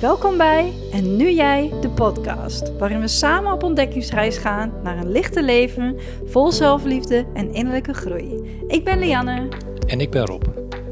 Welkom 0.00 0.36
bij 0.36 0.72
En 0.92 1.16
Nu 1.16 1.30
Jij, 1.30 1.72
de 1.80 1.90
podcast, 1.90 2.76
waarin 2.78 3.00
we 3.00 3.08
samen 3.08 3.52
op 3.52 3.62
ontdekkingsreis 3.62 4.36
gaan 4.36 4.72
naar 4.82 4.98
een 4.98 5.12
lichte 5.12 5.42
leven, 5.42 5.96
vol 6.26 6.52
zelfliefde 6.52 7.26
en 7.34 7.54
innerlijke 7.54 7.94
groei. 7.94 8.60
Ik 8.68 8.84
ben 8.84 8.98
Lianne. 8.98 9.48
En 9.86 10.00
ik 10.00 10.10
ben 10.10 10.26
Rob. 10.26 10.42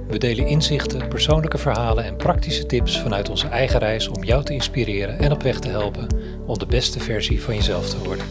We 0.08 0.18
delen 0.18 0.46
inzichten, 0.46 1.08
persoonlijke 1.08 1.58
verhalen 1.58 2.04
en 2.04 2.16
praktische 2.16 2.66
tips 2.66 3.00
vanuit 3.00 3.28
onze 3.28 3.48
eigen 3.48 3.78
reis 3.78 4.08
om 4.08 4.24
jou 4.24 4.44
te 4.44 4.52
inspireren 4.52 5.18
en 5.18 5.32
op 5.32 5.42
weg 5.42 5.58
te 5.58 5.68
helpen 5.68 6.06
om 6.46 6.58
de 6.58 6.66
beste 6.66 7.00
versie 7.00 7.42
van 7.42 7.54
jezelf 7.54 7.88
te 7.90 8.04
worden. 8.04 8.26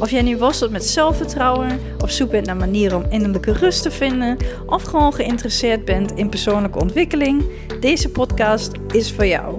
Of 0.00 0.10
jij 0.10 0.22
nu 0.22 0.36
worstelt 0.36 0.70
met 0.70 0.84
zelfvertrouwen, 0.84 1.80
op 1.98 2.10
zoek 2.10 2.30
bent 2.30 2.46
naar 2.46 2.56
manieren 2.56 2.96
om 2.96 3.10
innerlijke 3.10 3.52
rust 3.52 3.82
te 3.82 3.90
vinden, 3.90 4.36
of 4.66 4.82
gewoon 4.82 5.14
geïnteresseerd 5.14 5.84
bent 5.84 6.12
in 6.12 6.28
persoonlijke 6.28 6.78
ontwikkeling, 6.78 7.44
deze 7.80 8.10
podcast 8.10 8.70
is 8.92 9.12
voor 9.12 9.26
jou. 9.26 9.57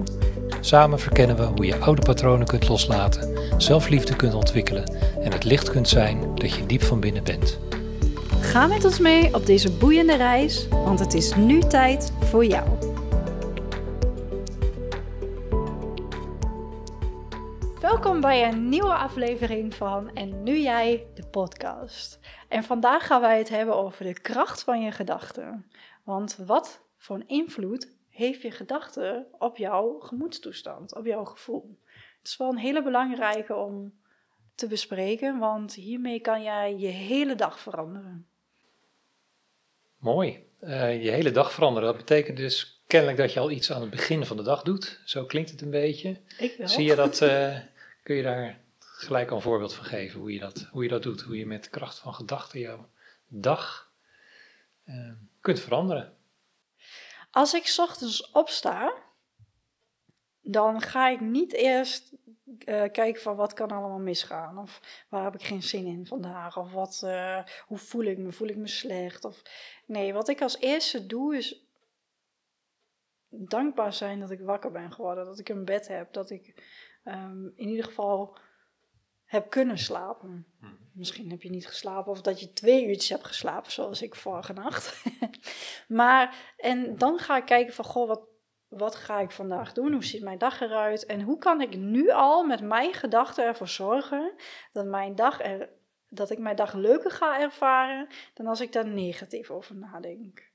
Samen 0.62 0.98
verkennen 0.98 1.36
we 1.36 1.42
hoe 1.42 1.66
je 1.66 1.78
oude 1.78 2.02
patronen 2.02 2.46
kunt 2.46 2.68
loslaten, 2.68 3.38
zelfliefde 3.62 4.16
kunt 4.16 4.34
ontwikkelen 4.34 4.94
en 5.20 5.32
het 5.32 5.44
licht 5.44 5.70
kunt 5.70 5.88
zijn 5.88 6.34
dat 6.34 6.54
je 6.54 6.66
diep 6.66 6.82
van 6.82 7.00
binnen 7.00 7.24
bent. 7.24 7.58
Ga 8.40 8.66
met 8.66 8.84
ons 8.84 8.98
mee 8.98 9.34
op 9.34 9.46
deze 9.46 9.72
boeiende 9.72 10.16
reis, 10.16 10.68
want 10.68 10.98
het 10.98 11.14
is 11.14 11.34
nu 11.34 11.60
tijd 11.60 12.12
voor 12.20 12.44
jou. 12.44 12.68
Welkom 17.80 18.20
bij 18.20 18.48
een 18.48 18.68
nieuwe 18.68 18.94
aflevering 18.94 19.74
van 19.74 20.10
En 20.14 20.42
Nu 20.42 20.58
Jij, 20.58 21.06
de 21.14 21.26
podcast. 21.26 22.18
En 22.48 22.64
vandaag 22.64 23.06
gaan 23.06 23.20
wij 23.20 23.38
het 23.38 23.48
hebben 23.48 23.76
over 23.76 24.04
de 24.04 24.20
kracht 24.20 24.62
van 24.62 24.82
je 24.82 24.90
gedachten. 24.90 25.70
Want 26.04 26.38
wat 26.46 26.80
voor 26.96 27.16
een 27.16 27.28
invloed 27.28 27.98
heeft 28.20 28.42
je 28.42 28.50
gedachte 28.50 29.26
op 29.38 29.56
jouw 29.56 29.98
gemoedstoestand, 29.98 30.94
op 30.94 31.06
jouw 31.06 31.24
gevoel? 31.24 31.78
Het 32.18 32.28
is 32.28 32.36
wel 32.36 32.50
een 32.50 32.58
hele 32.58 32.82
belangrijke 32.82 33.54
om 33.54 33.98
te 34.54 34.66
bespreken, 34.66 35.38
want 35.38 35.74
hiermee 35.74 36.20
kan 36.20 36.42
jij 36.42 36.76
je 36.78 36.86
hele 36.86 37.34
dag 37.34 37.60
veranderen. 37.60 38.26
Mooi. 39.98 40.48
Uh, 40.60 41.04
je 41.04 41.10
hele 41.10 41.30
dag 41.30 41.52
veranderen. 41.52 41.88
Dat 41.88 41.96
betekent 41.96 42.36
dus 42.36 42.82
kennelijk 42.86 43.18
dat 43.18 43.32
je 43.32 43.40
al 43.40 43.50
iets 43.50 43.72
aan 43.72 43.80
het 43.80 43.90
begin 43.90 44.26
van 44.26 44.36
de 44.36 44.42
dag 44.42 44.62
doet. 44.62 45.00
Zo 45.04 45.24
klinkt 45.24 45.50
het 45.50 45.60
een 45.60 45.70
beetje. 45.70 46.20
Ik 46.38 46.54
wel. 46.58 46.68
Zie 46.68 46.84
je 46.84 46.94
dat? 46.94 47.20
Uh, 47.20 47.56
kun 48.02 48.16
je 48.16 48.22
daar 48.22 48.60
gelijk 48.78 49.30
al 49.30 49.36
een 49.36 49.42
voorbeeld 49.42 49.74
van 49.74 49.84
geven 49.84 50.20
hoe 50.20 50.32
je 50.32 50.38
dat, 50.38 50.68
hoe 50.70 50.82
je 50.82 50.88
dat 50.88 51.02
doet? 51.02 51.20
Hoe 51.20 51.38
je 51.38 51.46
met 51.46 51.70
kracht 51.70 51.98
van 51.98 52.14
gedachten 52.14 52.60
jouw 52.60 52.88
dag 53.28 53.92
uh, 54.86 55.12
kunt 55.40 55.60
veranderen. 55.60 56.14
Als 57.30 57.54
ik 57.54 57.74
ochtends 57.76 58.30
opsta, 58.30 58.94
dan 60.40 60.80
ga 60.80 61.08
ik 61.08 61.20
niet 61.20 61.52
eerst 61.52 62.12
uh, 62.46 62.90
kijken 62.90 63.22
van 63.22 63.36
wat 63.36 63.52
kan 63.52 63.70
allemaal 63.70 63.98
misgaan. 63.98 64.58
Of 64.58 65.04
waar 65.08 65.24
heb 65.24 65.34
ik 65.34 65.42
geen 65.42 65.62
zin 65.62 65.86
in 65.86 66.06
vandaag. 66.06 66.56
Of 66.56 66.72
wat, 66.72 67.02
uh, 67.04 67.44
hoe 67.66 67.78
voel 67.78 68.04
ik 68.04 68.18
me? 68.18 68.32
Voel 68.32 68.48
ik 68.48 68.56
me 68.56 68.68
slecht? 68.68 69.24
Of, 69.24 69.42
nee, 69.86 70.12
wat 70.12 70.28
ik 70.28 70.42
als 70.42 70.58
eerste 70.58 71.06
doe 71.06 71.36
is 71.36 71.64
dankbaar 73.28 73.92
zijn 73.92 74.20
dat 74.20 74.30
ik 74.30 74.40
wakker 74.40 74.70
ben 74.70 74.92
geworden. 74.92 75.24
Dat 75.24 75.38
ik 75.38 75.48
een 75.48 75.64
bed 75.64 75.88
heb. 75.88 76.12
Dat 76.12 76.30
ik 76.30 76.54
um, 77.04 77.52
in 77.56 77.68
ieder 77.68 77.84
geval 77.84 78.38
heb 79.30 79.50
kunnen 79.50 79.78
slapen. 79.78 80.46
Hmm. 80.60 80.78
Misschien 80.92 81.30
heb 81.30 81.42
je 81.42 81.50
niet 81.50 81.66
geslapen 81.66 82.12
of 82.12 82.20
dat 82.20 82.40
je 82.40 82.52
twee 82.52 82.86
uurtjes 82.86 83.08
hebt 83.08 83.26
geslapen, 83.26 83.72
zoals 83.72 84.02
ik 84.02 84.14
vorige 84.14 84.52
nacht. 84.52 85.04
maar, 86.00 86.52
en 86.56 86.98
dan 86.98 87.18
ga 87.18 87.36
ik 87.36 87.44
kijken 87.44 87.74
van, 87.74 87.84
goh, 87.84 88.08
wat, 88.08 88.22
wat 88.68 88.94
ga 88.94 89.20
ik 89.20 89.30
vandaag 89.30 89.72
doen? 89.72 89.92
Hoe 89.92 90.04
ziet 90.04 90.22
mijn 90.22 90.38
dag 90.38 90.60
eruit? 90.60 91.06
En 91.06 91.22
hoe 91.22 91.38
kan 91.38 91.60
ik 91.60 91.76
nu 91.76 92.10
al 92.10 92.44
met 92.44 92.60
mijn 92.60 92.94
gedachten 92.94 93.44
ervoor 93.44 93.68
zorgen 93.68 94.32
dat, 94.72 94.86
mijn 94.86 95.14
dag 95.14 95.40
er, 95.40 95.68
dat 96.08 96.30
ik 96.30 96.38
mijn 96.38 96.56
dag 96.56 96.74
leuker 96.74 97.10
ga 97.10 97.40
ervaren 97.40 98.08
dan 98.34 98.46
als 98.46 98.60
ik 98.60 98.72
daar 98.72 98.88
negatief 98.88 99.50
over 99.50 99.76
nadenk? 99.76 100.50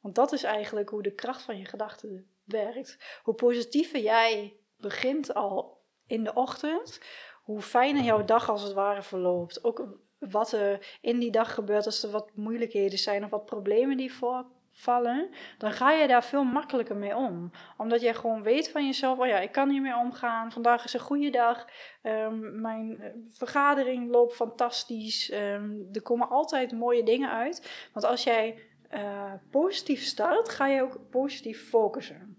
Want 0.00 0.14
dat 0.14 0.32
is 0.32 0.42
eigenlijk 0.42 0.88
hoe 0.88 1.02
de 1.02 1.14
kracht 1.14 1.42
van 1.42 1.58
je 1.58 1.64
gedachten 1.64 2.30
werkt. 2.44 3.20
Hoe 3.22 3.34
positiever 3.34 4.00
jij 4.00 4.56
begint 4.76 5.34
al 5.34 5.78
in 6.08 6.24
de 6.24 6.34
ochtend, 6.34 7.00
hoe 7.48 7.62
fijner 7.62 8.02
jouw 8.02 8.24
dag 8.24 8.50
als 8.50 8.62
het 8.62 8.72
ware 8.72 9.02
verloopt. 9.02 9.64
Ook 9.64 9.98
wat 10.18 10.52
er 10.52 10.98
in 11.00 11.18
die 11.18 11.30
dag 11.30 11.54
gebeurt 11.54 11.86
als 11.86 12.02
er 12.02 12.10
wat 12.10 12.30
moeilijkheden 12.34 12.98
zijn 12.98 13.24
of 13.24 13.30
wat 13.30 13.44
problemen 13.44 13.96
die 13.96 14.14
voorvallen, 14.14 15.28
dan 15.58 15.72
ga 15.72 15.92
je 15.92 16.08
daar 16.08 16.24
veel 16.24 16.44
makkelijker 16.44 16.96
mee 16.96 17.16
om. 17.16 17.50
Omdat 17.76 18.00
je 18.00 18.14
gewoon 18.14 18.42
weet 18.42 18.70
van 18.70 18.86
jezelf, 18.86 19.18
oh 19.18 19.26
ja, 19.26 19.38
ik 19.38 19.52
kan 19.52 19.70
hiermee 19.70 19.96
omgaan. 19.96 20.52
Vandaag 20.52 20.84
is 20.84 20.92
een 20.92 21.00
goede 21.00 21.30
dag. 21.30 21.66
Um, 22.02 22.60
mijn 22.60 23.00
eh, 23.00 23.10
vergadering 23.28 24.10
loopt 24.10 24.34
fantastisch. 24.34 25.32
Um, 25.32 25.88
er 25.92 26.02
komen 26.02 26.28
altijd 26.28 26.72
mooie 26.72 27.02
dingen 27.02 27.30
uit. 27.30 27.88
Want 27.92 28.06
als 28.06 28.24
jij 28.24 28.58
uh, 28.94 29.32
positief 29.50 30.02
start, 30.02 30.48
ga 30.48 30.66
je 30.66 30.82
ook 30.82 31.00
positief 31.10 31.68
focussen. 31.68 32.36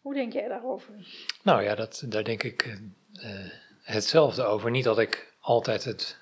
Hoe 0.00 0.14
denk 0.14 0.32
jij 0.32 0.48
daarover? 0.48 0.94
Nou 1.42 1.62
ja, 1.62 1.74
dat, 1.74 2.04
daar 2.08 2.24
denk 2.24 2.42
ik 2.42 2.66
uh, 2.66 2.74
hetzelfde 3.82 4.42
over. 4.42 4.70
Niet 4.70 4.84
dat 4.84 4.98
ik 4.98 5.34
altijd 5.40 5.84
het, 5.84 6.18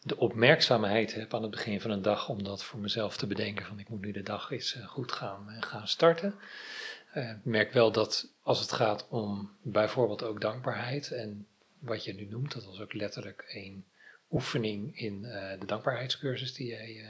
de 0.00 0.16
opmerkzaamheid 0.16 1.14
heb 1.14 1.34
aan 1.34 1.42
het 1.42 1.50
begin 1.50 1.80
van 1.80 1.90
een 1.90 2.02
dag 2.02 2.28
om 2.28 2.42
dat 2.42 2.64
voor 2.64 2.80
mezelf 2.80 3.16
te 3.16 3.26
bedenken 3.26 3.66
van 3.66 3.78
ik 3.78 3.88
moet 3.88 4.00
nu 4.00 4.12
de 4.12 4.22
dag 4.22 4.50
eens 4.50 4.76
uh, 4.76 4.86
goed 4.86 5.12
gaan, 5.12 5.56
gaan 5.60 5.88
starten. 5.88 6.34
Ik 7.14 7.44
merk 7.44 7.72
wel 7.72 7.92
dat 7.92 8.28
als 8.42 8.60
het 8.60 8.72
gaat 8.72 9.08
om 9.08 9.56
bijvoorbeeld 9.62 10.22
ook 10.22 10.40
dankbaarheid 10.40 11.10
en 11.10 11.46
wat 11.78 12.04
je 12.04 12.14
nu 12.14 12.24
noemt, 12.24 12.52
dat 12.52 12.64
was 12.64 12.80
ook 12.80 12.92
letterlijk 12.92 13.44
een 13.48 13.84
oefening 14.30 14.98
in 14.98 15.22
de 15.58 15.66
dankbaarheidscursus 15.66 16.54
die 16.54 16.66
jij 16.66 17.04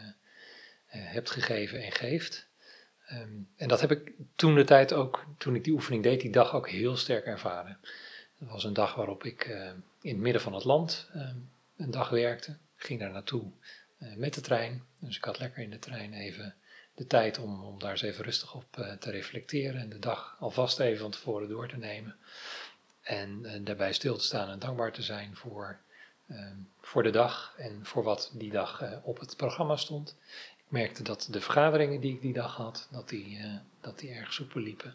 hebt 0.86 1.30
gegeven 1.30 1.82
en 1.82 1.92
geeft. 1.92 2.46
Um, 3.12 3.48
en 3.56 3.68
dat 3.68 3.80
heb 3.80 3.90
ik 3.90 4.12
toen 4.36 4.54
de 4.54 4.64
tijd 4.64 4.92
ook, 4.92 5.24
toen 5.38 5.54
ik 5.54 5.64
die 5.64 5.72
oefening 5.72 6.02
deed, 6.02 6.20
die 6.20 6.30
dag 6.30 6.54
ook 6.54 6.68
heel 6.68 6.96
sterk 6.96 7.24
ervaren. 7.24 7.78
Dat 8.42 8.50
was 8.50 8.64
een 8.64 8.72
dag 8.72 8.94
waarop 8.94 9.24
ik 9.24 9.46
uh, 9.46 9.66
in 10.00 10.12
het 10.12 10.16
midden 10.16 10.42
van 10.42 10.54
het 10.54 10.64
land 10.64 11.08
uh, 11.16 11.30
een 11.76 11.90
dag 11.90 12.08
werkte. 12.08 12.50
Ik 12.50 12.84
ging 12.84 13.00
daar 13.00 13.10
naartoe 13.10 13.50
uh, 13.98 14.16
met 14.16 14.34
de 14.34 14.40
trein. 14.40 14.82
Dus 14.98 15.16
ik 15.16 15.24
had 15.24 15.38
lekker 15.38 15.62
in 15.62 15.70
de 15.70 15.78
trein 15.78 16.12
even 16.12 16.54
de 16.94 17.06
tijd 17.06 17.38
om, 17.38 17.64
om 17.64 17.78
daar 17.78 17.90
eens 17.90 18.02
even 18.02 18.24
rustig 18.24 18.54
op 18.54 18.96
te 18.98 19.10
reflecteren. 19.10 19.80
En 19.80 19.88
de 19.88 19.98
dag 19.98 20.36
alvast 20.40 20.80
even 20.80 21.00
van 21.00 21.10
tevoren 21.10 21.48
door 21.48 21.68
te 21.68 21.76
nemen. 21.76 22.16
En 23.02 23.64
daarbij 23.64 23.92
stil 23.92 24.16
te 24.16 24.24
staan 24.24 24.48
en 24.48 24.58
dankbaar 24.58 24.92
te 24.92 25.02
zijn 25.02 25.36
voor, 25.36 25.78
ehm, 26.28 26.56
voor 26.80 27.02
de 27.02 27.10
dag 27.10 27.54
en 27.56 27.86
voor 27.86 28.02
wat 28.02 28.32
die 28.34 28.50
dag 28.50 29.02
op 29.02 29.20
het 29.20 29.36
programma 29.36 29.76
stond 29.76 30.16
merkte 30.68 31.02
dat 31.02 31.28
de 31.30 31.40
vergaderingen 31.40 32.00
die 32.00 32.14
ik 32.14 32.20
die 32.20 32.32
dag 32.32 32.56
had, 32.56 32.88
dat 32.90 33.08
die, 33.08 33.40
dat 33.80 33.98
die 33.98 34.10
erg 34.10 34.32
soepel 34.32 34.60
liepen. 34.60 34.90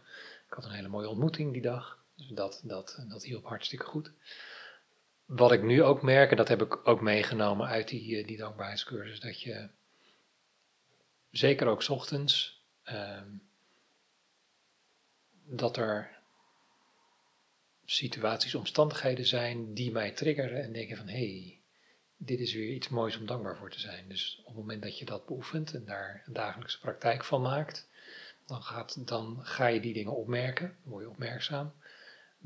Ik 0.47 0.53
had 0.53 0.65
een 0.65 0.71
hele 0.71 0.87
mooie 0.87 1.09
ontmoeting 1.09 1.53
die 1.53 1.61
dag, 1.61 1.96
dus 2.17 2.27
dat, 2.27 2.61
dat, 2.63 3.05
dat 3.07 3.23
hielp 3.23 3.45
hartstikke 3.45 3.85
goed. 3.85 4.11
Wat 5.25 5.51
ik 5.51 5.63
nu 5.63 5.83
ook 5.83 6.01
merk, 6.01 6.31
en 6.31 6.37
dat 6.37 6.47
heb 6.47 6.61
ik 6.61 6.87
ook 6.87 7.01
meegenomen 7.01 7.67
uit 7.67 7.87
die, 7.87 8.19
uh, 8.19 8.27
die 8.27 8.37
dankbaarheidscursus, 8.37 9.19
dat 9.19 9.41
je 9.41 9.69
zeker 11.31 11.67
ook 11.67 11.87
ochtends, 11.87 12.61
uh, 12.85 13.21
dat 15.45 15.77
er 15.77 16.15
situaties, 17.85 18.55
omstandigheden 18.55 19.25
zijn 19.25 19.73
die 19.73 19.91
mij 19.91 20.11
triggeren 20.11 20.63
en 20.63 20.73
denken 20.73 20.97
van 20.97 21.07
hé, 21.07 21.13
hey, 21.17 21.61
dit 22.17 22.39
is 22.39 22.53
weer 22.53 22.73
iets 22.73 22.89
moois 22.89 23.17
om 23.17 23.25
dankbaar 23.25 23.57
voor 23.57 23.71
te 23.71 23.79
zijn. 23.79 24.09
Dus 24.09 24.39
op 24.39 24.45
het 24.45 24.55
moment 24.55 24.83
dat 24.83 24.97
je 24.97 25.05
dat 25.05 25.25
beoefent 25.25 25.73
en 25.73 25.85
daar 25.85 26.23
een 26.25 26.33
dagelijkse 26.33 26.79
praktijk 26.79 27.23
van 27.23 27.41
maakt, 27.41 27.87
dan, 28.45 28.63
gaat, 28.63 29.07
dan 29.07 29.39
ga 29.41 29.67
je 29.67 29.79
die 29.79 29.93
dingen 29.93 30.15
opmerken, 30.15 30.77
dan 30.83 30.91
word 30.91 31.03
je 31.03 31.09
opmerkzaam. 31.09 31.73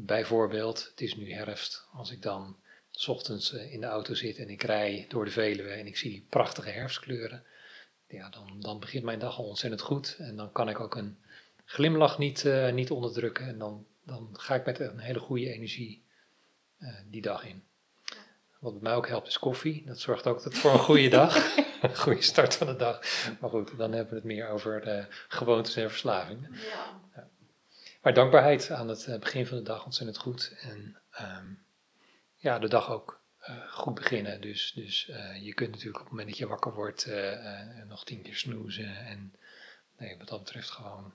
Bijvoorbeeld, 0.06 0.88
het 0.89 1.01
is 1.01 1.15
nu 1.15 1.33
herfst, 1.33 1.88
als 1.94 2.12
ik 2.12 2.21
dan 2.21 2.57
s 2.92 3.07
ochtends 3.07 3.53
eh, 3.53 3.74
in 3.74 3.80
de 3.80 3.88
auto 3.88 4.13
zit 4.13 4.38
en 4.38 4.50
ik 4.50 4.63
rij 4.63 5.06
door 5.09 5.25
de 5.25 5.31
Veluwe 5.31 5.69
en 5.69 5.88
ik 5.88 5.98
zie 5.98 6.12
die 6.12 6.25
prachtige 6.30 6.69
herfstkleuren, 6.69 7.44
ja, 8.07 8.30
dan, 8.30 8.59
dan 8.59 8.80
begint 8.80 9.03
mijn 9.03 9.19
dag 9.19 9.38
al 9.38 9.45
ontzettend 9.45 9.81
goed 9.81 10.15
en 10.19 10.36
dan 10.36 10.51
kan 10.51 10.69
ik 10.69 10.80
ook 10.80 10.95
een 10.95 11.18
glimlach 11.65 12.18
niet, 12.18 12.44
uh, 12.44 12.71
niet 12.71 12.92
onderdrukken 12.92 13.48
en 13.48 13.57
dan, 13.57 13.86
dan 14.03 14.30
ga 14.33 14.56
ik 14.56 14.65
met 14.65 14.80
een 14.80 15.00
hele 15.00 15.19
goede 15.19 15.53
energie 15.53 16.06
uh, 16.80 16.89
die 17.06 17.21
dag 17.21 17.45
in. 17.45 17.63
Wat 18.59 18.74
bij 18.74 18.81
mij 18.81 18.95
ook 18.95 19.07
helpt 19.07 19.27
is 19.27 19.39
koffie. 19.39 19.83
Dat 19.86 20.00
zorgt 20.00 20.27
ook 20.27 20.53
voor 20.53 20.71
een 20.71 20.80
goede 20.80 21.09
dag. 21.19 21.57
een 21.81 21.98
goede 21.98 22.21
start 22.21 22.56
van 22.56 22.68
de 22.68 22.75
dag. 22.75 23.00
Maar 23.39 23.50
goed, 23.50 23.77
dan 23.77 23.92
hebben 23.92 24.09
we 24.09 24.15
het 24.15 24.24
meer 24.24 24.48
over 24.48 25.07
gewoontes 25.27 25.75
en 25.75 25.89
verslavingen. 25.89 26.51
Ja. 26.53 27.00
Maar 28.01 28.13
dankbaarheid 28.13 28.71
aan 28.71 28.88
het 28.88 29.06
eh, 29.07 29.19
begin 29.19 29.48
van 29.48 29.57
de 29.57 29.63
dag 29.63 29.86
ontzettend 29.86 30.18
goed. 30.18 30.56
En 30.62 30.98
um, 31.21 31.63
ja, 32.36 32.59
de 32.59 32.69
dag 32.69 32.92
ook 32.92 33.21
uh, 33.50 33.71
goed 33.71 33.94
beginnen. 33.94 34.42
Dus, 34.42 34.71
dus 34.75 35.07
uh, 35.09 35.45
je 35.45 35.53
kunt 35.53 35.71
natuurlijk 35.71 35.98
op 35.98 36.03
het 36.03 36.12
moment 36.12 36.30
dat 36.30 36.38
je 36.38 36.48
wakker 36.48 36.74
wordt 36.74 37.09
nog 37.88 38.06
tien 38.06 38.21
keer 38.21 38.36
snoezen. 38.36 39.06
En 39.06 39.36
nee, 39.98 40.18
wat 40.18 40.27
dat 40.27 40.39
betreft 40.39 40.69
gewoon 40.69 41.13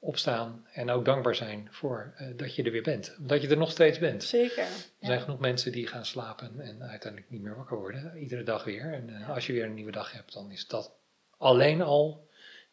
opstaan 0.00 0.66
en 0.72 0.90
ook 0.90 1.04
dankbaar 1.04 1.34
zijn 1.34 1.68
voor 1.70 2.14
uh, 2.20 2.36
dat 2.36 2.54
je 2.54 2.62
er 2.62 2.70
weer 2.70 2.82
bent. 2.82 3.16
Dat 3.18 3.42
je 3.42 3.48
er 3.48 3.56
nog 3.56 3.70
steeds 3.70 3.98
bent. 3.98 4.24
Zeker. 4.24 4.62
Er 4.62 5.06
zijn 5.06 5.20
genoeg 5.20 5.38
mensen 5.38 5.72
die 5.72 5.86
gaan 5.86 6.06
slapen 6.06 6.60
en 6.60 6.82
uiteindelijk 6.82 7.30
niet 7.30 7.42
meer 7.42 7.56
wakker 7.56 7.78
worden. 7.78 8.16
Iedere 8.18 8.42
dag 8.42 8.64
weer. 8.64 8.92
En 8.92 9.08
uh, 9.08 9.30
als 9.30 9.46
je 9.46 9.52
weer 9.52 9.64
een 9.64 9.74
nieuwe 9.74 9.90
dag 9.90 10.12
hebt, 10.12 10.32
dan 10.32 10.50
is 10.50 10.66
dat 10.66 10.92
alleen 11.38 11.82
al, 11.82 12.28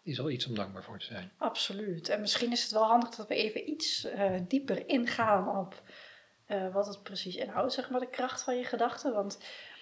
is 0.07 0.19
al 0.19 0.29
iets 0.29 0.47
om 0.47 0.55
dankbaar 0.55 0.83
voor 0.83 0.99
te 0.99 1.05
zijn. 1.05 1.31
Absoluut. 1.37 2.09
En 2.09 2.19
misschien 2.19 2.51
is 2.51 2.63
het 2.63 2.71
wel 2.71 2.85
handig 2.85 3.09
dat 3.09 3.27
we 3.27 3.35
even 3.35 3.69
iets 3.69 4.05
uh, 4.05 4.31
dieper 4.47 4.89
ingaan 4.89 5.57
op 5.57 5.81
wat 6.73 6.87
het 6.87 7.03
precies 7.03 7.35
inhoudt. 7.35 7.73
Zeg 7.73 7.89
maar 7.89 7.99
de 7.99 8.09
kracht 8.09 8.43
van 8.43 8.57
je 8.57 8.63
gedachten. 8.63 9.13
Want 9.13 9.39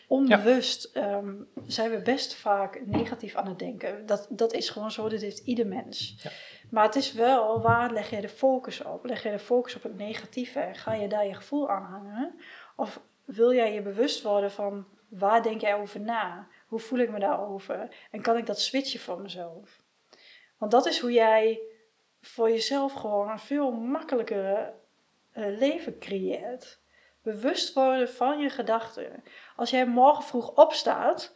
onbewust 0.08 0.90
ja. 0.94 1.18
um, 1.18 1.48
zijn 1.68 1.92
we 1.92 2.02
best 2.02 2.34
vaak 2.34 2.86
negatief 2.86 3.36
aan 3.36 3.48
het 3.48 3.60
denken. 3.60 4.06
Dat, 4.06 4.28
dat 4.30 4.54
is 4.54 4.70
gewoon 4.70 4.92
zo, 4.92 5.10
dat 5.10 5.22
heeft 5.22 5.40
ieder 5.40 5.68
mens. 5.68 6.16
Ja. 6.24 6.32
Maar 6.70 6.86
het 6.86 6.96
is 6.96 7.14
wel, 7.14 7.62
waar 7.62 7.92
leg 7.94 8.10
je 8.10 8.22
de 8.22 8.30
focus 8.30 8.84
op? 8.84 9.06
Leg 9.06 9.24
je 9.24 9.32
de 9.32 9.40
focus 9.40 9.76
op 9.76 9.84
het 9.84 9.98
negatieve 9.98 10.60
en 10.60 10.76
ga 10.76 10.94
je 10.94 11.08
daar 11.08 11.26
je 11.26 11.34
gevoel 11.34 11.70
aan 11.70 11.84
hangen? 11.84 12.40
Of 12.76 13.02
wil 13.26 13.54
jij 13.54 13.74
je 13.74 13.82
bewust 13.82 14.22
worden 14.22 14.52
van 14.52 14.86
waar 15.08 15.44
denk 15.44 15.62
jij 15.62 15.76
over 15.76 16.00
na? 16.00 16.48
Hoe 16.68 16.80
voel 16.80 17.00
ik 17.00 17.12
me 17.12 17.20
daarover? 17.20 17.96
En 18.12 18.22
kan 18.22 18.38
ik 18.38 18.46
dat 18.46 18.60
switchen 18.60 19.00
voor 19.00 19.22
mezelf? 19.22 19.84
Want 20.58 20.72
dat 20.72 20.86
is 20.86 21.00
hoe 21.00 21.12
jij 21.12 21.62
voor 22.22 22.50
jezelf 22.50 22.94
gewoon 22.94 23.30
een 23.30 23.40
veel 23.40 23.72
makkelijker 23.72 24.74
uh, 25.34 25.58
leven 25.58 26.00
creëert. 26.00 26.80
Bewust 27.22 27.74
worden 27.74 28.10
van 28.10 28.40
je 28.40 28.50
gedachten. 28.50 29.24
Als 29.56 29.70
jij 29.70 29.86
morgen 29.86 30.24
vroeg 30.24 30.56
opstaat 30.56 31.34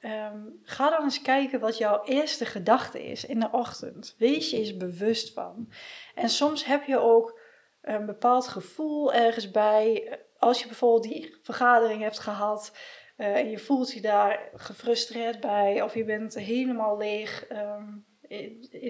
Um, 0.00 0.60
ga 0.62 0.90
dan 0.90 1.02
eens 1.02 1.22
kijken 1.22 1.60
wat 1.60 1.78
jouw 1.78 2.04
eerste 2.04 2.44
gedachte 2.44 3.04
is 3.04 3.24
in 3.24 3.40
de 3.40 3.48
ochtend. 3.52 4.14
Wees 4.18 4.50
je 4.50 4.56
eens 4.56 4.76
bewust 4.76 5.32
van. 5.32 5.72
En 6.14 6.28
soms 6.28 6.64
heb 6.64 6.84
je 6.84 6.98
ook 6.98 7.40
een 7.82 8.06
bepaald 8.06 8.48
gevoel 8.48 9.12
ergens 9.12 9.50
bij. 9.50 10.18
Als 10.38 10.60
je 10.60 10.66
bijvoorbeeld 10.66 11.02
die 11.02 11.36
vergadering 11.42 12.02
hebt 12.02 12.18
gehad 12.18 12.76
uh, 13.16 13.36
en 13.36 13.50
je 13.50 13.58
voelt 13.58 13.92
je 13.92 14.00
daar 14.00 14.50
gefrustreerd 14.54 15.40
bij, 15.40 15.82
of 15.82 15.94
je 15.94 16.04
bent 16.04 16.34
helemaal 16.34 16.96
leeg 16.96 17.50
um, 17.50 18.06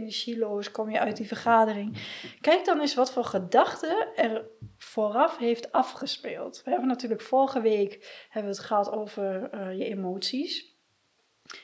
silo's, 0.09 0.71
kom 0.71 0.91
je 0.91 1.00
uit 1.00 1.17
die 1.17 1.27
vergadering. 1.27 1.99
Kijk 2.41 2.65
dan 2.65 2.81
eens 2.81 2.94
wat 2.94 3.12
voor 3.12 3.25
gedachten 3.25 4.17
er 4.17 4.44
vooraf 4.79 5.38
heeft 5.38 5.73
afgespeeld. 5.73 6.62
We 6.65 6.71
hebben 6.71 6.88
natuurlijk 6.88 7.23
vorige 7.23 7.61
week 7.61 8.25
hebben 8.31 8.50
we 8.50 8.56
het 8.56 8.67
gehad 8.67 8.93
over 8.93 9.55
uh, 9.55 9.79
je 9.79 9.85
emoties. 9.85 10.75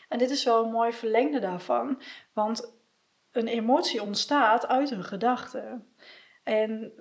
En 0.09 0.19
dit 0.19 0.31
is 0.31 0.45
wel 0.45 0.65
een 0.65 0.71
mooi 0.71 0.93
verlengde 0.93 1.39
daarvan, 1.39 2.03
want 2.33 2.73
een 3.33 3.49
emotie 3.49 4.03
ontstaat 4.03 4.67
uit 4.67 4.91
een 4.91 5.05
gedachte. 5.05 5.81
En 6.43 6.93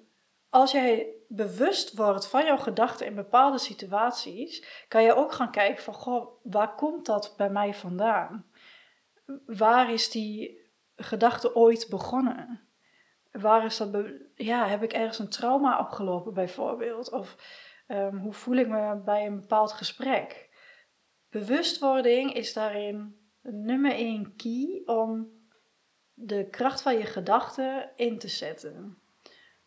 als 0.50 0.72
jij 0.72 1.08
bewust 1.28 1.96
wordt 1.96 2.28
van 2.28 2.46
jouw 2.46 2.58
gedachten 2.58 3.06
in 3.06 3.16
bepaalde 3.16 3.58
situaties, 3.58 4.86
kan 4.88 5.04
je 5.04 5.16
ook 5.16 5.32
gaan 5.32 5.52
kijken 5.52 5.84
van, 5.84 5.94
goh, 5.94 6.28
waar 6.44 6.76
komt 6.76 7.06
dat 7.06 7.34
bij 7.38 7.50
mij 7.50 7.74
vandaan? 7.74 8.46
Waar 9.46 9.94
is 9.94 10.10
die 10.10 10.61
gedachte 11.04 11.56
ooit 11.56 11.88
begonnen? 11.90 12.70
Waar 13.32 13.66
is 13.66 13.78
dat, 13.78 14.06
ja, 14.36 14.68
heb 14.68 14.84
ik 14.84 14.94
ergens 14.94 15.20
een 15.20 15.30
trauma 15.30 15.80
opgelopen 15.80 16.34
bijvoorbeeld? 16.34 17.12
Of 17.12 17.36
um, 17.88 18.18
hoe 18.18 18.34
voel 18.34 18.56
ik 18.56 18.68
me 18.68 19.02
bij 19.06 19.26
een 19.26 19.40
bepaald 19.40 19.72
gesprek? 19.72 20.50
Bewustwording 21.30 22.34
is 22.34 22.54
daarin 22.54 23.16
nummer 23.42 23.92
één 23.92 24.36
key 24.36 24.82
om 24.86 25.40
de 26.14 26.50
kracht 26.50 26.82
van 26.82 26.98
je 26.98 27.06
gedachten 27.06 27.92
in 27.96 28.20
te 28.20 28.28
zetten. 28.28 29.02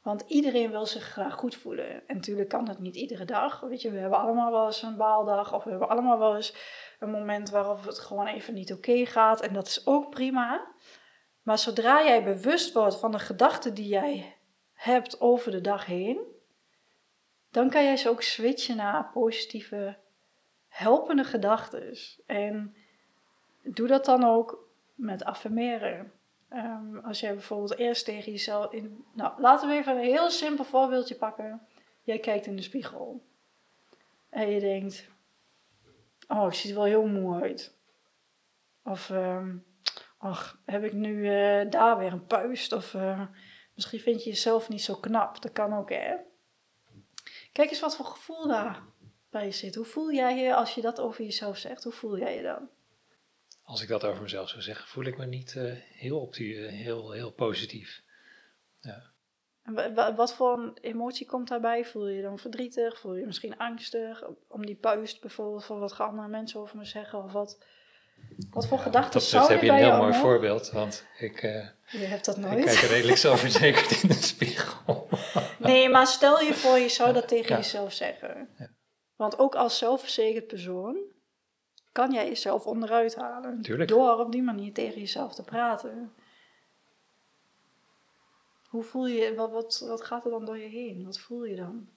Want 0.03 0.25
iedereen 0.27 0.71
wil 0.71 0.87
zich 0.87 1.03
graag 1.03 1.35
goed 1.35 1.55
voelen. 1.55 2.07
En 2.07 2.15
natuurlijk 2.15 2.49
kan 2.49 2.65
dat 2.65 2.79
niet 2.79 2.97
iedere 2.97 3.25
dag. 3.25 3.61
Weet 3.61 3.83
je, 3.83 3.91
we 3.91 3.99
hebben 3.99 4.19
allemaal 4.19 4.51
wel 4.51 4.67
eens 4.67 4.83
een 4.83 4.97
baaldag. 4.97 5.55
Of 5.55 5.65
we 5.65 5.71
hebben 5.71 5.89
allemaal 5.89 6.19
wel 6.19 6.37
eens 6.37 6.57
een 6.99 7.11
moment 7.11 7.51
waarop 7.51 7.85
het 7.85 7.99
gewoon 7.99 8.27
even 8.27 8.55
niet 8.55 8.73
oké 8.73 9.07
gaat. 9.07 9.41
En 9.41 9.53
dat 9.53 9.67
is 9.67 9.87
ook 9.87 10.11
prima. 10.11 10.67
Maar 11.45 11.59
zodra 11.59 12.05
jij 12.05 12.25
bewust 12.25 12.73
wordt 12.73 12.97
van 12.97 13.11
de 13.11 13.19
gedachten 13.19 13.75
die 13.75 13.89
jij 13.89 14.37
hebt 14.73 15.21
over 15.21 15.51
de 15.51 15.61
dag 15.61 15.87
heen, 15.87 16.19
dan 17.51 17.71
kan 17.71 17.85
jij 17.85 17.97
ze 17.97 18.09
ook 18.09 18.23
switchen 18.23 18.77
naar 18.77 19.11
positieve 19.13 19.97
helpende 20.69 21.25
gedachten. 21.25 21.97
En 22.27 22.77
doe 23.63 23.87
dat 23.87 24.05
dan 24.05 24.25
ook 24.25 24.69
met 24.95 25.25
affirmeren. 25.25 26.13
Um, 26.53 26.99
als 26.99 27.21
jij 27.21 27.33
bijvoorbeeld 27.33 27.79
eerst 27.79 28.05
tegen 28.05 28.33
jezelf 28.33 28.73
in. 28.73 29.05
Nou, 29.13 29.41
laten 29.41 29.69
we 29.69 29.75
even 29.75 29.97
een 29.97 30.03
heel 30.03 30.31
simpel 30.31 30.65
voorbeeldje 30.65 31.15
pakken. 31.15 31.67
Jij 32.03 32.19
kijkt 32.19 32.47
in 32.47 32.57
de 32.57 32.63
spiegel. 32.63 33.25
En 34.29 34.51
je 34.51 34.61
denkt: 34.61 35.09
Oh, 36.29 36.47
ik 36.47 36.55
zie 36.55 36.71
er 36.71 36.77
wel 36.77 36.85
heel 36.85 37.07
moe 37.07 37.43
uit. 37.43 37.75
Of, 38.83 39.11
um, 39.11 39.65
ach, 40.25 40.61
heb 40.65 40.85
ik 40.85 40.93
nu 40.93 41.15
uh, 41.15 41.71
daar 41.71 41.99
weer 41.99 42.13
een 42.13 42.27
puist? 42.27 42.73
Of 42.73 42.95
uh, 42.95 43.27
misschien 43.75 44.01
vind 44.01 44.25
je 44.25 44.31
jezelf 44.31 44.69
niet 44.69 44.83
zo 44.83 44.95
knap. 44.95 45.43
Dat 45.43 45.53
kan 45.53 45.75
ook, 45.75 45.91
hè? 45.91 46.17
Kijk 47.53 47.71
eens 47.71 47.81
wat 47.81 47.97
voor 47.97 48.05
gevoel 48.05 48.49
daar 48.49 48.83
bij 49.31 49.53
zit. 49.53 49.75
Hoe 49.75 49.85
voel 49.85 50.13
jij 50.13 50.37
je 50.37 50.55
als 50.55 50.75
je 50.75 50.81
dat 50.81 51.01
over 51.01 51.25
jezelf 51.25 51.57
zegt? 51.57 51.85
Hoe 51.85 51.93
voel 51.93 52.19
jij 52.19 52.37
je 52.37 52.43
dan? 52.43 52.69
Als 53.65 53.83
ik 53.83 53.89
dat 53.89 54.05
over 54.05 54.23
mezelf 54.23 54.49
zou 54.49 54.63
zeggen, 54.63 54.89
voel 54.89 55.05
ik 55.05 55.19
me 55.19 55.27
niet 55.27 55.55
uh, 55.55 55.73
heel, 55.77 56.35
uh, 56.39 56.69
heel, 56.69 57.11
heel 57.11 57.33
positief. 57.33 58.03
Ja. 58.81 59.03
En 59.63 59.95
wat 60.17 60.35
voor 60.35 60.73
emotie 60.81 61.27
komt 61.27 61.49
daarbij? 61.49 61.85
Voel 61.85 62.09
je 62.09 62.17
je 62.17 62.23
dan 62.23 62.39
verdrietig? 62.39 62.99
Voel 62.99 63.15
je 63.15 63.21
je 63.21 63.27
misschien 63.27 63.59
angstig? 63.59 64.25
Om 64.49 64.67
die 64.67 64.77
puist 64.77 65.21
bijvoorbeeld 65.21 65.65
van 65.65 65.79
wat 65.79 65.99
andere 65.99 66.29
mensen 66.29 66.61
over 66.61 66.77
me 66.77 66.85
zeggen? 66.85 67.25
Of 67.25 67.33
wat, 67.33 67.59
wat 68.51 68.67
voor 68.67 68.79
gedachten 68.79 69.13
dat, 69.13 69.23
zou 69.23 69.43
dat 69.43 69.49
je 69.49 69.55
heb 69.55 69.63
je 69.65 69.71
een 69.71 69.91
heel 69.91 69.97
mooi 69.97 70.15
voorbeeld, 70.15 70.71
want 70.71 71.05
ik, 71.19 71.43
uh, 71.43 71.67
je 71.87 71.99
hebt 71.99 72.25
dat 72.25 72.37
nooit. 72.37 72.59
ik 72.59 72.65
kijk 72.65 72.83
er 72.83 72.89
redelijk 72.89 73.19
zelfverzekerd 73.19 74.03
in 74.03 74.09
de 74.09 74.15
spiegel. 74.15 75.09
nee, 75.59 75.89
maar 75.89 76.07
stel 76.07 76.41
je 76.41 76.55
voor, 76.55 76.79
je 76.79 76.89
zou 76.89 77.13
dat 77.13 77.29
tegen 77.29 77.51
ja. 77.51 77.57
jezelf 77.57 77.93
zeggen. 77.93 78.49
Ja. 78.59 78.71
Want 79.17 79.39
ook 79.39 79.55
als 79.55 79.79
zelfverzekerd 79.79 80.47
persoon 80.47 80.97
kan 81.93 82.13
jij 82.13 82.29
jezelf 82.29 82.67
onderuit 82.67 83.15
halen. 83.15 83.63
Tuurlijk. 83.63 83.89
Door 83.89 84.19
op 84.19 84.33
die 84.33 84.43
manier 84.43 84.73
tegen 84.73 85.01
jezelf 85.01 85.35
te 85.35 85.43
praten. 85.43 86.13
Hoe 88.69 88.83
voel 88.83 89.07
je, 89.07 89.35
wat, 89.35 89.51
wat, 89.51 89.85
wat 89.89 90.05
gaat 90.05 90.25
er 90.25 90.31
dan 90.31 90.45
door 90.45 90.59
je 90.59 90.69
heen? 90.69 91.05
Wat 91.05 91.19
voel 91.19 91.45
je 91.45 91.57
dan? 91.57 91.89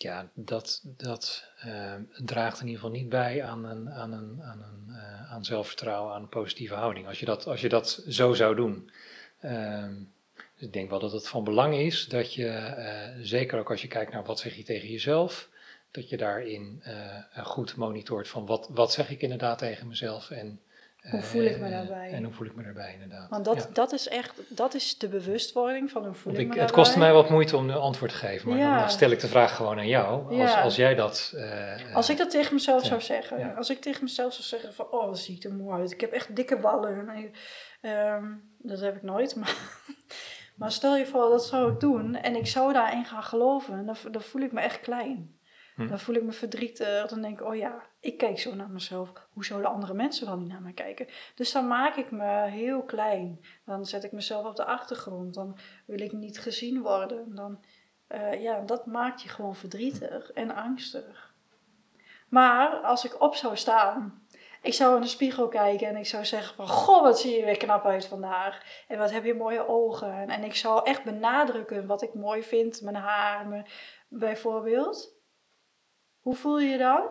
Ja, 0.00 0.30
dat, 0.34 0.82
dat 0.84 1.44
uh, 1.66 1.94
draagt 2.24 2.60
in 2.60 2.66
ieder 2.66 2.80
geval 2.80 2.96
niet 2.96 3.08
bij 3.08 3.44
aan, 3.44 3.64
een, 3.64 3.90
aan, 3.90 4.12
een, 4.12 4.42
aan, 4.42 4.62
een, 4.62 4.84
uh, 4.88 5.32
aan 5.32 5.44
zelfvertrouwen, 5.44 6.14
aan 6.14 6.22
een 6.22 6.28
positieve 6.28 6.74
houding. 6.74 7.06
Als 7.06 7.20
je 7.20 7.26
dat, 7.26 7.46
als 7.46 7.60
je 7.60 7.68
dat 7.68 8.04
zo 8.08 8.34
zou 8.34 8.54
doen. 8.54 8.90
Uh, 9.44 9.88
dus 10.34 10.66
ik 10.66 10.72
denk 10.72 10.90
wel 10.90 10.98
dat 10.98 11.12
het 11.12 11.28
van 11.28 11.44
belang 11.44 11.74
is 11.74 12.08
dat 12.08 12.34
je, 12.34 12.46
uh, 12.46 13.24
zeker 13.24 13.58
ook 13.58 13.70
als 13.70 13.82
je 13.82 13.88
kijkt 13.88 14.12
naar 14.12 14.24
wat 14.24 14.38
zeg 14.38 14.54
je 14.54 14.62
tegen 14.62 14.88
jezelf, 14.88 15.48
dat 15.90 16.08
je 16.08 16.16
daarin 16.16 16.82
uh, 16.86 17.44
goed 17.44 17.76
monitort 17.76 18.28
van 18.28 18.46
wat, 18.46 18.68
wat 18.70 18.92
zeg 18.92 19.10
ik 19.10 19.20
inderdaad 19.20 19.58
tegen 19.58 19.88
mezelf 19.88 20.30
en 20.30 20.60
hoe 21.10 21.22
voel 21.22 21.42
ik 21.42 21.58
me 21.60 21.70
daarbij? 21.70 22.10
En 22.12 22.24
hoe 22.24 22.32
voel 22.32 22.46
ik 22.46 22.54
me 22.54 22.62
daarbij, 22.62 22.92
inderdaad. 22.92 23.30
Want 23.30 23.44
dat, 23.44 23.56
ja. 23.56 23.68
dat 23.72 23.92
is 23.92 24.08
echt, 24.08 24.40
dat 24.48 24.74
is 24.74 24.98
de 24.98 25.08
bewustwording 25.08 25.90
van 25.90 26.04
hoe 26.04 26.14
voel 26.14 26.32
ik, 26.32 26.38
ik 26.38 26.44
me 26.44 26.50
Het 26.50 26.58
daarbij. 26.58 26.76
kostte 26.76 26.98
mij 26.98 27.12
wat 27.12 27.30
moeite 27.30 27.56
om 27.56 27.68
een 27.68 27.76
antwoord 27.76 28.10
te 28.10 28.16
geven, 28.16 28.48
maar 28.48 28.58
ja. 28.58 28.78
dan 28.78 28.90
stel 28.90 29.10
ik 29.10 29.20
de 29.20 29.28
vraag 29.28 29.56
gewoon 29.56 29.78
aan 29.78 29.88
jou. 29.88 30.40
Als, 30.40 30.54
als 30.54 30.76
jij 30.76 30.94
dat... 30.94 31.32
Uh, 31.34 31.94
als 31.94 32.10
ik 32.10 32.16
dat 32.16 32.30
tegen 32.30 32.54
mezelf 32.54 32.84
zou 32.84 33.00
zeggen. 33.00 33.56
Als 33.56 33.70
ik 33.70 33.80
tegen 33.80 34.04
mezelf 34.04 34.32
zou 34.32 34.44
zeggen 34.44 34.74
van, 34.74 34.86
oh, 34.90 35.06
dat 35.06 35.18
ziet 35.18 35.44
er 35.44 35.54
mooi 35.54 35.80
uit. 35.80 35.92
Ik 35.92 36.00
heb 36.00 36.12
echt 36.12 36.36
dikke 36.36 36.56
ballen. 36.56 37.08
Um, 37.82 38.54
dat 38.58 38.80
heb 38.80 38.96
ik 38.96 39.02
nooit, 39.02 39.36
maar... 39.36 39.56
Maar 40.58 40.72
stel 40.72 40.96
je 40.96 41.06
voor, 41.06 41.30
dat 41.30 41.46
zou 41.46 41.72
ik 41.72 41.80
doen 41.80 42.14
en 42.14 42.36
ik 42.36 42.46
zou 42.46 42.72
daarin 42.72 43.04
gaan 43.04 43.22
geloven, 43.22 43.86
dan, 43.86 43.96
dan 44.10 44.22
voel 44.22 44.42
ik 44.42 44.52
me 44.52 44.60
echt 44.60 44.80
klein. 44.80 45.37
Hm. 45.78 45.88
Dan 45.88 45.98
voel 45.98 46.14
ik 46.14 46.22
me 46.22 46.32
verdrietig. 46.32 47.06
Dan 47.06 47.22
denk 47.22 47.40
ik, 47.40 47.46
oh 47.46 47.56
ja, 47.56 47.82
ik 48.00 48.18
kijk 48.18 48.38
zo 48.38 48.54
naar 48.54 48.70
mezelf. 48.70 49.12
Hoe 49.32 49.44
zouden 49.44 49.70
andere 49.70 49.94
mensen 49.94 50.26
wel 50.26 50.36
niet 50.36 50.48
naar 50.48 50.62
me 50.62 50.72
kijken? 50.72 51.06
Dus 51.34 51.52
dan 51.52 51.66
maak 51.66 51.96
ik 51.96 52.10
me 52.10 52.48
heel 52.48 52.82
klein. 52.82 53.40
Dan 53.64 53.86
zet 53.86 54.04
ik 54.04 54.12
mezelf 54.12 54.46
op 54.46 54.56
de 54.56 54.64
achtergrond. 54.64 55.34
Dan 55.34 55.58
wil 55.86 56.00
ik 56.00 56.12
niet 56.12 56.40
gezien 56.40 56.82
worden. 56.82 57.34
Dan, 57.34 57.64
uh, 58.08 58.42
ja, 58.42 58.60
dat 58.60 58.86
maakt 58.86 59.22
je 59.22 59.28
gewoon 59.28 59.56
verdrietig 59.56 60.32
en 60.32 60.54
angstig. 60.54 61.34
Maar 62.28 62.70
als 62.70 63.04
ik 63.04 63.20
op 63.20 63.34
zou 63.34 63.56
staan 63.56 64.26
ik 64.62 64.74
zou 64.74 64.94
in 64.94 65.00
de 65.00 65.08
spiegel 65.08 65.48
kijken 65.48 65.88
en 65.88 65.96
ik 65.96 66.06
zou 66.06 66.24
zeggen 66.24 66.54
van... 66.54 66.68
Goh, 66.68 67.02
wat 67.02 67.20
zie 67.20 67.36
je 67.36 67.44
weer 67.44 67.56
knap 67.56 67.84
uit 67.84 68.06
vandaag. 68.06 68.62
En 68.88 68.98
wat 68.98 69.10
heb 69.10 69.24
je 69.24 69.34
mooie 69.34 69.68
ogen. 69.68 70.30
En 70.30 70.44
ik 70.44 70.54
zou 70.54 70.84
echt 70.84 71.04
benadrukken 71.04 71.86
wat 71.86 72.02
ik 72.02 72.14
mooi 72.14 72.42
vind. 72.42 72.82
Mijn 72.82 72.96
haar, 72.96 73.46
mijn, 73.46 73.66
bijvoorbeeld. 74.08 75.16
Hoe 76.28 76.36
voel 76.36 76.60
je 76.60 76.68
je 76.68 76.78
dan? 76.78 77.02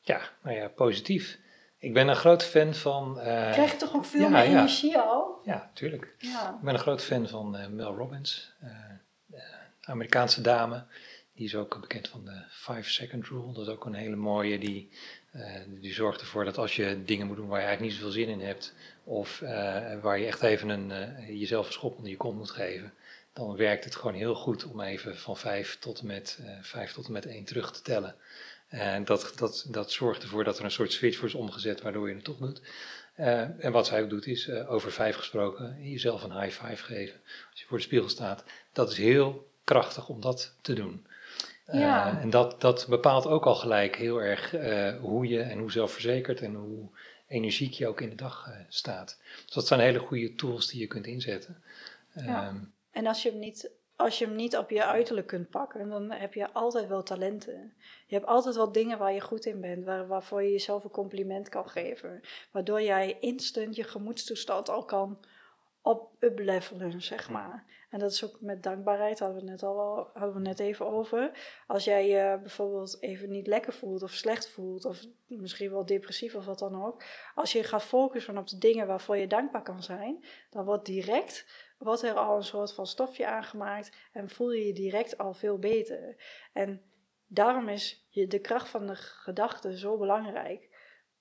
Ja, 0.00 0.20
nou 0.42 0.56
ja, 0.56 0.68
positief. 0.68 1.38
Ik 1.78 1.92
ben 1.94 2.08
een 2.08 2.16
groot 2.16 2.44
fan 2.44 2.74
van... 2.74 3.20
eh, 3.20 3.52
Krijg 3.52 3.70
je 3.70 3.76
toch 3.76 3.94
ook 3.94 4.04
veel 4.04 4.20
ja, 4.20 4.28
meer 4.28 4.42
ja. 4.42 4.48
energie 4.48 4.98
al? 4.98 5.40
Ja, 5.44 5.70
tuurlijk. 5.74 6.14
Ja. 6.18 6.50
Ik 6.50 6.60
ben 6.64 6.74
een 6.74 6.80
groot 6.80 7.02
fan 7.04 7.28
van 7.28 7.56
eh, 7.56 7.66
Mel 7.68 7.94
Robbins, 7.94 8.52
eh, 8.60 9.40
Amerikaanse 9.80 10.40
dame. 10.40 10.84
Die 11.34 11.44
is 11.46 11.54
ook 11.54 11.80
bekend 11.80 12.08
van 12.08 12.24
de 12.24 12.42
5 12.48 12.90
second 12.90 13.26
rule. 13.26 13.52
Dat 13.52 13.66
is 13.66 13.72
ook 13.72 13.84
een 13.84 13.94
hele 13.94 14.16
mooie. 14.16 14.58
Die, 14.58 14.90
die 15.68 15.92
zorgt 15.94 16.20
ervoor 16.20 16.44
dat 16.44 16.58
als 16.58 16.76
je 16.76 17.04
dingen 17.04 17.26
moet 17.26 17.36
doen 17.36 17.48
waar 17.48 17.60
je 17.60 17.66
eigenlijk 17.66 17.92
niet 17.92 18.02
zoveel 18.02 18.22
zin 18.22 18.28
in 18.40 18.46
hebt. 18.46 18.74
Of 19.04 19.38
waar 20.02 20.18
je 20.18 20.26
echt 20.26 20.42
even 20.42 20.68
een, 20.68 20.92
jezelf 21.38 21.66
een 21.66 21.72
schop 21.72 21.96
onder 21.96 22.10
je 22.10 22.16
kont 22.16 22.36
moet 22.38 22.50
geven. 22.50 22.92
Dan 23.32 23.56
werkt 23.56 23.84
het 23.84 23.96
gewoon 23.96 24.14
heel 24.16 24.34
goed 24.34 24.64
om 24.66 24.80
even 24.80 25.16
van 25.16 25.36
5 25.36 25.78
tot 25.78 26.00
en 26.00 26.06
met, 26.06 26.38
eh 26.44 26.50
5 26.62 26.92
tot 26.92 27.06
en 27.06 27.12
met 27.12 27.26
1 27.26 27.44
terug 27.44 27.72
te 27.72 27.82
tellen. 27.82 28.14
En 28.68 29.04
dat, 29.04 29.32
dat, 29.36 29.66
dat 29.68 29.90
zorgt 29.92 30.22
ervoor 30.22 30.44
dat 30.44 30.58
er 30.58 30.64
een 30.64 30.70
soort 30.70 30.92
switch 30.92 31.20
wordt 31.20 31.34
omgezet 31.34 31.80
waardoor 31.80 32.08
je 32.08 32.14
het 32.14 32.24
toch 32.24 32.38
doet. 32.38 32.60
Eh, 33.14 33.64
en 33.64 33.72
wat 33.72 33.86
zij 33.86 34.02
ook 34.02 34.10
doet 34.10 34.26
is, 34.26 34.48
eh, 34.48 34.72
over 34.72 34.92
vijf 34.92 35.16
gesproken, 35.16 35.90
jezelf 35.90 36.22
een 36.22 36.40
high 36.40 36.64
five 36.64 36.84
geven. 36.84 37.20
Als 37.50 37.60
je 37.60 37.66
voor 37.66 37.76
de 37.76 37.82
spiegel 37.82 38.08
staat. 38.08 38.44
Dat 38.72 38.90
is 38.90 38.96
heel 38.96 39.48
krachtig 39.64 40.08
om 40.08 40.20
dat 40.20 40.54
te 40.60 40.72
doen. 40.72 41.06
Eh, 41.64 41.80
Ja. 41.80 42.20
en 42.20 42.30
dat, 42.30 42.60
dat 42.60 42.86
bepaalt 42.88 43.26
ook 43.26 43.46
al 43.46 43.54
gelijk 43.54 43.96
heel 43.96 44.22
erg 44.22 44.50
hoe 45.00 45.28
je 45.28 45.40
en 45.40 45.58
hoe 45.58 45.72
zelfverzekerd 45.72 46.40
en 46.40 46.54
hoe 46.54 46.88
energiek 47.28 47.72
je 47.72 47.86
ook 47.88 48.00
in 48.00 48.08
de 48.08 48.14
dag 48.14 48.50
staat. 48.68 49.18
Dus 49.44 49.54
dat 49.54 49.66
zijn 49.66 49.80
hele 49.80 49.98
goede 49.98 50.34
tools 50.34 50.66
die 50.68 50.80
je 50.80 50.86
kunt 50.86 51.06
inzetten. 51.06 51.62
Ja. 52.14 52.46
Ehm, 52.46 52.56
En 52.90 53.06
als 53.06 53.22
je, 53.22 53.30
hem 53.30 53.38
niet, 53.38 53.70
als 53.98 54.18
je 54.18 54.24
hem 54.24 54.34
niet 54.34 54.56
op 54.56 54.70
je 54.70 54.84
uiterlijk 54.84 55.26
kunt 55.26 55.50
pakken, 55.50 55.88
dan 55.88 56.10
heb 56.10 56.34
je 56.34 56.52
altijd 56.52 56.88
wel 56.88 57.02
talenten. 57.02 57.74
Je 58.06 58.14
hebt 58.14 58.26
altijd 58.26 58.54
wel 58.54 58.72
dingen 58.72 58.98
waar 58.98 59.12
je 59.12 59.20
goed 59.20 59.46
in 59.46 59.60
bent, 59.60 59.84
waar, 59.84 60.06
waarvoor 60.06 60.42
je 60.42 60.50
jezelf 60.50 60.84
een 60.84 60.90
compliment 60.90 61.48
kan 61.48 61.68
geven. 61.68 62.20
Waardoor 62.52 62.82
jij 62.82 63.16
instant 63.20 63.76
je 63.76 63.84
gemoedstoestand 63.84 64.68
al 64.68 64.84
kan 64.84 65.18
op 65.82 66.10
uplevelen, 66.20 67.02
zeg 67.02 67.30
maar. 67.30 67.64
En 67.88 67.98
dat 67.98 68.10
is 68.10 68.24
ook 68.24 68.40
met 68.40 68.62
dankbaarheid, 68.62 69.18
hadden 69.18 69.38
we 69.44 69.50
net 69.50 69.62
al 69.62 70.10
hadden 70.12 70.34
we 70.34 70.40
net 70.40 70.58
even 70.58 70.86
over. 70.86 71.30
Als 71.66 71.84
jij 71.84 72.08
je 72.08 72.38
bijvoorbeeld 72.40 73.02
even 73.02 73.30
niet 73.30 73.46
lekker 73.46 73.72
voelt 73.72 74.02
of 74.02 74.10
slecht 74.10 74.48
voelt, 74.48 74.84
of 74.84 75.04
misschien 75.26 75.70
wel 75.70 75.86
depressief 75.86 76.34
of 76.34 76.44
wat 76.44 76.58
dan 76.58 76.84
ook. 76.84 77.02
Als 77.34 77.52
je 77.52 77.62
gaat 77.62 77.82
focussen 77.82 78.38
op 78.38 78.46
de 78.46 78.58
dingen 78.58 78.86
waarvoor 78.86 79.16
je 79.16 79.26
dankbaar 79.26 79.62
kan 79.62 79.82
zijn, 79.82 80.24
dan 80.50 80.64
wordt 80.64 80.86
direct 80.86 81.66
wordt 81.78 82.02
er 82.02 82.14
al 82.14 82.36
een 82.36 82.44
soort 82.44 82.72
van 82.72 82.86
stofje 82.86 83.26
aangemaakt 83.26 83.96
en 84.12 84.30
voel 84.30 84.52
je 84.52 84.66
je 84.66 84.72
direct 84.72 85.18
al 85.18 85.34
veel 85.34 85.58
beter. 85.58 86.16
En 86.52 86.82
daarom 87.26 87.68
is 87.68 88.06
je, 88.08 88.26
de 88.26 88.38
kracht 88.38 88.68
van 88.68 88.86
de 88.86 88.96
gedachte 88.96 89.78
zo 89.78 89.98
belangrijk. 89.98 90.68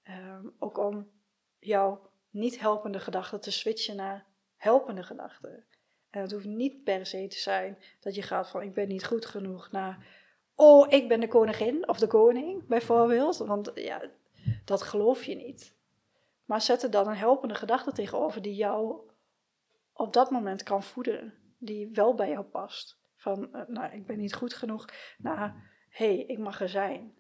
Ehm, 0.04 0.48
ook 0.60 0.78
om 0.78 1.12
jouw 1.60 2.10
niet 2.30 2.60
helpende 2.60 3.00
gedachten 3.00 3.42
te 3.42 3.52
switchen 3.52 3.96
naar 3.96 4.26
helpende 4.56 5.04
gedachten. 5.04 5.66
En 6.10 6.22
het 6.22 6.32
hoeft 6.32 6.46
niet 6.46 6.84
per 6.84 7.06
se 7.06 7.28
te 7.28 7.40
zijn 7.40 7.78
dat 8.00 8.16
je 8.16 8.22
gaat 8.22 8.50
van 8.50 8.62
ik 8.62 8.74
ben 8.74 8.88
niet 8.88 9.06
goed 9.06 9.26
genoeg 9.26 9.72
naar 9.72 10.06
oh 10.56 10.92
ik 10.92 11.08
ben 11.08 11.20
de 11.20 11.28
koningin 11.28 11.88
of 11.88 12.00
de 12.00 12.08
koning 12.08 12.68
bijvoorbeeld. 12.68 13.38
Want 13.38 13.72
ja, 13.76 14.02
dat 14.66 14.82
geloof 14.82 15.24
je 15.24 15.36
niet. 15.36 15.76
Maar 16.46 16.62
zet 16.62 16.84
er 16.84 16.92
dan 16.92 17.08
een 17.08 17.16
helpende 17.16 17.56
gedachte 17.56 17.92
tegenover 17.92 18.42
die 18.42 18.56
jou 18.56 19.00
op 19.94 20.14
dat 20.14 20.32
moment 20.32 20.64
kan 20.64 20.84
voeden, 20.84 21.34
die 21.58 21.90
wel 21.94 22.16
bij 22.16 22.30
jou 22.30 22.46
past. 22.46 23.00
Van, 23.16 23.54
eh, 23.54 23.62
nou, 23.68 23.94
ik 23.94 24.06
ben 24.06 24.18
niet 24.18 24.34
goed 24.34 24.54
genoeg, 24.54 24.86
naar, 25.18 25.72
hey, 25.90 26.18
ik 26.18 26.38
mag 26.38 26.62
er 26.62 26.70
zijn. 26.70 27.16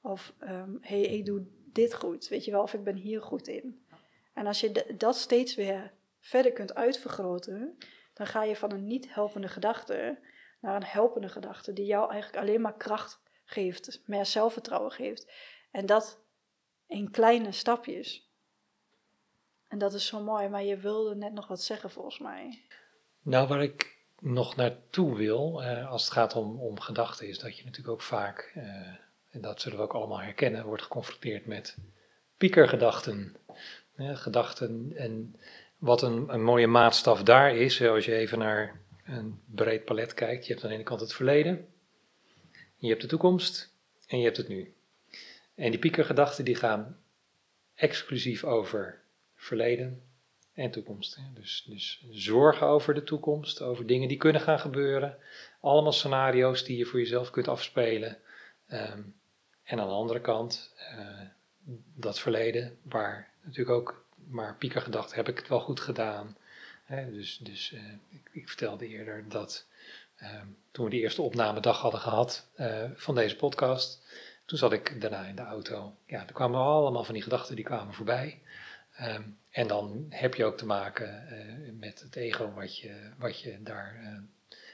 Of, 0.00 0.34
hé, 0.38 0.76
hey, 0.80 1.02
ik 1.02 1.24
doe 1.24 1.46
dit 1.72 1.94
goed, 1.94 2.28
weet 2.28 2.44
je 2.44 2.50
wel, 2.50 2.62
of 2.62 2.74
ik 2.74 2.84
ben 2.84 2.96
hier 2.96 3.22
goed 3.22 3.48
in. 3.48 3.86
En 4.32 4.46
als 4.46 4.60
je 4.60 4.94
dat 4.96 5.16
steeds 5.16 5.54
weer 5.54 5.92
verder 6.20 6.52
kunt 6.52 6.74
uitvergroten, 6.74 7.78
dan 8.18 8.26
ga 8.26 8.42
je 8.42 8.56
van 8.56 8.72
een 8.72 8.86
niet 8.86 9.14
helpende 9.14 9.48
gedachte 9.48 10.18
naar 10.60 10.76
een 10.76 10.84
helpende 10.84 11.28
gedachte, 11.28 11.72
die 11.72 11.86
jou 11.86 12.10
eigenlijk 12.10 12.42
alleen 12.42 12.60
maar 12.60 12.76
kracht 12.76 13.20
geeft, 13.44 14.02
meer 14.06 14.26
zelfvertrouwen 14.26 14.90
geeft. 14.90 15.32
En 15.70 15.86
dat 15.86 16.20
in 16.86 17.10
kleine 17.10 17.52
stapjes. 17.52 18.30
En 19.68 19.78
dat 19.78 19.94
is 19.94 20.06
zo 20.06 20.22
mooi, 20.22 20.48
maar 20.48 20.62
je 20.62 20.76
wilde 20.76 21.14
net 21.16 21.32
nog 21.32 21.46
wat 21.46 21.62
zeggen 21.62 21.90
volgens 21.90 22.18
mij. 22.18 22.62
Nou, 23.22 23.48
waar 23.48 23.62
ik 23.62 23.96
nog 24.18 24.56
naartoe 24.56 25.16
wil, 25.16 25.62
eh, 25.62 25.90
als 25.90 26.04
het 26.04 26.12
gaat 26.12 26.36
om, 26.36 26.60
om 26.60 26.80
gedachten, 26.80 27.28
is 27.28 27.38
dat 27.38 27.56
je 27.56 27.64
natuurlijk 27.64 27.94
ook 27.94 28.02
vaak, 28.02 28.52
eh, 28.54 28.64
en 29.30 29.40
dat 29.40 29.60
zullen 29.60 29.78
we 29.78 29.84
ook 29.84 29.94
allemaal 29.94 30.20
herkennen, 30.20 30.64
wordt 30.64 30.82
geconfronteerd 30.82 31.46
met 31.46 31.76
piekergedachten. 32.36 33.36
Eh, 33.94 34.16
gedachten 34.16 34.92
en 34.96 35.40
wat 35.78 36.02
een, 36.02 36.28
een 36.28 36.42
mooie 36.42 36.66
maatstaf 36.66 37.22
daar 37.22 37.56
is, 37.56 37.82
als 37.82 38.04
je 38.04 38.14
even 38.14 38.38
naar 38.38 38.80
een 39.04 39.40
breed 39.44 39.84
palet 39.84 40.14
kijkt. 40.14 40.46
Je 40.46 40.52
hebt 40.52 40.64
aan 40.64 40.70
de 40.70 40.76
ene 40.76 40.84
kant 40.84 41.00
het 41.00 41.12
verleden, 41.14 41.68
je 42.76 42.88
hebt 42.88 43.00
de 43.00 43.08
toekomst 43.08 43.72
en 44.06 44.18
je 44.18 44.24
hebt 44.24 44.36
het 44.36 44.48
nu. 44.48 44.74
En 45.54 45.70
die 45.70 45.80
piekergedachten 45.80 46.44
die 46.44 46.54
gaan 46.54 46.98
exclusief 47.74 48.44
over 48.44 49.00
verleden, 49.34 50.02
en 50.58 50.70
toekomst. 50.70 51.18
Dus, 51.34 51.64
dus 51.68 52.04
zorgen 52.10 52.66
over 52.66 52.94
de 52.94 53.02
toekomst, 53.02 53.62
over 53.62 53.86
dingen 53.86 54.08
die 54.08 54.16
kunnen 54.16 54.40
gaan 54.40 54.58
gebeuren. 54.58 55.16
Allemaal 55.60 55.92
scenario's 55.92 56.64
die 56.64 56.76
je 56.76 56.84
voor 56.84 56.98
jezelf 56.98 57.30
kunt 57.30 57.48
afspelen. 57.48 58.18
Ehm, 58.66 59.02
en 59.62 59.80
aan 59.80 59.88
de 59.88 59.94
andere 59.94 60.20
kant, 60.20 60.74
eh, 60.76 61.20
dat 61.94 62.18
verleden, 62.18 62.78
waar 62.82 63.30
natuurlijk 63.42 63.78
ook 63.78 64.04
maar 64.30 64.54
piekergedacht, 64.54 65.14
heb 65.14 65.28
ik 65.28 65.38
het 65.38 65.48
wel 65.48 65.60
goed 65.60 65.80
gedaan. 65.80 66.36
Dus 66.88 67.38
dus 67.38 67.72
eh, 67.72 67.80
ik, 68.08 68.28
ik 68.32 68.48
vertelde 68.48 68.88
eerder 68.88 69.24
dat 69.28 69.66
ehm, 70.16 70.46
toen 70.70 70.84
we 70.84 70.90
die 70.90 71.00
eerste 71.00 71.22
opnamedag 71.22 71.80
hadden 71.80 72.00
gehad 72.00 72.48
eh, 72.54 72.84
van 72.94 73.14
deze 73.14 73.36
podcast, 73.36 74.02
toen 74.44 74.58
zat 74.58 74.72
ik 74.72 75.00
daarna 75.00 75.24
in 75.24 75.36
de 75.36 75.42
auto. 75.42 75.96
Ja, 76.06 76.26
er 76.26 76.32
kwamen 76.32 76.60
allemaal 76.60 77.04
van 77.04 77.14
die 77.14 77.22
gedachten 77.22 77.56
die 77.56 77.64
kwamen 77.64 77.94
voorbij. 77.94 78.40
Ehm, 78.96 79.22
en 79.50 79.66
dan 79.66 80.06
heb 80.10 80.34
je 80.34 80.44
ook 80.44 80.56
te 80.56 80.66
maken 80.66 81.28
eh, 81.28 81.72
met 81.72 82.00
het 82.00 82.16
ego 82.16 82.52
wat 82.52 82.78
je, 82.78 83.10
wat 83.18 83.40
je 83.40 83.62
daar 83.62 84.22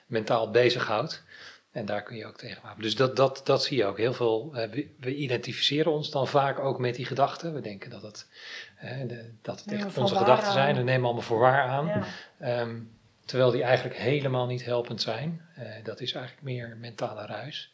mentaal 0.06 0.50
bezighoudt. 0.50 1.22
En 1.74 1.86
daar 1.86 2.02
kun 2.02 2.16
je 2.16 2.26
ook 2.26 2.36
tegen 2.36 2.62
wapenen. 2.62 2.82
Dus 2.82 2.96
dat, 2.96 3.16
dat, 3.16 3.40
dat 3.44 3.64
zie 3.64 3.76
je 3.76 3.84
ook. 3.84 3.98
Heel 3.98 4.12
veel, 4.12 4.50
eh, 4.54 4.70
we, 4.70 4.94
we 5.00 5.14
identificeren 5.14 5.92
ons 5.92 6.10
dan 6.10 6.28
vaak 6.28 6.58
ook 6.58 6.78
met 6.78 6.94
die 6.94 7.04
gedachten. 7.04 7.54
We 7.54 7.60
denken 7.60 7.90
dat 7.90 8.02
het, 8.02 8.28
eh, 8.76 9.08
de, 9.08 9.34
dat 9.42 9.60
het 9.60 9.72
echt 9.72 9.98
onze 9.98 10.16
gedachten 10.16 10.52
zijn. 10.52 10.76
We 10.76 10.82
nemen 10.82 11.04
allemaal 11.04 11.22
voor 11.22 11.38
waar 11.38 11.62
aan. 11.62 11.86
Ja. 11.86 12.04
Ehm, 12.38 12.80
terwijl 13.24 13.50
die 13.50 13.62
eigenlijk 13.62 13.96
helemaal 13.96 14.46
niet 14.46 14.64
helpend 14.64 15.00
zijn. 15.00 15.48
Eh, 15.54 15.84
dat 15.84 16.00
is 16.00 16.12
eigenlijk 16.12 16.44
meer 16.44 16.76
mentale 16.76 17.26
ruis. 17.26 17.72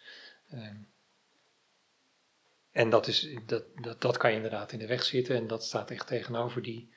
Ehm, 0.50 0.76
en 2.72 2.90
dat, 2.90 3.06
is, 3.06 3.28
dat, 3.46 3.64
dat, 3.80 4.00
dat 4.00 4.16
kan 4.16 4.30
je 4.30 4.36
inderdaad 4.36 4.72
in 4.72 4.78
de 4.78 4.86
weg 4.86 5.02
zitten. 5.02 5.36
En 5.36 5.46
dat 5.46 5.64
staat 5.64 5.90
echt 5.90 6.06
tegenover 6.06 6.62
die, 6.62 6.92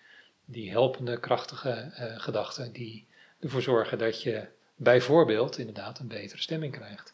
die 0.45 0.69
helpende, 0.69 1.19
krachtige 1.19 1.91
gedachten. 2.17 2.71
Die 2.71 3.07
ervoor 3.39 3.61
zorgen 3.61 3.97
dat 3.97 4.21
je 4.21 4.47
bijvoorbeeld 4.75 5.57
inderdaad 5.57 5.99
een 5.99 6.07
betere 6.07 6.41
stemming 6.41 6.73
krijgt. 6.73 7.13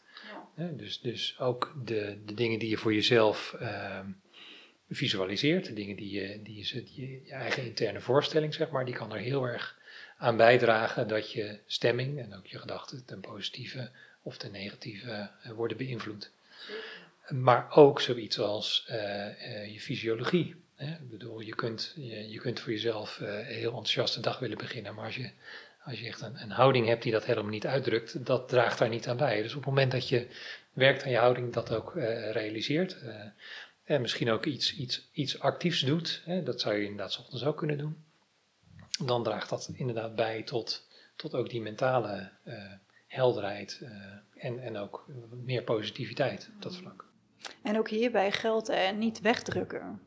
Ja. 0.56 0.70
Dus, 0.76 1.00
dus 1.00 1.38
ook 1.38 1.74
de, 1.84 2.18
de 2.26 2.34
dingen 2.34 2.58
die 2.58 2.68
je 2.68 2.76
voor 2.76 2.94
jezelf 2.94 3.56
ehm, 3.58 4.06
visualiseert, 4.90 5.66
de 5.66 5.72
dingen 5.72 5.96
die 5.96 6.10
je, 6.10 6.42
die 6.42 6.66
je, 6.94 7.32
eigen 7.32 7.64
interne 7.64 8.00
voorstelling, 8.00 8.54
zeg 8.54 8.70
maar, 8.70 8.84
die 8.84 8.94
kan 8.94 9.12
er 9.12 9.18
heel 9.18 9.44
erg 9.44 9.78
aan 10.16 10.36
bijdragen 10.36 11.08
dat 11.08 11.32
je 11.32 11.58
stemming 11.66 12.20
en 12.20 12.36
ook 12.36 12.46
je 12.46 12.58
gedachten 12.58 13.04
ten 13.04 13.20
positieve 13.20 13.90
of 14.22 14.36
ten 14.36 14.52
negatieve 14.52 15.30
eh, 15.42 15.50
worden 15.50 15.76
beïnvloed. 15.76 16.30
Maar 17.28 17.76
ook 17.76 18.00
zoiets 18.00 18.38
als 18.38 18.84
eh, 18.86 19.26
eh, 19.26 19.72
je 19.72 19.80
fysiologie. 19.80 20.54
Hè? 20.74 20.92
Ik 20.92 21.10
bedoel, 21.10 21.40
je 21.40 21.54
kunt, 21.54 21.92
je, 21.96 22.30
je 22.30 22.38
kunt 22.38 22.60
voor 22.60 22.72
jezelf 22.72 23.18
een 23.20 23.44
heel 23.44 23.70
enthousiaste 23.70 24.20
dag 24.20 24.38
willen 24.38 24.58
beginnen, 24.58 24.94
maar 24.94 25.04
als 25.04 25.16
je, 25.16 25.30
als 25.84 26.00
je 26.00 26.06
echt 26.06 26.20
een, 26.20 26.50
houding 26.50 26.86
hebt 26.86 27.02
die 27.02 27.12
dat 27.12 27.24
helemaal 27.24 27.50
niet 27.50 27.66
uitdrukt, 27.66 28.26
dat 28.26 28.48
draagt 28.48 28.78
daar 28.78 28.88
niet 28.88 29.08
aan 29.08 29.16
bij. 29.16 29.42
Dus 29.42 29.54
op 29.54 29.56
het 29.56 29.68
moment 29.68 29.92
dat 29.92 30.08
je 30.08 30.26
werkt 30.72 31.02
aan 31.04 31.10
je 31.10 31.16
houding, 31.16 31.52
dat 31.52 31.74
ook 31.74 31.96
eh, 31.96 32.30
realiseert. 32.30 33.00
eh, 33.02 33.26
en 33.84 34.00
misschien 34.00 34.30
ook 34.30 34.44
iets, 34.44 34.76
iets, 34.76 35.08
iets 35.12 35.40
actiefs 35.40 35.80
doet, 35.80 36.22
hè? 36.24 36.42
dat 36.42 36.60
zou 36.60 36.74
je 36.74 36.82
inderdaad 36.82 37.18
ochtends 37.18 37.44
ook 37.44 37.56
kunnen 37.56 37.78
doen. 37.78 38.04
Dan 39.04 39.22
draagt 39.22 39.48
dat 39.48 39.70
inderdaad 39.72 40.14
bij 40.14 40.42
tot, 40.42 40.88
tot 41.16 41.34
ook 41.34 41.50
die 41.50 41.60
mentale 41.60 42.30
eh, 42.44 42.54
helderheid 43.06 43.82
en, 44.34 44.58
en 44.58 44.76
ook 44.76 45.06
meer 45.30 45.62
positiviteit 45.62 46.50
op 46.54 46.62
dat 46.62 46.76
vlak. 46.76 47.08
En 47.62 47.78
ook 47.78 47.88
hierbij 47.88 48.32
geldt 48.32 48.72
niet 48.96 49.20
wegdrukken. 49.20 50.00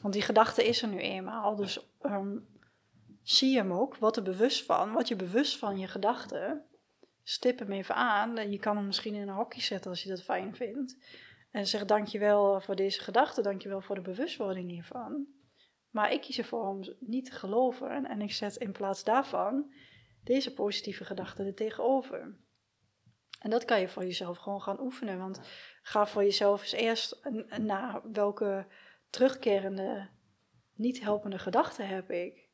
Want 0.00 0.14
die 0.14 0.22
gedachte 0.22 0.66
is 0.66 0.82
er 0.82 0.88
nu 0.88 0.98
eenmaal. 0.98 1.56
Dus 1.56 1.80
ehm, 2.00 2.36
zie 3.28 3.56
hem 3.56 3.72
ook, 3.72 3.96
wat 3.96 4.16
er 4.16 4.22
bewust 4.22 4.64
van, 4.64 4.92
wat 4.92 5.08
je 5.08 5.16
bewust 5.16 5.58
van 5.58 5.78
je 5.78 5.86
gedachten. 5.86 6.64
Stip 7.22 7.58
hem 7.58 7.72
even 7.72 7.94
aan. 7.94 8.50
Je 8.50 8.58
kan 8.58 8.76
hem 8.76 8.86
misschien 8.86 9.14
in 9.14 9.28
een 9.28 9.34
hokje 9.34 9.60
zetten 9.60 9.90
als 9.90 10.02
je 10.02 10.08
dat 10.08 10.22
fijn 10.22 10.56
vindt. 10.56 10.96
En 11.50 11.66
zeg 11.66 11.84
dankjewel 11.84 12.60
voor 12.60 12.76
deze 12.76 13.00
gedachte, 13.00 13.42
dankjewel 13.42 13.80
voor 13.80 13.94
de 13.94 14.00
bewustwording 14.00 14.70
hiervan. 14.70 15.26
Maar 15.90 16.12
ik 16.12 16.20
kies 16.20 16.38
ervoor 16.38 16.68
om 16.68 16.96
niet 17.00 17.24
te 17.24 17.32
geloven 17.32 18.06
en 18.06 18.20
ik 18.20 18.32
zet 18.32 18.56
in 18.56 18.72
plaats 18.72 19.04
daarvan 19.04 19.72
deze 20.24 20.54
positieve 20.54 21.04
gedachte 21.04 21.44
er 21.44 21.54
tegenover. 21.54 22.36
En 23.40 23.50
dat 23.50 23.64
kan 23.64 23.80
je 23.80 23.88
voor 23.88 24.04
jezelf 24.04 24.38
gewoon 24.38 24.62
gaan 24.62 24.80
oefenen. 24.80 25.18
Want 25.18 25.40
ga 25.82 26.06
voor 26.06 26.22
jezelf 26.22 26.60
eens 26.62 26.72
eerst 26.72 27.20
naar 27.58 28.00
welke 28.12 28.66
terugkerende, 29.10 30.08
niet 30.74 31.00
helpende 31.00 31.38
gedachten 31.38 31.88
heb 31.88 32.10
ik. 32.10 32.45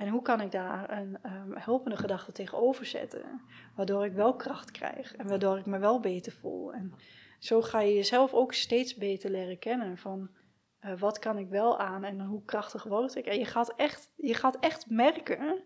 En 0.00 0.08
hoe 0.08 0.22
kan 0.22 0.40
ik 0.40 0.50
daar 0.50 0.98
een 0.98 1.18
um, 1.24 1.56
helpende 1.56 1.96
gedachte 1.96 2.32
tegenover 2.32 2.86
zetten? 2.86 3.40
Waardoor 3.76 4.04
ik 4.04 4.12
wel 4.12 4.36
kracht 4.36 4.70
krijg 4.70 5.16
en 5.16 5.28
waardoor 5.28 5.58
ik 5.58 5.66
me 5.66 5.78
wel 5.78 6.00
beter 6.00 6.32
voel. 6.32 6.72
En 6.72 6.94
zo 7.38 7.62
ga 7.62 7.80
je 7.80 7.94
jezelf 7.94 8.32
ook 8.32 8.52
steeds 8.52 8.94
beter 8.94 9.30
leren 9.30 9.58
kennen. 9.58 9.98
Van 9.98 10.30
uh, 10.80 11.00
wat 11.00 11.18
kan 11.18 11.38
ik 11.38 11.48
wel 11.48 11.78
aan 11.78 12.04
en 12.04 12.20
hoe 12.20 12.44
krachtig 12.44 12.84
word 12.84 13.14
ik? 13.14 13.26
En 13.26 13.38
je 13.38 13.44
gaat 13.44 13.74
echt, 13.76 14.12
je 14.16 14.34
gaat 14.34 14.58
echt 14.58 14.90
merken 14.90 15.64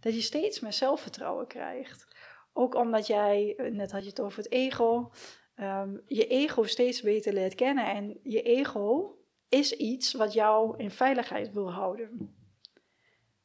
dat 0.00 0.14
je 0.14 0.20
steeds 0.20 0.60
meer 0.60 0.72
zelfvertrouwen 0.72 1.46
krijgt. 1.46 2.16
Ook 2.52 2.74
omdat 2.74 3.06
jij, 3.06 3.54
eh, 3.56 3.72
net 3.72 3.92
had 3.92 4.02
je 4.02 4.08
het 4.08 4.20
over 4.20 4.42
het 4.42 4.52
ego, 4.52 5.10
um, 5.56 6.02
je 6.06 6.26
ego 6.26 6.62
steeds 6.62 7.02
beter 7.02 7.32
leert 7.32 7.54
kennen. 7.54 7.86
En 7.86 8.20
je 8.22 8.42
ego 8.42 9.16
is 9.48 9.72
iets 9.72 10.12
wat 10.12 10.32
jou 10.32 10.78
in 10.78 10.90
veiligheid 10.90 11.52
wil 11.52 11.72
houden. 11.72 12.40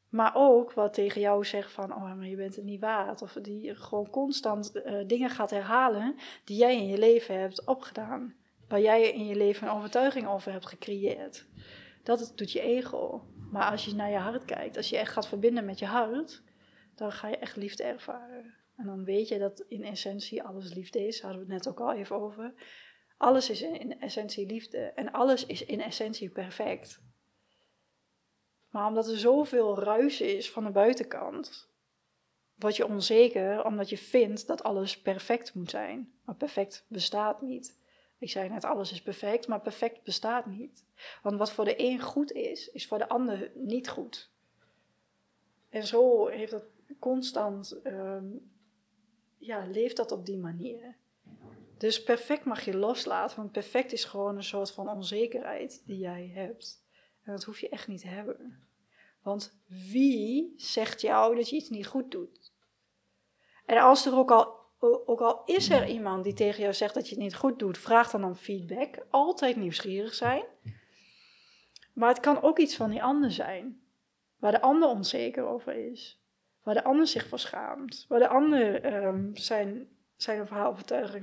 Maar 0.10 0.32
ook 0.36 0.74
wat 0.74 0.94
tegen 0.94 1.22
jou 1.22 1.46
zegt 1.46 1.72
van, 1.72 1.94
oh, 1.94 2.14
maar 2.14 2.28
je 2.28 2.36
bent 2.36 2.56
het 2.56 2.66
niet 2.66 2.82
waard. 2.82 3.22
Of 3.22 3.34
die 3.42 3.76
gewoon 3.76 4.10
constant 4.10 4.76
uh, 4.76 5.08
dingen 5.08 5.30
gaat 5.30 5.50
herhalen 5.50 6.16
die 6.44 6.58
jij 6.58 6.76
in 6.76 6.88
je 6.88 6.98
leven 6.98 7.40
hebt 7.40 7.66
opgedaan. 7.66 8.36
Waar 8.68 8.82
jij 8.82 9.12
in 9.12 9.26
je 9.26 9.36
leven 9.36 9.68
een 9.68 9.74
overtuiging 9.74 10.28
over 10.28 10.52
hebt 10.52 10.68
gecreëerd. 10.68 11.48
Dat 12.04 12.32
doet 12.36 12.52
je 12.52 12.62
ego. 12.62 13.26
Maar 13.52 13.72
als 13.72 13.86
je 13.86 13.96
naar 13.96 14.10
je 14.10 14.18
hart 14.18 14.46
kijkt, 14.46 14.78
als 14.78 14.90
je 14.90 14.98
echt 14.98 15.12
gaat 15.12 15.28
verbinden 15.28 15.66
met 15.66 15.80
je 15.80 15.86
hart, 15.86 16.42
dan 16.96 17.12
ga 17.12 17.28
je 17.28 17.38
echt 17.38 17.56
liefde 17.56 17.84
ervaren. 17.84 18.54
En 18.76 18.86
dan 18.86 19.04
weet 19.04 19.28
je 19.28 19.38
dat 19.38 19.66
in 19.68 19.84
essentie 19.84 20.44
alles 20.44 20.74
liefde 20.74 21.08
is. 21.08 21.22
Daar 21.22 21.30
hadden 21.30 21.48
we 21.48 21.54
het 21.54 21.64
net 21.64 21.74
ook 21.74 21.80
al 21.88 21.94
even 21.94 22.16
over. 22.16 22.54
Alles 23.18 23.50
is 23.50 23.62
in 23.62 24.00
essentie 24.00 24.46
liefde. 24.46 24.78
En 24.78 25.12
alles 25.12 25.46
is 25.46 25.66
in 25.66 25.82
essentie 25.82 26.30
perfect. 26.30 27.02
Maar 28.78 28.88
omdat 28.88 29.08
er 29.08 29.18
zoveel 29.18 29.80
ruis 29.80 30.22
is 30.22 30.52
van 30.52 30.64
de 30.64 30.70
buitenkant, 30.70 31.70
word 32.56 32.76
je 32.76 32.88
onzeker 32.88 33.66
omdat 33.66 33.90
je 33.90 33.98
vindt 33.98 34.48
dat 34.48 34.64
alles 34.64 35.02
perfect 35.02 35.54
moet 35.54 35.70
zijn. 35.70 36.14
Maar 36.26 36.36
perfect 36.36 36.86
bestaat 36.88 37.42
niet. 37.42 37.80
Ik 38.18 38.30
zei 38.30 38.50
net, 38.50 38.66
alles 38.66 38.92
is 38.92 39.02
perfect, 39.02 39.48
maar 39.48 39.62
perfect 39.62 40.04
bestaat 40.04 40.46
niet. 40.46 40.86
Want 41.24 41.38
wat 41.38 41.52
voor 41.52 41.66
de 41.66 41.74
een 41.78 42.02
goed 42.02 42.32
is, 42.32 42.72
is 42.72 42.88
voor 42.88 42.98
de 42.98 43.10
ander 43.10 43.52
niet 43.54 43.90
goed. 43.90 44.32
En 45.70 45.88
zo 45.88 46.28
heeft 46.28 46.52
dat 46.52 46.66
constant, 47.00 47.80
um, 47.84 48.52
ja, 49.38 49.66
leeft 49.66 49.98
dat 49.98 50.12
op 50.12 50.26
die 50.26 50.38
manier. 50.38 50.96
Dus 51.78 52.04
perfect 52.04 52.46
mag 52.46 52.66
je 52.66 52.78
loslaten, 52.78 53.38
want 53.38 53.52
perfect 53.52 53.92
is 53.92 54.06
gewoon 54.06 54.36
een 54.36 54.44
soort 54.44 54.72
van 54.72 54.90
onzekerheid 54.90 55.82
die 55.86 55.98
jij 56.00 56.32
hebt. 56.34 56.86
En 57.24 57.32
dat 57.32 57.44
hoef 57.44 57.60
je 57.60 57.70
echt 57.70 57.88
niet 57.88 58.02
te 58.02 58.08
hebben. 58.08 58.67
Want 59.28 59.60
wie 59.92 60.54
zegt 60.58 61.02
jou 61.02 61.36
dat 61.36 61.50
je 61.50 61.56
iets 61.56 61.70
niet 61.70 61.88
goed 61.88 62.12
doet? 62.12 62.54
En 63.66 63.78
als 63.78 64.06
er 64.06 64.16
ook 64.16 64.32
al, 64.32 64.56
ook 64.80 65.22
al 65.22 65.42
is 65.46 65.70
er 65.70 65.88
iemand 65.88 66.24
die 66.24 66.34
tegen 66.34 66.62
jou 66.62 66.74
zegt 66.74 66.94
dat 66.94 67.10
je 67.10 67.16
het 67.16 67.24
niet 67.24 67.36
goed 67.36 67.60
doet, 67.60 67.78
vraag 67.78 68.12
dan 68.12 68.24
om 68.24 68.36
feedback. 68.36 69.06
Altijd 69.10 69.56
nieuwsgierig 69.56 70.14
zijn. 70.14 70.44
Maar 71.94 72.10
het 72.10 72.20
kan 72.20 72.42
ook 72.42 72.60
iets 72.60 72.76
van 72.76 72.90
die 72.90 73.04
ander 73.04 73.32
zijn, 73.32 73.82
waar 74.40 74.52
de 74.52 74.62
ander 74.62 74.90
onzeker 74.90 75.46
over 75.46 75.92
is 75.92 76.22
waar 76.68 76.76
de 76.76 76.84
ander 76.84 77.08
zich 77.08 77.28
voor 77.28 77.40
schaamt, 77.40 78.06
waar 78.08 78.20
de 78.20 78.28
ander 78.28 78.94
um, 79.06 79.36
zijn, 79.36 79.88
zijn 80.16 80.50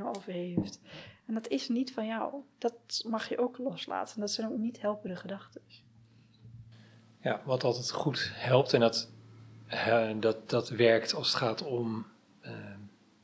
over 0.03 0.33
heeft. 0.33 0.81
En 1.27 1.35
dat 1.35 1.49
is 1.49 1.69
niet 1.69 1.93
van 1.93 2.07
jou. 2.07 2.43
Dat 2.59 3.05
mag 3.07 3.29
je 3.29 3.38
ook 3.38 3.59
loslaten. 3.59 4.21
Dat 4.21 4.31
zijn 4.31 4.53
ook 4.53 4.59
niet 4.59 4.81
helpende 4.81 5.17
gedachten. 5.17 5.62
Ja, 7.25 7.43
wat 7.45 7.65
altijd 7.65 7.91
goed 7.91 8.31
helpt 8.33 8.73
en 8.73 8.81
dat, 8.81 9.11
uh, 9.69 10.11
dat, 10.21 10.51
dat 10.51 10.69
werkt 10.69 11.15
als 11.15 11.29
het 11.29 11.37
gaat 11.37 11.63
om 11.63 12.07
uh, 12.43 12.51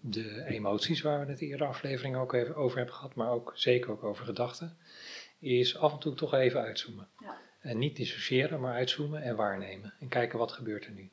de 0.01 0.45
emoties 0.45 1.01
waar 1.01 1.27
we 1.27 1.31
het 1.31 1.41
in 1.41 1.57
de 1.57 1.65
aflevering 1.65 2.17
ook 2.17 2.33
even 2.33 2.57
over 2.57 2.77
hebben 2.77 2.95
gehad, 2.95 3.15
maar 3.15 3.31
ook 3.31 3.53
zeker 3.55 3.91
ook 3.91 4.05
over 4.05 4.25
gedachten, 4.25 4.77
is 5.39 5.77
af 5.77 5.93
en 5.93 5.99
toe 5.99 6.15
toch 6.15 6.35
even 6.35 6.61
uitzoomen. 6.61 7.09
Ja. 7.19 7.37
En 7.61 7.79
niet 7.79 7.97
dissociëren, 7.97 8.61
maar 8.61 8.75
uitzoomen 8.75 9.23
en 9.23 9.37
waarnemen. 9.37 9.95
En 10.01 10.09
kijken 10.09 10.39
wat 10.39 10.53
gebeurt 10.53 10.85
er 10.85 10.93
nu. 10.93 11.11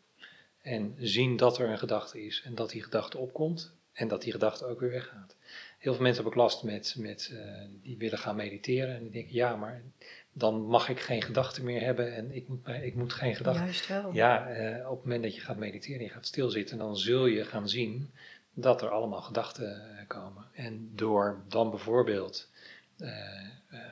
En 0.62 0.95
zien 0.97 1.38
dat 1.38 1.58
er 1.58 1.69
een 1.69 1.78
gedachte 1.78 2.26
is 2.26 2.41
en 2.45 2.56
dat 2.56 2.69
die 2.69 2.84
gedachte 2.84 3.17
opkomt 3.17 3.73
en 3.93 4.08
dat 4.08 4.21
die 4.21 4.32
gedachte 4.32 4.65
ook 4.65 4.80
weer 4.80 4.91
weggaat. 4.91 5.36
Heel 5.78 5.93
veel 5.93 6.04
mensen 6.04 6.23
hebben 6.23 6.41
ook 6.41 6.50
last 6.50 6.63
met, 6.63 6.95
met 6.97 7.30
uh, 7.34 7.39
die 7.82 7.97
willen 7.97 8.17
gaan 8.17 8.36
mediteren 8.36 8.95
en 8.95 9.02
die 9.02 9.12
denken, 9.12 9.34
ja, 9.34 9.56
maar 9.56 9.82
dan 10.38 10.65
mag 10.65 10.89
ik 10.89 11.00
geen 11.00 11.21
gedachten 11.21 11.63
meer 11.63 11.82
hebben 11.82 12.15
en 12.15 12.36
ik 12.36 12.47
moet, 12.47 12.67
ik 12.67 12.95
moet 12.95 13.13
geen 13.13 13.36
gedachten. 13.36 13.63
Juist 13.63 13.88
wel. 13.88 14.13
Ja, 14.13 14.50
uh, 14.50 14.89
op 14.89 14.95
het 14.95 15.04
moment 15.04 15.23
dat 15.23 15.36
je 15.36 15.41
gaat 15.41 15.58
mediteren 15.58 16.00
en 16.00 16.06
je 16.06 16.12
gaat 16.12 16.26
stilzitten, 16.26 16.78
dan 16.78 16.97
zul 16.97 17.26
je 17.26 17.45
gaan 17.45 17.69
zien 17.69 18.12
dat 18.54 18.82
er 18.82 18.89
allemaal 18.89 19.21
gedachten 19.21 19.82
uh, 19.91 20.08
komen. 20.08 20.45
En 20.54 20.89
door 20.95 21.41
dan 21.47 21.69
bijvoorbeeld 21.69 22.50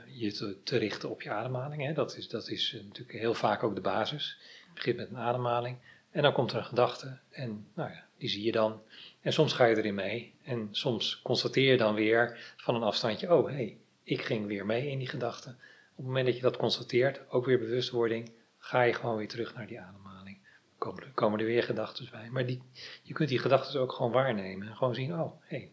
je 0.07 0.31
te, 0.31 0.57
te, 0.63 0.77
richten 0.77 1.09
op 1.09 1.21
je 1.21 1.29
ademhaling, 1.29 1.85
hè, 1.85 1.93
dat, 1.93 2.17
is, 2.17 2.29
dat 2.29 2.49
is 2.49 2.79
natuurlijk 2.83 3.19
heel 3.19 3.33
vaak 3.33 3.63
ook 3.63 3.75
de 3.75 3.81
basis. 3.81 4.37
Je 4.65 4.73
begint 4.73 4.97
met 4.97 5.09
een 5.09 5.17
ademhaling 5.17 5.77
en 6.11 6.21
dan 6.21 6.33
komt 6.33 6.51
er 6.51 6.57
een 6.57 6.65
gedachte 6.65 7.17
en 7.29 7.67
nou 7.73 7.89
ja, 7.89 8.05
die 8.17 8.29
zie 8.29 8.43
je 8.43 8.51
dan. 8.51 8.81
En 9.21 9.33
soms 9.33 9.53
ga 9.53 9.65
je 9.65 9.77
erin 9.77 9.95
mee. 9.95 10.33
En 10.43 10.67
soms 10.71 11.21
constateer 11.21 11.71
je 11.71 11.77
dan 11.77 11.95
weer 11.95 12.53
van 12.57 12.75
een 12.75 12.83
afstandje, 12.83 13.35
oh 13.35 13.47
hé, 13.47 13.53
hey, 13.53 13.77
ik 14.03 14.21
ging 14.21 14.47
weer 14.47 14.65
mee 14.65 14.89
in 14.89 14.97
die 14.97 15.07
gedachte. 15.07 15.55
Op 15.95 16.01
het 16.01 16.05
moment 16.05 16.25
dat 16.25 16.35
je 16.35 16.41
dat 16.41 16.57
constateert, 16.57 17.21
ook 17.29 17.45
weer 17.45 17.59
bewustwording, 17.59 18.31
ga 18.57 18.81
je 18.81 18.93
gewoon 18.93 19.17
weer 19.17 19.27
terug 19.27 19.55
naar 19.55 19.67
die 19.67 19.79
ademhaling. 19.79 20.37
Komen 20.77 21.03
er, 21.03 21.11
komen 21.13 21.39
er 21.39 21.45
weer 21.45 21.63
gedachten 21.63 22.07
bij. 22.11 22.29
Maar 22.29 22.45
die, 22.45 22.61
je 23.03 23.13
kunt 23.13 23.29
die 23.29 23.39
gedachten 23.39 23.79
ook 23.79 23.91
gewoon 23.91 24.11
waarnemen. 24.11 24.67
En 24.67 24.75
gewoon 24.75 24.95
zien, 24.95 25.13
oh 25.13 25.41
hé, 25.41 25.57
hey, 25.57 25.71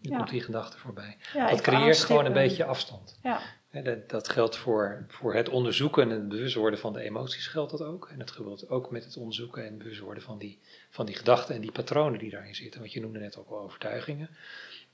nu 0.00 0.16
komt 0.16 0.30
die 0.30 0.40
gedachte 0.40 0.78
voorbij. 0.78 1.16
dat 1.32 1.60
creëert 1.60 1.98
gewoon 1.98 2.24
een 2.24 2.32
beetje 2.32 2.64
afstand. 2.64 3.18
Ja. 3.22 3.40
Dat, 3.82 4.08
dat, 4.08 4.28
geldt 4.28 4.56
voor, 4.56 5.04
voor 5.08 5.34
het 5.34 5.48
onderzoeken 5.48 6.02
en 6.02 6.10
het 6.10 6.28
bewust 6.28 6.54
worden 6.54 6.78
van 6.78 6.92
de 6.92 7.00
emoties 7.00 7.46
geldt 7.46 7.70
dat 7.70 7.82
ook. 7.82 8.08
En 8.12 8.18
dat 8.18 8.30
gebeurt 8.30 8.68
ook 8.68 8.90
met 8.90 9.04
het 9.04 9.16
onderzoeken 9.16 9.66
en 9.66 9.78
bewust 9.78 10.00
worden 10.00 10.22
van 10.22 10.38
die, 10.38 10.60
van 10.90 11.06
die 11.06 11.14
gedachten 11.14 11.54
en 11.54 11.60
die 11.60 11.72
patronen 11.72 12.18
die 12.18 12.30
daarin 12.30 12.54
zitten. 12.54 12.80
Want 12.80 12.92
je 12.92 13.00
noemde 13.00 13.18
net 13.18 13.36
ook 13.36 13.50
al 13.50 13.60
overtuigingen. 13.60 14.28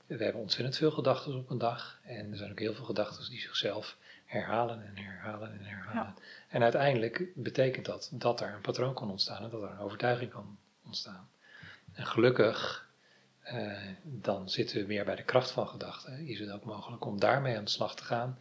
We 0.05 0.23
hebben 0.23 0.41
ontzettend 0.41 0.77
veel 0.77 0.91
gedachten 0.91 1.35
op 1.35 1.49
een 1.49 1.57
dag. 1.57 1.99
En 2.03 2.31
er 2.31 2.37
zijn 2.37 2.51
ook 2.51 2.59
heel 2.59 2.73
veel 2.73 2.85
gedachten 2.85 3.29
die 3.29 3.39
zichzelf 3.39 3.97
herhalen 4.33 4.85
en 4.85 4.97
herhalen 4.97 5.51
en 5.51 5.65
herhalen. 5.65 6.15
En 6.47 6.63
uiteindelijk 6.63 7.31
betekent 7.35 7.85
dat 7.85 8.09
dat 8.13 8.41
er 8.41 8.53
een 8.53 8.61
patroon 8.61 8.93
kan 8.93 9.09
ontstaan 9.09 9.43
en 9.43 9.49
dat 9.49 9.61
er 9.61 9.71
een 9.71 9.79
overtuiging 9.79 10.31
kan 10.31 10.57
ontstaan. 10.85 11.29
En 11.93 12.05
gelukkig 12.05 12.89
uh, 13.53 13.77
dan 14.03 14.49
zitten 14.49 14.77
we 14.77 14.87
meer 14.87 15.05
bij 15.05 15.15
de 15.15 15.23
kracht 15.23 15.51
van 15.51 15.67
gedachten. 15.67 16.27
Is 16.27 16.39
het 16.39 16.51
ook 16.51 16.63
mogelijk 16.63 17.05
om 17.05 17.19
daarmee 17.19 17.57
aan 17.57 17.63
de 17.63 17.69
slag 17.69 17.95
te 17.95 18.03
gaan 18.03 18.37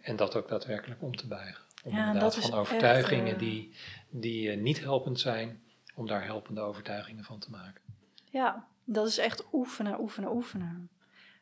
en 0.00 0.16
dat 0.16 0.36
ook 0.36 0.48
daadwerkelijk 0.48 1.02
om 1.02 1.16
te 1.16 1.26
buigen. 1.26 1.64
Om 1.84 1.92
ja, 1.92 2.06
inderdaad 2.06 2.36
van 2.36 2.58
overtuigingen 2.58 3.32
uh, 3.32 3.38
die, 3.38 3.74
die 4.08 4.56
uh, 4.56 4.62
niet 4.62 4.80
helpend 4.80 5.20
zijn, 5.20 5.62
om 5.94 6.06
daar 6.06 6.24
helpende 6.24 6.60
overtuigingen 6.60 7.24
van 7.24 7.38
te 7.38 7.50
maken. 7.50 7.80
Ja, 8.24 8.66
dat 8.84 9.06
is 9.06 9.18
echt 9.18 9.44
oefenen, 9.52 10.00
oefenen, 10.00 10.30
oefenen. 10.30 10.88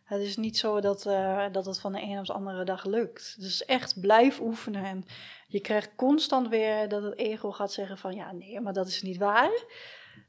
Het 0.04 0.20
is 0.20 0.36
niet 0.36 0.58
zo 0.58 0.80
dat, 0.80 1.06
uh, 1.06 1.44
dat 1.52 1.66
het 1.66 1.80
van 1.80 1.92
de 1.92 2.02
een 2.02 2.18
op 2.18 2.26
de 2.26 2.32
andere 2.32 2.64
dag 2.64 2.84
lukt. 2.84 3.40
Dus 3.40 3.64
echt 3.64 4.00
blijf 4.00 4.40
oefenen. 4.40 4.84
En 4.84 5.04
je 5.48 5.60
krijgt 5.60 5.94
constant 5.96 6.48
weer 6.48 6.88
dat 6.88 7.02
het 7.02 7.18
ego 7.18 7.52
gaat 7.52 7.72
zeggen 7.72 7.98
van... 7.98 8.14
ja, 8.14 8.32
nee, 8.32 8.60
maar 8.60 8.72
dat 8.72 8.86
is 8.86 9.02
niet 9.02 9.18
waar 9.18 9.64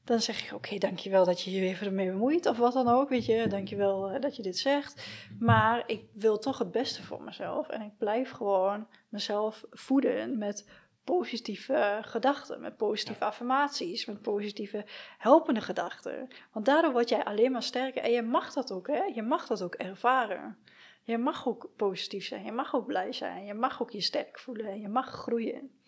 dan 0.05 0.21
zeg 0.21 0.39
je, 0.39 0.55
oké, 0.55 0.77
dankjewel 0.77 1.25
dat 1.25 1.41
je 1.41 1.51
je 1.51 1.61
even 1.61 1.87
ermee 1.87 2.11
bemoeit 2.11 2.45
of 2.45 2.57
wat 2.57 2.73
dan 2.73 2.87
ook, 2.87 3.09
weet 3.09 3.25
je, 3.25 3.47
dankjewel 3.47 4.13
uh, 4.13 4.21
dat 4.21 4.35
je 4.35 4.41
dit 4.41 4.57
zegt. 4.57 5.07
Maar 5.39 5.83
ik 5.85 6.03
wil 6.13 6.39
toch 6.39 6.57
het 6.57 6.71
beste 6.71 7.03
voor 7.03 7.21
mezelf 7.21 7.69
en 7.69 7.81
ik 7.81 7.97
blijf 7.97 8.31
gewoon 8.31 8.87
mezelf 9.09 9.63
voeden 9.69 10.37
met 10.37 10.69
positieve 11.05 11.99
gedachten, 12.01 12.61
met 12.61 12.77
positieve 12.77 13.25
affirmaties, 13.25 14.05
met 14.05 14.21
positieve 14.21 14.85
helpende 15.17 15.61
gedachten. 15.61 16.27
Want 16.51 16.65
daardoor 16.65 16.91
word 16.91 17.09
jij 17.09 17.23
alleen 17.23 17.51
maar 17.51 17.63
sterker 17.63 18.03
en 18.03 18.11
je 18.11 18.21
mag 18.21 18.53
dat 18.53 18.71
ook, 18.71 18.87
hè? 18.87 19.03
Je 19.03 19.21
mag 19.21 19.47
dat 19.47 19.63
ook 19.63 19.75
ervaren. 19.75 20.57
Je 21.03 21.17
mag 21.17 21.47
ook 21.47 21.69
positief 21.75 22.25
zijn, 22.25 22.43
je 22.43 22.51
mag 22.51 22.75
ook 22.75 22.85
blij 22.85 23.13
zijn, 23.13 23.45
je 23.45 23.53
mag 23.53 23.81
ook 23.81 23.91
je 23.91 24.01
sterk 24.01 24.39
voelen 24.39 24.65
en 24.65 24.79
je 24.79 24.87
mag 24.87 25.07
groeien. 25.09 25.81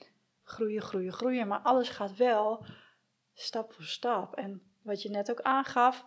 Groeien, 0.43 0.82
groeien, 0.82 1.13
groeien, 1.13 1.47
maar 1.47 1.60
alles 1.60 1.89
gaat 1.89 2.15
wel 2.15 2.65
stap 3.34 3.73
voor 3.73 3.84
stap. 3.84 4.36
En 4.36 4.62
wat 4.82 5.01
je 5.01 5.10
net 5.10 5.32
ook 5.32 5.41
aangaf, 5.41 6.06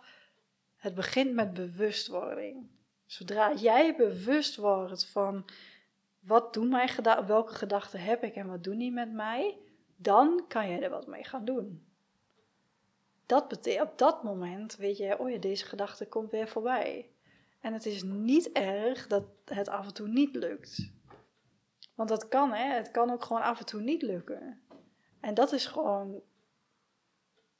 het 0.75 0.95
begint 0.95 1.33
met 1.33 1.53
bewustwording. 1.53 2.69
Zodra 3.05 3.53
jij 3.53 3.95
bewust 3.95 4.55
wordt 4.55 5.05
van 5.05 5.45
wat 6.21 6.53
doen 6.53 6.69
mijn 6.69 6.89
welke 7.25 7.53
gedachten 7.53 8.01
heb 8.01 8.23
ik 8.23 8.35
en 8.35 8.47
wat 8.47 8.63
doen 8.63 8.77
die 8.77 8.91
met 8.91 9.11
mij, 9.11 9.57
dan 9.95 10.45
kan 10.47 10.69
je 10.69 10.79
er 10.79 10.89
wat 10.89 11.07
mee 11.07 11.23
gaan 11.23 11.45
doen. 11.45 11.85
Dat 13.25 13.59
op 13.81 13.97
dat 13.97 14.23
moment 14.23 14.75
weet 14.75 14.97
je, 14.97 15.19
oh 15.19 15.29
ja, 15.29 15.37
deze 15.37 15.65
gedachte 15.65 16.07
komt 16.07 16.31
weer 16.31 16.47
voorbij. 16.47 17.09
En 17.59 17.73
het 17.73 17.85
is 17.85 18.03
niet 18.03 18.51
erg 18.51 19.07
dat 19.07 19.23
het 19.45 19.69
af 19.69 19.85
en 19.87 19.93
toe 19.93 20.07
niet 20.07 20.35
lukt. 20.35 20.91
Want 21.95 22.09
dat 22.09 22.27
kan, 22.27 22.53
hè. 22.53 22.73
Het 22.73 22.91
kan 22.91 23.11
ook 23.11 23.23
gewoon 23.23 23.41
af 23.41 23.59
en 23.59 23.65
toe 23.65 23.81
niet 23.81 24.01
lukken. 24.01 24.61
En 25.19 25.33
dat 25.33 25.51
is 25.51 25.65
gewoon 25.65 26.21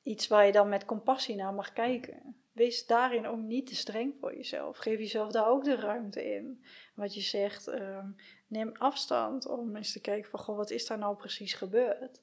iets 0.01 0.27
waar 0.27 0.45
je 0.45 0.51
dan 0.51 0.69
met 0.69 0.85
compassie 0.85 1.35
naar 1.35 1.53
mag 1.53 1.73
kijken. 1.73 2.40
Wees 2.61 2.85
daarin 2.85 3.27
ook 3.27 3.39
niet 3.39 3.67
te 3.67 3.75
streng 3.75 4.15
voor 4.19 4.35
jezelf. 4.35 4.77
Geef 4.77 4.99
jezelf 4.99 5.31
daar 5.31 5.47
ook 5.47 5.63
de 5.63 5.75
ruimte 5.75 6.33
in. 6.35 6.63
Wat 6.93 7.13
je 7.13 7.21
zegt, 7.21 7.67
ehm, 7.67 8.09
neem 8.47 8.71
afstand 8.77 9.47
om 9.47 9.75
eens 9.75 9.91
te 9.91 10.01
kijken 10.01 10.29
van, 10.29 10.55
wat 10.55 10.69
is 10.69 10.85
daar 10.87 10.97
nou 10.97 11.15
precies 11.15 11.53
gebeurd? 11.53 12.19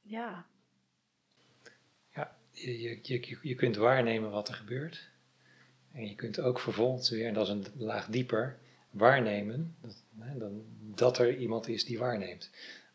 Ja. 0.00 0.46
Ja, 2.14 2.36
je, 2.50 2.98
je, 3.02 3.38
je 3.42 3.54
kunt 3.54 3.76
waarnemen 3.76 4.30
wat 4.30 4.48
er 4.48 4.54
gebeurt. 4.54 5.10
En 5.92 6.08
je 6.08 6.14
kunt 6.14 6.40
ook 6.40 6.60
vervolgens 6.60 7.10
weer, 7.10 7.26
en 7.26 7.34
dat 7.34 7.46
is 7.46 7.52
een 7.52 7.66
laag 7.76 8.06
dieper, 8.06 8.58
waarnemen 8.90 9.76
dat, 9.80 10.52
dat 10.80 11.18
er 11.18 11.36
iemand 11.36 11.68
is 11.68 11.84
die 11.84 11.98
waarneemt. 11.98 12.50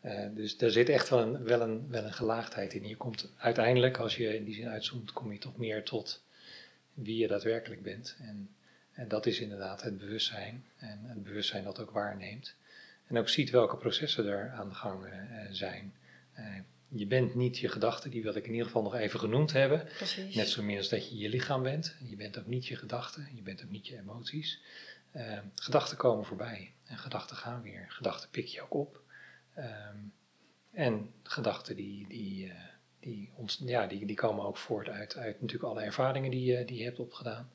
Uh, 0.05 0.25
dus 0.35 0.57
daar 0.57 0.69
zit 0.69 0.89
echt 0.89 1.09
wel 1.09 1.19
een, 1.19 1.43
wel, 1.43 1.61
een, 1.61 1.89
wel 1.89 2.03
een 2.03 2.13
gelaagdheid 2.13 2.73
in. 2.73 2.87
Je 2.87 2.97
komt 2.97 3.31
uiteindelijk, 3.37 3.97
als 3.97 4.17
je 4.17 4.35
in 4.35 4.43
die 4.43 4.55
zin 4.55 4.67
uitzoomt, 4.67 5.13
kom 5.13 5.31
je 5.31 5.39
toch 5.39 5.57
meer 5.57 5.83
tot 5.83 6.23
wie 6.93 7.17
je 7.17 7.27
daadwerkelijk 7.27 7.81
bent. 7.81 8.15
En, 8.19 8.49
en 8.93 9.07
dat 9.07 9.25
is 9.25 9.39
inderdaad 9.39 9.81
het 9.81 9.97
bewustzijn. 9.97 10.65
En 10.77 10.99
het 11.03 11.23
bewustzijn 11.23 11.63
dat 11.63 11.79
ook 11.79 11.91
waarneemt. 11.91 12.55
En 13.07 13.17
ook 13.17 13.29
ziet 13.29 13.49
welke 13.49 13.77
processen 13.77 14.27
er 14.27 14.49
aan 14.49 14.69
de 14.69 14.75
gang 14.75 15.05
uh, 15.05 15.11
zijn. 15.51 15.93
Uh, 16.37 16.45
je 16.87 17.05
bent 17.05 17.35
niet 17.35 17.57
je 17.57 17.67
gedachten, 17.67 18.11
die 18.11 18.23
wil 18.23 18.35
ik 18.35 18.45
in 18.45 18.51
ieder 18.51 18.65
geval 18.65 18.83
nog 18.83 18.95
even 18.95 19.19
genoemd 19.19 19.51
hebben. 19.51 19.87
Precies. 19.97 20.35
Net 20.35 20.49
zo 20.49 20.63
min 20.63 20.77
als 20.77 20.89
dat 20.89 21.09
je 21.09 21.17
je 21.17 21.29
lichaam 21.29 21.63
bent. 21.63 21.95
Je 22.09 22.15
bent 22.15 22.39
ook 22.39 22.47
niet 22.47 22.65
je 22.65 22.75
gedachten, 22.75 23.29
je 23.35 23.41
bent 23.41 23.63
ook 23.63 23.69
niet 23.69 23.87
je 23.87 23.97
emoties. 23.97 24.59
Gedachten 25.55 25.97
komen 25.97 26.25
voorbij 26.25 26.71
en 26.85 26.97
gedachten 26.97 27.35
gaan 27.35 27.61
weer. 27.61 27.85
Gedachten 27.89 28.29
pik 28.29 28.45
je 28.45 28.61
ook 28.61 28.73
op. 28.73 29.01
Um, 29.59 30.13
en 30.71 31.13
gedachten 31.23 31.75
die, 31.75 32.07
die, 32.07 32.45
uh, 32.45 32.53
die, 32.99 33.31
ons, 33.35 33.61
ja, 33.65 33.87
die, 33.87 34.05
die 34.05 34.15
komen 34.15 34.45
ook 34.45 34.57
voort 34.57 34.89
uit, 34.89 35.17
uit 35.17 35.41
natuurlijk 35.41 35.71
alle 35.71 35.81
ervaringen 35.81 36.31
die, 36.31 36.43
je, 36.43 36.65
die 36.65 36.77
je 36.77 36.83
hebt 36.83 36.99
opgedaan. 36.99 37.51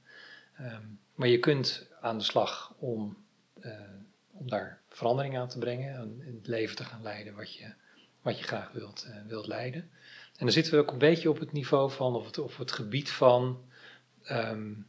Um, 0.61 0.99
maar 1.15 1.29
je 1.29 1.39
kunt 1.39 1.89
aan 2.01 2.19
de 2.19 2.25
slag 2.25 2.75
om, 2.79 3.17
uh, 3.61 3.73
om 4.31 4.49
daar 4.49 4.81
verandering 4.89 5.39
aan 5.39 5.49
te 5.49 5.59
brengen 5.59 5.95
en 5.95 6.23
het 6.37 6.47
leven 6.47 6.77
te 6.77 6.85
gaan 6.85 7.03
leiden 7.03 7.35
wat 7.35 7.55
je, 7.55 7.73
wat 8.23 8.39
je 8.39 8.45
graag 8.45 8.73
wilt, 8.73 9.09
wilt 9.27 9.47
leiden. 9.47 9.81
En 10.37 10.45
dan 10.45 10.51
zitten 10.51 10.73
we 10.73 10.81
ook 10.81 10.91
een 10.91 10.99
beetje 10.99 11.31
op 11.31 11.39
het 11.39 11.53
niveau 11.53 11.91
van, 11.91 12.15
of 12.15 12.27
het, 12.27 12.39
of 12.39 12.57
het 12.57 12.73
gebied 12.73 13.11
van, 13.11 13.65
um, 14.31 14.87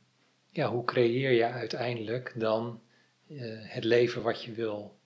ja, 0.49 0.69
hoe 0.69 0.83
creëer 0.83 1.31
je 1.31 1.45
uiteindelijk 1.45 2.33
dan 2.35 2.81
het 3.63 3.83
leven 3.83 4.21
wat 4.21 4.43
je 4.43 4.51
wil 4.51 4.99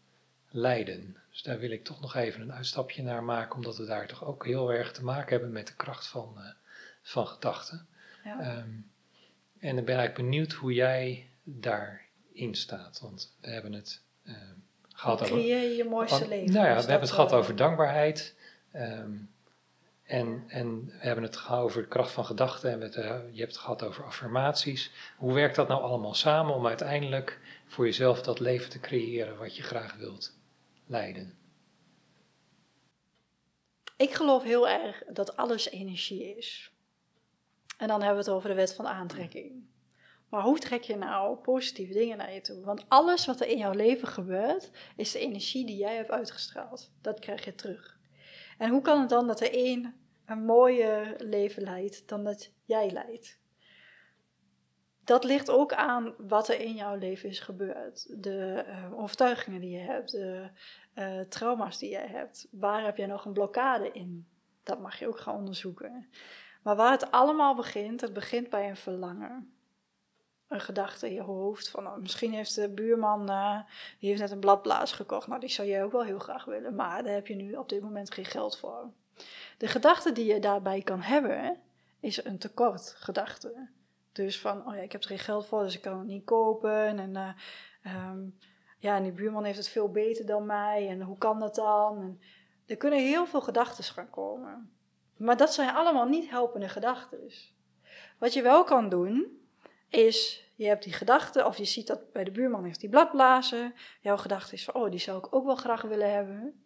leiden. 0.50 1.19
Dus 1.32 1.42
daar 1.42 1.60
wil 1.60 1.72
ik 1.72 1.84
toch 1.84 2.02
nog 2.02 2.15
even 2.15 2.42
een 2.42 2.54
uitstapje 2.54 3.04
naar 3.04 3.24
maken, 3.24 3.56
omdat 3.56 3.78
we 3.78 3.86
daar 3.86 4.08
toch 4.08 4.26
ook 4.26 4.46
heel 4.46 4.74
erg 4.74 4.92
te 4.92 5.04
maken 5.04 5.32
hebben 5.32 5.52
met 5.52 5.68
de 5.68 5.76
kracht 5.76 6.08
van, 6.08 6.36
uh, 6.38 6.44
van 7.02 7.28
gedachten. 7.28 7.88
Ja. 8.24 8.58
Um, 8.58 8.92
en 9.60 9.78
ik 9.78 9.86
ben 9.86 9.96
eigenlijk 9.96 10.30
benieuwd 10.30 10.52
hoe 10.52 10.74
jij 10.74 11.30
daarin 11.44 12.56
staat, 12.56 13.00
want 13.00 13.36
we 13.42 13.50
hebben 13.50 13.74
het 13.74 14.02
uh, 14.24 14.36
gehad 14.94 15.22
over... 15.22 15.36
Creëer 15.38 15.76
je 15.78 15.84
mooiste 15.84 16.28
leven. 16.28 16.54
Nou 16.54 16.68
ja, 16.68 16.74
we 16.74 16.80
hebben 16.80 17.00
het 17.00 17.12
gehad 17.12 17.34
over 17.34 17.56
dankbaarheid. 17.56 18.36
Um, 18.76 19.32
en, 20.04 20.44
en 20.48 20.86
we 20.86 20.94
hebben 20.98 21.24
het 21.24 21.38
gehad 21.38 21.63
over 21.63 21.82
de 21.82 21.88
kracht 21.88 22.12
van 22.12 22.26
gedachten 22.26 22.72
en 22.72 22.82
het, 22.82 22.96
uh, 22.96 23.06
je 23.32 23.39
hebt 23.39 23.52
het 23.52 23.58
gehad 23.58 23.84
over 23.84 24.04
affirmaties. 24.04 24.92
Hoe 25.18 25.34
werkt 25.34 25.56
dat 25.56 25.68
nou 25.68 25.82
allemaal 25.82 26.13
samen 26.13 26.56
om 26.56 26.68
uiteindelijk 26.68 27.39
voor 27.65 27.86
jezelf 27.86 28.22
dat 28.22 28.39
leven 28.39 28.70
te 28.70 28.80
creëren 28.80 29.38
wat 29.38 29.56
je 29.56 29.63
graag 29.63 29.96
wilt 29.96 30.38
leiden? 30.89 31.38
Ik 33.97 34.13
geloof 34.13 34.43
heel 34.43 34.69
erg 34.69 35.04
dat 35.08 35.36
alles 35.36 35.69
energie 35.69 36.38
is. 36.38 36.71
En 37.78 37.88
dan 37.88 38.02
hebben 38.02 38.23
we 38.23 38.30
het 38.30 38.38
over 38.38 38.49
de 38.49 38.56
wet 38.56 38.73
van 38.73 38.88
aantrekking. 38.88 39.63
Maar 40.30 40.41
hoe 40.41 40.60
trek 40.60 40.84
je 40.84 40.95
nou 40.95 41.38
positieve 41.38 41.93
dingen 41.93 42.17
naar 42.17 42.34
je 42.34 42.41
toe? 42.41 42.65
Want 42.65 42.86
alles 42.88 43.25
wat 43.25 43.41
er 43.41 43.47
in 43.47 43.58
jouw 43.58 43.71
leven 43.71 44.08
gebeurt, 44.08 44.71
is 44.95 45.12
de 45.12 45.19
energie 45.19 45.65
die 45.65 45.78
jij 45.78 45.95
hebt 45.95 46.12
uitgestraald. 46.12 46.91
Dat 47.02 47.19
krijg 47.19 47.45
je 47.45 47.56
terug. 47.56 47.99
En 48.58 48.69
hoe 48.69 48.82
kan 48.82 48.99
het 48.99 49.10
dan 49.10 49.28
dat 49.28 49.41
er 49.41 49.54
één 49.54 49.95
een 50.25 50.45
mooier 50.45 51.15
leven 51.17 51.63
leidt 51.63 52.08
dan 52.08 52.23
dat 52.23 52.52
jij 52.65 52.91
leidt? 52.91 53.38
Dat 55.10 55.24
ligt 55.24 55.50
ook 55.50 55.74
aan 55.74 56.13
wat 56.17 56.48
er 56.48 56.60
in 56.60 56.74
jouw 56.74 56.95
leven 56.95 57.30
is 57.30 57.39
gebeurd. 57.39 58.24
De 58.24 58.65
uh, 58.67 59.00
overtuigingen 59.00 59.62
die 59.62 59.69
je 59.69 59.80
hebt, 59.80 60.12
de 60.12 60.50
uh, 60.95 61.19
trauma's 61.19 61.78
die 61.78 61.89
je 61.89 61.98
hebt. 61.98 62.48
Waar 62.52 62.84
heb 62.84 62.98
jij 62.98 63.06
nog 63.06 63.26
een 63.26 63.34
blokkade 63.34 63.91
in? 63.91 64.28
Dat 64.63 64.80
mag 64.80 65.00
je 65.00 65.08
ook 65.08 65.19
gaan 65.19 65.36
onderzoeken. 65.36 66.10
Maar 66.63 66.76
waar 66.76 66.91
het 66.91 67.12
allemaal 67.12 67.56
begint, 67.56 68.02
het 68.02 68.13
begint 68.13 68.50
bij 68.50 68.69
een 68.69 68.78
verlangen 68.78 69.54
een 70.48 70.62
gedachte 70.62 71.08
in 71.08 71.13
je 71.13 71.22
hoofd. 71.22 71.69
Van 71.69 71.84
nou, 71.84 72.02
misschien 72.02 72.34
heeft 72.34 72.56
de 72.56 72.69
buurman, 72.69 73.30
uh, 73.30 73.60
die 74.00 74.10
heeft 74.10 74.22
net 74.22 74.32
een 74.32 74.39
bladblaas 74.39 74.91
gekocht. 74.91 75.28
Nou, 75.28 75.39
die 75.39 75.50
zou 75.50 75.67
jij 75.67 75.84
ook 75.84 75.91
wel 75.91 76.04
heel 76.04 76.19
graag 76.19 76.45
willen. 76.45 76.76
Maar 76.76 77.04
daar 77.04 77.13
heb 77.13 77.28
je 77.28 77.36
nu 77.36 77.54
op 77.54 77.69
dit 77.69 77.82
moment 77.82 78.12
geen 78.12 78.26
geld 78.26 78.58
voor. 78.58 78.91
De 79.58 79.67
gedachte 79.67 80.12
die 80.12 80.34
je 80.34 80.39
daarbij 80.39 80.82
kan 80.82 81.02
hebben, 81.02 81.58
is 82.00 82.26
een 82.26 82.38
tekort 82.38 82.93
gedachte. 82.98 83.67
Dus 84.26 84.40
van, 84.40 84.68
oh 84.68 84.76
ja, 84.76 84.82
ik 84.82 84.92
heb 84.92 85.02
er 85.02 85.08
geen 85.08 85.20
geld 85.20 85.46
voor, 85.46 85.64
dus 85.64 85.76
ik 85.76 85.82
kan 85.82 85.98
het 85.98 86.08
niet 86.08 86.26
kopen. 86.26 87.00
En 87.00 87.10
uh, 87.16 88.08
um, 88.12 88.38
ja, 88.80 88.96
en 88.96 89.04
die 89.04 89.12
buurman 89.12 89.44
heeft 89.44 89.58
het 89.58 89.68
veel 89.68 89.92
beter 89.92 90.26
dan 90.26 90.46
mij. 90.46 90.88
En 90.90 91.02
hoe 91.02 91.18
kan 91.18 91.40
dat 91.40 91.56
dan? 91.56 92.02
En 92.02 92.22
er 92.66 92.78
kunnen 92.78 93.00
heel 93.00 93.26
veel 93.26 93.42
gedachten 93.42 93.84
gaan 93.84 94.10
komen. 94.10 94.72
Maar 95.18 95.38
dat 95.38 95.54
zijn 95.54 95.76
allemaal 95.76 96.08
niet 96.08 96.30
helpende 96.30 96.70
gedachten. 96.70 97.32
Wat 98.18 98.34
je 98.34 98.42
wel 98.42 98.64
kan 98.64 98.90
doen, 98.90 99.42
is, 99.90 100.50
je 100.56 100.66
hebt 100.66 100.84
die 100.84 100.94
gedachte, 100.94 101.46
of 101.46 101.58
je 101.58 101.66
ziet 101.66 101.88
dat 101.88 102.12
bij 102.12 102.24
de 102.24 102.32
buurman 102.32 102.64
heeft 102.64 102.80
die 102.80 102.90
bladblazen. 102.90 103.74
Jouw 104.02 104.18
gedachte 104.18 104.54
is 104.54 104.64
van, 104.64 104.74
oh, 104.74 104.92
die 104.92 105.00
zou 105.00 105.18
ik 105.18 105.36
ook 105.36 105.46
wel 105.46 105.56
graag 105.56 105.82
willen 105.82 106.14
hebben. 106.14 106.64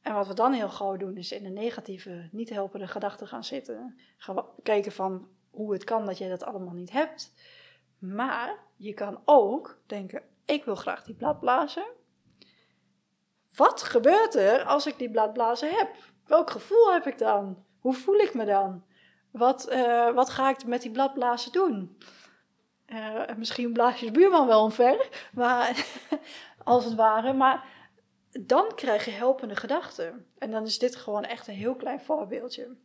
En 0.00 0.14
wat 0.14 0.26
we 0.26 0.34
dan 0.34 0.52
heel 0.52 0.70
gauw 0.70 0.96
doen, 0.96 1.16
is 1.16 1.32
in 1.32 1.42
de 1.42 1.50
negatieve, 1.50 2.28
niet 2.32 2.50
helpende 2.50 2.86
gedachten 2.86 3.26
gaan 3.26 3.44
zitten. 3.44 3.98
Gaan 4.16 4.44
kijken 4.62 4.92
van 4.92 5.28
hoe 5.52 5.72
het 5.72 5.84
kan 5.84 6.06
dat 6.06 6.18
jij 6.18 6.28
dat 6.28 6.44
allemaal 6.44 6.74
niet 6.74 6.90
hebt. 6.90 7.32
Maar 7.98 8.58
je 8.76 8.94
kan 8.94 9.20
ook 9.24 9.78
denken, 9.86 10.22
ik 10.44 10.64
wil 10.64 10.74
graag 10.74 11.04
die 11.04 11.14
bladblazen. 11.14 11.86
Wat 13.56 13.82
gebeurt 13.82 14.34
er 14.34 14.64
als 14.64 14.86
ik 14.86 14.98
die 14.98 15.10
bladblazen 15.10 15.70
heb? 15.70 15.94
Welk 16.26 16.50
gevoel 16.50 16.92
heb 16.92 17.06
ik 17.06 17.18
dan? 17.18 17.64
Hoe 17.80 17.94
voel 17.94 18.18
ik 18.18 18.34
me 18.34 18.44
dan? 18.44 18.84
Wat, 19.30 19.72
uh, 19.72 20.14
wat 20.14 20.30
ga 20.30 20.50
ik 20.50 20.66
met 20.66 20.82
die 20.82 20.90
bladblazen 20.90 21.52
doen? 21.52 21.98
Uh, 22.86 23.22
misschien 23.36 23.72
blaas 23.72 24.00
je 24.00 24.06
de 24.06 24.12
buurman 24.12 24.46
wel 24.46 24.62
omver, 24.62 25.08
maar, 25.32 25.86
als 26.64 26.84
het 26.84 26.94
ware. 26.94 27.32
Maar 27.32 27.64
dan 28.40 28.74
krijg 28.74 29.04
je 29.04 29.10
helpende 29.10 29.56
gedachten. 29.56 30.26
En 30.38 30.50
dan 30.50 30.64
is 30.64 30.78
dit 30.78 30.96
gewoon 30.96 31.24
echt 31.24 31.46
een 31.46 31.54
heel 31.54 31.74
klein 31.74 32.00
voorbeeldje. 32.00 32.76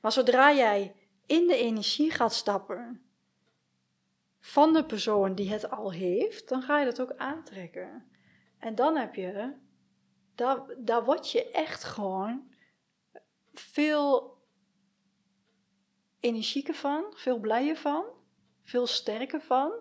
Maar 0.00 0.12
zodra 0.12 0.52
jij 0.52 0.94
in 1.30 1.46
de 1.46 1.56
energie 1.56 2.10
gaat 2.10 2.34
stappen 2.34 3.02
van 4.38 4.72
de 4.72 4.84
persoon 4.84 5.34
die 5.34 5.50
het 5.50 5.70
al 5.70 5.92
heeft, 5.92 6.48
dan 6.48 6.62
ga 6.62 6.78
je 6.78 6.84
dat 6.84 7.00
ook 7.00 7.16
aantrekken. 7.16 8.10
En 8.58 8.74
dan 8.74 8.96
heb 8.96 9.14
je, 9.14 9.54
daar, 10.78 11.04
word 11.04 11.30
je 11.30 11.50
echt 11.50 11.84
gewoon 11.84 12.52
veel 13.52 14.38
energieker 16.20 16.74
van, 16.74 17.04
veel 17.14 17.38
blijer 17.38 17.76
van 17.76 18.04
veel 18.70 18.86
sterker 18.86 19.40
van. 19.40 19.72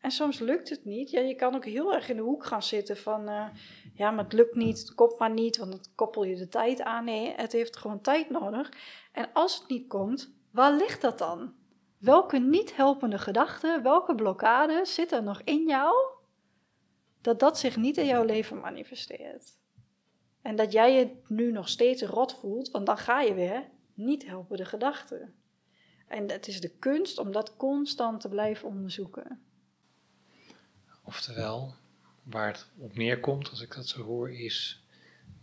En 0.00 0.10
soms 0.10 0.38
lukt 0.38 0.68
het 0.68 0.84
niet. 0.84 1.10
Ja, 1.10 1.20
je 1.20 1.34
kan 1.34 1.54
ook 1.54 1.64
heel 1.64 1.94
erg 1.94 2.08
in 2.08 2.16
de 2.16 2.22
hoek 2.22 2.44
gaan 2.44 2.62
zitten 2.62 2.96
van, 2.96 3.28
uh, 3.28 3.46
ja, 3.94 4.10
maar 4.10 4.24
het 4.24 4.32
lukt 4.32 4.54
niet, 4.54 4.78
het 4.78 4.94
komt 4.94 5.18
maar 5.18 5.30
niet, 5.30 5.56
want 5.56 5.70
dan 5.70 5.80
koppel 5.94 6.24
je 6.24 6.36
de 6.36 6.48
tijd 6.48 6.82
aan. 6.82 7.04
Nee, 7.04 7.34
het 7.36 7.52
heeft 7.52 7.76
gewoon 7.76 8.00
tijd 8.00 8.30
nodig. 8.30 8.72
En 9.12 9.32
als 9.32 9.58
het 9.58 9.68
niet 9.68 9.88
komt, 9.88 10.32
waar 10.50 10.72
ligt 10.72 11.00
dat 11.00 11.18
dan? 11.18 11.54
Welke 11.98 12.38
niet 12.38 12.76
helpende 12.76 13.18
gedachten, 13.18 13.82
welke 13.82 14.14
blokkade 14.14 14.84
zit 14.84 15.12
er 15.12 15.22
nog 15.22 15.42
in 15.42 15.66
jou, 15.66 15.94
dat 17.20 17.40
dat 17.40 17.58
zich 17.58 17.76
niet 17.76 17.96
in 17.96 18.06
jouw 18.06 18.24
leven 18.24 18.60
manifesteert? 18.60 19.58
En 20.42 20.56
dat 20.56 20.72
jij 20.72 20.94
je 20.94 21.20
nu 21.26 21.52
nog 21.52 21.68
steeds 21.68 22.02
rot 22.02 22.34
voelt, 22.34 22.70
want 22.70 22.86
dan 22.86 22.98
ga 22.98 23.20
je 23.20 23.34
weer 23.34 23.68
niet 23.94 24.26
helpende 24.26 24.64
gedachten. 24.64 25.34
En 26.08 26.30
het 26.30 26.46
is 26.46 26.60
de 26.60 26.68
kunst 26.78 27.18
om 27.18 27.32
dat 27.32 27.56
constant 27.56 28.20
te 28.20 28.28
blijven 28.28 28.68
onderzoeken. 28.68 29.42
Oftewel, 31.04 31.74
waar 32.22 32.46
het 32.46 32.66
op 32.78 32.96
neerkomt, 32.96 33.50
als 33.50 33.60
ik 33.60 33.74
dat 33.74 33.86
zo 33.86 34.02
hoor, 34.02 34.32
is 34.32 34.82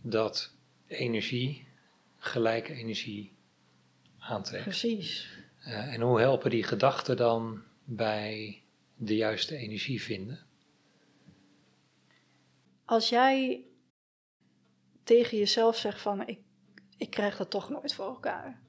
dat 0.00 0.52
energie 0.86 1.66
gelijke 2.18 2.72
energie 2.74 3.32
aantrekt. 4.28 4.64
Precies. 4.64 5.28
Uh, 5.66 5.92
en 5.94 6.00
hoe 6.00 6.20
helpen 6.20 6.50
die 6.50 6.62
gedachten 6.62 7.16
dan 7.16 7.62
bij 7.84 8.62
de 8.96 9.16
juiste 9.16 9.56
energie 9.56 10.02
vinden? 10.02 10.46
Als 12.84 13.08
jij 13.08 13.64
tegen 15.04 15.38
jezelf 15.38 15.76
zegt 15.76 16.00
van 16.00 16.26
ik, 16.26 16.40
ik 16.96 17.10
krijg 17.10 17.36
dat 17.36 17.50
toch 17.50 17.70
nooit 17.70 17.94
voor 17.94 18.06
elkaar, 18.06 18.62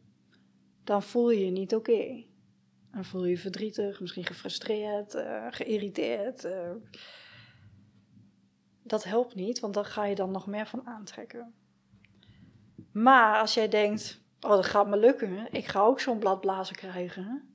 dan 0.83 1.03
voel 1.03 1.31
je 1.31 1.45
je 1.45 1.51
niet 1.51 1.75
oké. 1.75 2.23
Dan 2.91 3.05
voel 3.05 3.23
je 3.23 3.29
je 3.29 3.37
verdrietig, 3.37 3.99
misschien 3.99 4.25
gefrustreerd, 4.25 5.15
uh, 5.15 5.47
geïrriteerd. 5.49 6.45
Uh. 6.45 6.71
Dat 8.83 9.03
helpt 9.03 9.35
niet, 9.35 9.59
want 9.59 9.73
dan 9.73 9.85
ga 9.85 10.05
je 10.05 10.15
dan 10.15 10.31
nog 10.31 10.47
meer 10.47 10.67
van 10.67 10.87
aantrekken. 10.87 11.53
Maar 12.91 13.39
als 13.39 13.53
jij 13.53 13.67
denkt, 13.67 14.21
oh 14.41 14.49
dat 14.49 14.65
gaat 14.65 14.87
me 14.87 14.97
lukken, 14.97 15.47
ik 15.51 15.65
ga 15.65 15.81
ook 15.81 15.99
zo'n 15.99 16.19
bladblazen 16.19 16.75
krijgen. 16.75 17.53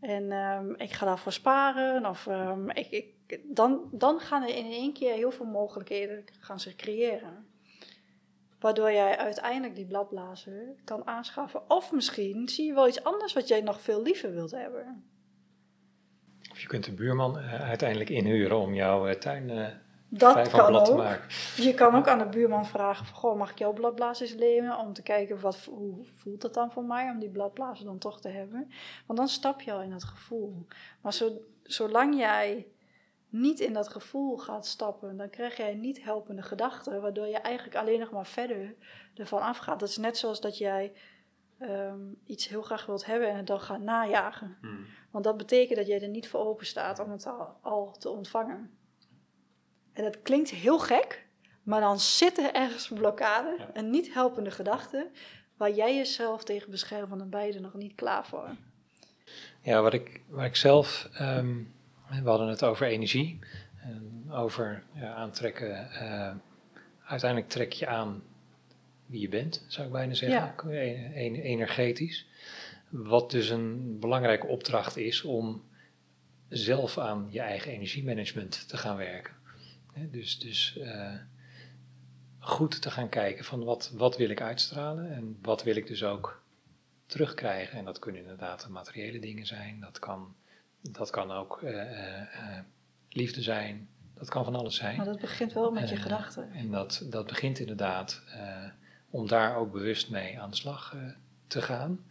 En 0.00 0.32
um, 0.32 0.74
ik 0.76 0.92
ga 0.92 1.06
daarvoor 1.06 1.32
sparen. 1.32 2.06
Of, 2.06 2.26
um, 2.26 2.70
ik, 2.70 2.90
ik, 2.90 3.40
dan, 3.44 3.88
dan 3.92 4.20
gaan 4.20 4.42
er 4.42 4.56
in 4.56 4.70
één 4.70 4.92
keer 4.92 5.12
heel 5.12 5.30
veel 5.30 5.46
mogelijkheden 5.46 6.24
gaan 6.40 6.60
zich 6.60 6.74
creëren. 6.74 7.46
Waardoor 8.60 8.92
jij 8.92 9.16
uiteindelijk 9.16 9.74
die 9.74 9.86
bladblazer 9.86 10.74
kan 10.84 11.06
aanschaffen. 11.06 11.70
Of 11.70 11.92
misschien 11.92 12.48
zie 12.48 12.66
je 12.66 12.74
wel 12.74 12.88
iets 12.88 13.04
anders 13.04 13.32
wat 13.32 13.48
jij 13.48 13.60
nog 13.60 13.80
veel 13.80 14.02
liever 14.02 14.32
wilt 14.32 14.50
hebben. 14.50 15.04
Of 16.50 16.60
je 16.60 16.66
kunt 16.66 16.84
de 16.84 16.92
buurman 16.92 17.38
uh, 17.38 17.68
uiteindelijk 17.68 18.10
inhuren 18.10 18.58
om 18.58 18.74
jouw 18.74 19.08
uh, 19.08 19.14
tuin 19.14 19.48
uh, 19.48 19.68
dat 20.18 20.50
kan 20.50 20.76
ook. 20.76 21.18
Je 21.56 21.74
kan 21.74 21.94
ook 21.94 22.08
aan 22.08 22.18
de 22.18 22.28
buurman 22.28 22.66
vragen: 22.66 23.06
van, 23.06 23.16
goh, 23.16 23.38
mag 23.38 23.50
ik 23.50 23.58
jouw 23.58 23.72
bladblazers 23.72 24.34
lenen? 24.34 24.78
Om 24.78 24.92
te 24.92 25.02
kijken 25.02 25.40
wat, 25.40 25.56
hoe 25.56 26.04
voelt 26.14 26.42
het 26.42 26.54
dan 26.54 26.72
voor 26.72 26.84
mij 26.84 27.10
om 27.10 27.18
die 27.18 27.30
bladblazen 27.30 27.84
dan 27.84 27.98
toch 27.98 28.20
te 28.20 28.28
hebben. 28.28 28.70
Want 29.06 29.18
dan 29.18 29.28
stap 29.28 29.60
je 29.60 29.72
al 29.72 29.82
in 29.82 29.90
dat 29.90 30.04
gevoel. 30.04 30.66
Maar 31.00 31.12
zo, 31.12 31.32
zolang 31.62 32.16
jij 32.16 32.66
niet 33.28 33.60
in 33.60 33.72
dat 33.72 33.88
gevoel 33.88 34.36
gaat 34.36 34.66
stappen, 34.66 35.16
dan 35.16 35.30
krijg 35.30 35.56
jij 35.56 35.74
niet 35.74 36.02
helpende 36.02 36.42
gedachten, 36.42 37.00
waardoor 37.00 37.26
je 37.26 37.38
eigenlijk 37.38 37.76
alleen 37.76 38.00
nog 38.00 38.10
maar 38.10 38.26
verder 38.26 38.74
ervan 39.14 39.40
afgaat. 39.40 39.80
Dat 39.80 39.88
is 39.88 39.96
net 39.96 40.18
zoals 40.18 40.40
dat 40.40 40.58
jij 40.58 40.92
ehm, 41.58 42.00
iets 42.26 42.48
heel 42.48 42.62
graag 42.62 42.86
wilt 42.86 43.06
hebben 43.06 43.28
en 43.28 43.36
het 43.36 43.46
dan 43.46 43.60
gaat 43.60 43.80
najagen. 43.80 44.56
Hmm. 44.60 44.86
Want 45.10 45.24
dat 45.24 45.36
betekent 45.36 45.78
dat 45.78 45.86
jij 45.86 46.02
er 46.02 46.08
niet 46.08 46.28
voor 46.28 46.40
open 46.40 46.66
staat 46.66 46.98
om 46.98 47.10
het 47.10 47.26
al, 47.26 47.56
al 47.60 47.96
te 47.98 48.10
ontvangen. 48.10 48.70
En 49.94 50.04
dat 50.04 50.22
klinkt 50.22 50.50
heel 50.50 50.78
gek, 50.78 51.26
maar 51.62 51.80
dan 51.80 52.00
zit 52.00 52.38
er 52.38 52.52
ergens 52.52 52.90
een 52.90 52.96
blokkade, 52.96 53.56
een 53.72 53.90
niet 53.90 54.14
helpende 54.14 54.50
gedachte, 54.50 55.10
waar 55.56 55.70
jij 55.70 55.96
jezelf 55.96 56.44
tegen 56.44 56.70
beschermt, 56.70 57.08
van 57.08 57.18
de 57.18 57.24
beide 57.24 57.60
nog 57.60 57.74
niet 57.74 57.94
klaar 57.94 58.26
voor. 58.26 58.48
Ja, 59.60 59.82
wat 59.82 59.92
ik, 59.92 60.20
wat 60.28 60.44
ik 60.44 60.56
zelf, 60.56 61.08
ehm, 61.12 61.56
we 62.22 62.28
hadden 62.28 62.48
het 62.48 62.64
over 62.64 62.86
energie, 62.86 63.38
en 63.84 64.32
over 64.32 64.82
ja, 64.94 65.14
aantrekken. 65.14 65.88
Uh, 65.92 66.30
uiteindelijk 67.06 67.50
trek 67.50 67.72
je 67.72 67.86
aan 67.86 68.22
wie 69.06 69.20
je 69.20 69.28
bent, 69.28 69.64
zou 69.68 69.86
ik 69.86 69.92
bijna 69.92 70.14
zeggen, 70.14 70.54
ja. 70.66 71.10
energetisch. 71.42 72.26
Wat 72.88 73.30
dus 73.30 73.48
een 73.48 73.98
belangrijke 74.00 74.46
opdracht 74.46 74.96
is 74.96 75.22
om 75.22 75.64
zelf 76.48 76.98
aan 76.98 77.26
je 77.30 77.40
eigen 77.40 77.72
energiemanagement 77.72 78.68
te 78.68 78.76
gaan 78.76 78.96
werken. 78.96 79.33
Dus, 79.94 80.38
dus 80.38 80.76
uh, 80.78 81.14
goed 82.38 82.82
te 82.82 82.90
gaan 82.90 83.08
kijken 83.08 83.44
van 83.44 83.64
wat, 83.64 83.92
wat 83.94 84.16
wil 84.16 84.30
ik 84.30 84.40
uitstralen 84.40 85.12
en 85.12 85.38
wat 85.42 85.62
wil 85.62 85.76
ik 85.76 85.86
dus 85.86 86.04
ook 86.04 86.42
terugkrijgen. 87.06 87.78
En 87.78 87.84
dat 87.84 87.98
kunnen 87.98 88.20
inderdaad 88.20 88.68
materiële 88.68 89.18
dingen 89.18 89.46
zijn, 89.46 89.80
dat 89.80 89.98
kan, 89.98 90.34
dat 90.80 91.10
kan 91.10 91.30
ook 91.30 91.60
uh, 91.62 91.70
uh, 91.70 92.58
liefde 93.08 93.42
zijn, 93.42 93.88
dat 94.14 94.28
kan 94.28 94.44
van 94.44 94.54
alles 94.54 94.76
zijn. 94.76 94.96
Maar 94.96 95.06
dat 95.06 95.20
begint 95.20 95.52
wel 95.52 95.70
met 95.70 95.88
je 95.88 95.96
gedachten. 95.96 96.52
En 96.52 96.70
dat, 96.70 97.06
dat 97.10 97.26
begint 97.26 97.58
inderdaad 97.58 98.22
om 99.10 99.28
daar 99.28 99.56
ook 99.56 99.72
bewust 99.72 100.10
mee 100.10 100.40
aan 100.40 100.50
de 100.50 100.56
slag 100.56 100.96
te 101.46 101.62
gaan. 101.62 102.04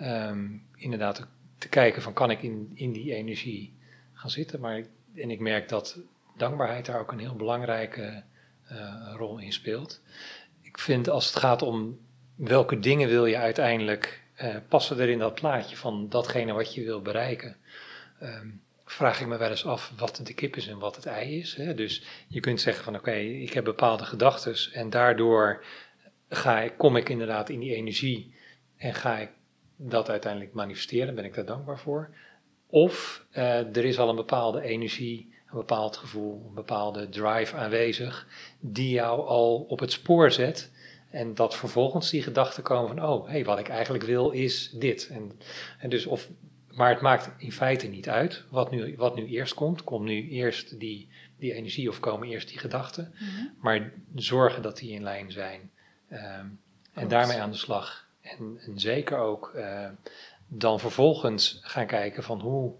Um, 0.00 0.66
inderdaad 0.76 1.26
te 1.58 1.68
kijken 1.68 2.02
van 2.02 2.12
kan 2.12 2.30
ik 2.30 2.42
in, 2.42 2.70
in 2.74 2.92
die 2.92 3.14
energie 3.14 3.74
gaan 4.12 4.30
zitten. 4.30 4.60
Maar, 4.60 4.84
en 5.14 5.30
ik 5.30 5.40
merk 5.40 5.68
dat 5.68 5.98
dankbaarheid 6.36 6.86
daar 6.86 7.00
ook 7.00 7.12
een 7.12 7.18
heel 7.18 7.36
belangrijke 7.36 8.22
uh, 8.72 9.14
rol 9.16 9.38
in 9.38 9.52
speelt. 9.52 10.02
Ik 10.62 10.78
vind 10.78 11.08
als 11.08 11.26
het 11.26 11.36
gaat 11.36 11.62
om 11.62 11.98
welke 12.34 12.78
dingen 12.78 13.08
wil 13.08 13.26
je 13.26 13.36
uiteindelijk 13.36 14.22
uh, 14.42 14.56
passen 14.68 14.98
er 14.98 15.08
in 15.08 15.18
dat 15.18 15.34
plaatje 15.34 15.76
van 15.76 16.08
datgene 16.08 16.52
wat 16.52 16.74
je 16.74 16.84
wil 16.84 17.02
bereiken. 17.02 17.56
Um, 18.22 18.62
vraag 18.84 19.20
ik 19.20 19.26
me 19.26 19.36
wel 19.36 19.50
eens 19.50 19.66
af 19.66 19.92
wat 19.96 20.20
de 20.22 20.34
kip 20.34 20.56
is 20.56 20.68
en 20.68 20.78
wat 20.78 20.96
het 20.96 21.06
ei 21.06 21.38
is. 21.38 21.54
Hè? 21.54 21.74
Dus 21.74 22.02
je 22.28 22.40
kunt 22.40 22.60
zeggen 22.60 22.84
van 22.84 22.94
oké, 22.94 23.14
ik 23.14 23.52
heb 23.52 23.64
bepaalde 23.64 24.04
gedachten 24.04 24.72
en 24.72 24.90
daardoor 24.90 25.64
ga 26.28 26.60
ik, 26.60 26.72
kom 26.76 26.96
ik 26.96 27.08
inderdaad 27.08 27.48
in 27.48 27.60
die 27.60 27.74
energie 27.74 28.34
en 28.76 28.94
ga 28.94 29.18
ik 29.18 29.30
dat 29.76 30.10
uiteindelijk 30.10 30.52
manifesteren, 30.52 31.14
ben 31.14 31.24
ik 31.24 31.34
daar 31.34 31.44
dankbaar 31.44 31.78
voor. 31.78 32.14
Of 32.66 33.26
uh, 33.32 33.76
er 33.76 33.84
is 33.84 33.98
al 33.98 34.08
een 34.08 34.16
bepaalde 34.16 34.62
energie 34.62 35.33
een 35.54 35.60
bepaald 35.60 35.96
gevoel, 35.96 36.44
een 36.48 36.54
bepaalde 36.54 37.08
drive 37.08 37.56
aanwezig, 37.56 38.26
die 38.60 38.90
jou 38.90 39.26
al 39.26 39.64
op 39.68 39.78
het 39.78 39.92
spoor 39.92 40.30
zet. 40.30 40.70
En 41.10 41.34
dat 41.34 41.56
vervolgens 41.56 42.10
die 42.10 42.22
gedachten 42.22 42.62
komen 42.62 42.96
van, 42.96 43.08
oh, 43.08 43.24
hé, 43.24 43.30
hey, 43.30 43.44
wat 43.44 43.58
ik 43.58 43.68
eigenlijk 43.68 44.04
wil 44.04 44.30
is 44.30 44.70
dit. 44.70 45.08
En, 45.08 45.32
en 45.78 45.90
dus 45.90 46.06
of, 46.06 46.30
maar 46.70 46.90
het 46.90 47.00
maakt 47.00 47.30
in 47.36 47.52
feite 47.52 47.86
niet 47.86 48.08
uit 48.08 48.44
wat 48.50 48.70
nu, 48.70 48.94
wat 48.96 49.16
nu 49.16 49.26
eerst 49.26 49.54
komt. 49.54 49.84
Komt 49.84 50.04
nu 50.04 50.28
eerst 50.28 50.80
die, 50.80 51.08
die 51.38 51.52
energie 51.52 51.88
of 51.88 52.00
komen 52.00 52.28
eerst 52.28 52.48
die 52.48 52.58
gedachten. 52.58 53.14
Mhm. 53.14 53.46
Maar 53.60 53.92
zorgen 54.14 54.62
dat 54.62 54.76
die 54.76 54.92
in 54.92 55.02
lijn 55.02 55.32
zijn. 55.32 55.70
Ehm, 56.08 56.46
en 56.92 57.08
daarmee 57.08 57.40
aan 57.40 57.50
de 57.50 57.56
slag. 57.56 58.06
En, 58.20 58.58
en 58.66 58.78
zeker 58.78 59.18
ook 59.18 59.52
uh, 59.56 59.88
dan 60.46 60.80
vervolgens 60.80 61.58
gaan 61.62 61.86
kijken 61.86 62.22
van 62.22 62.40
hoe 62.40 62.74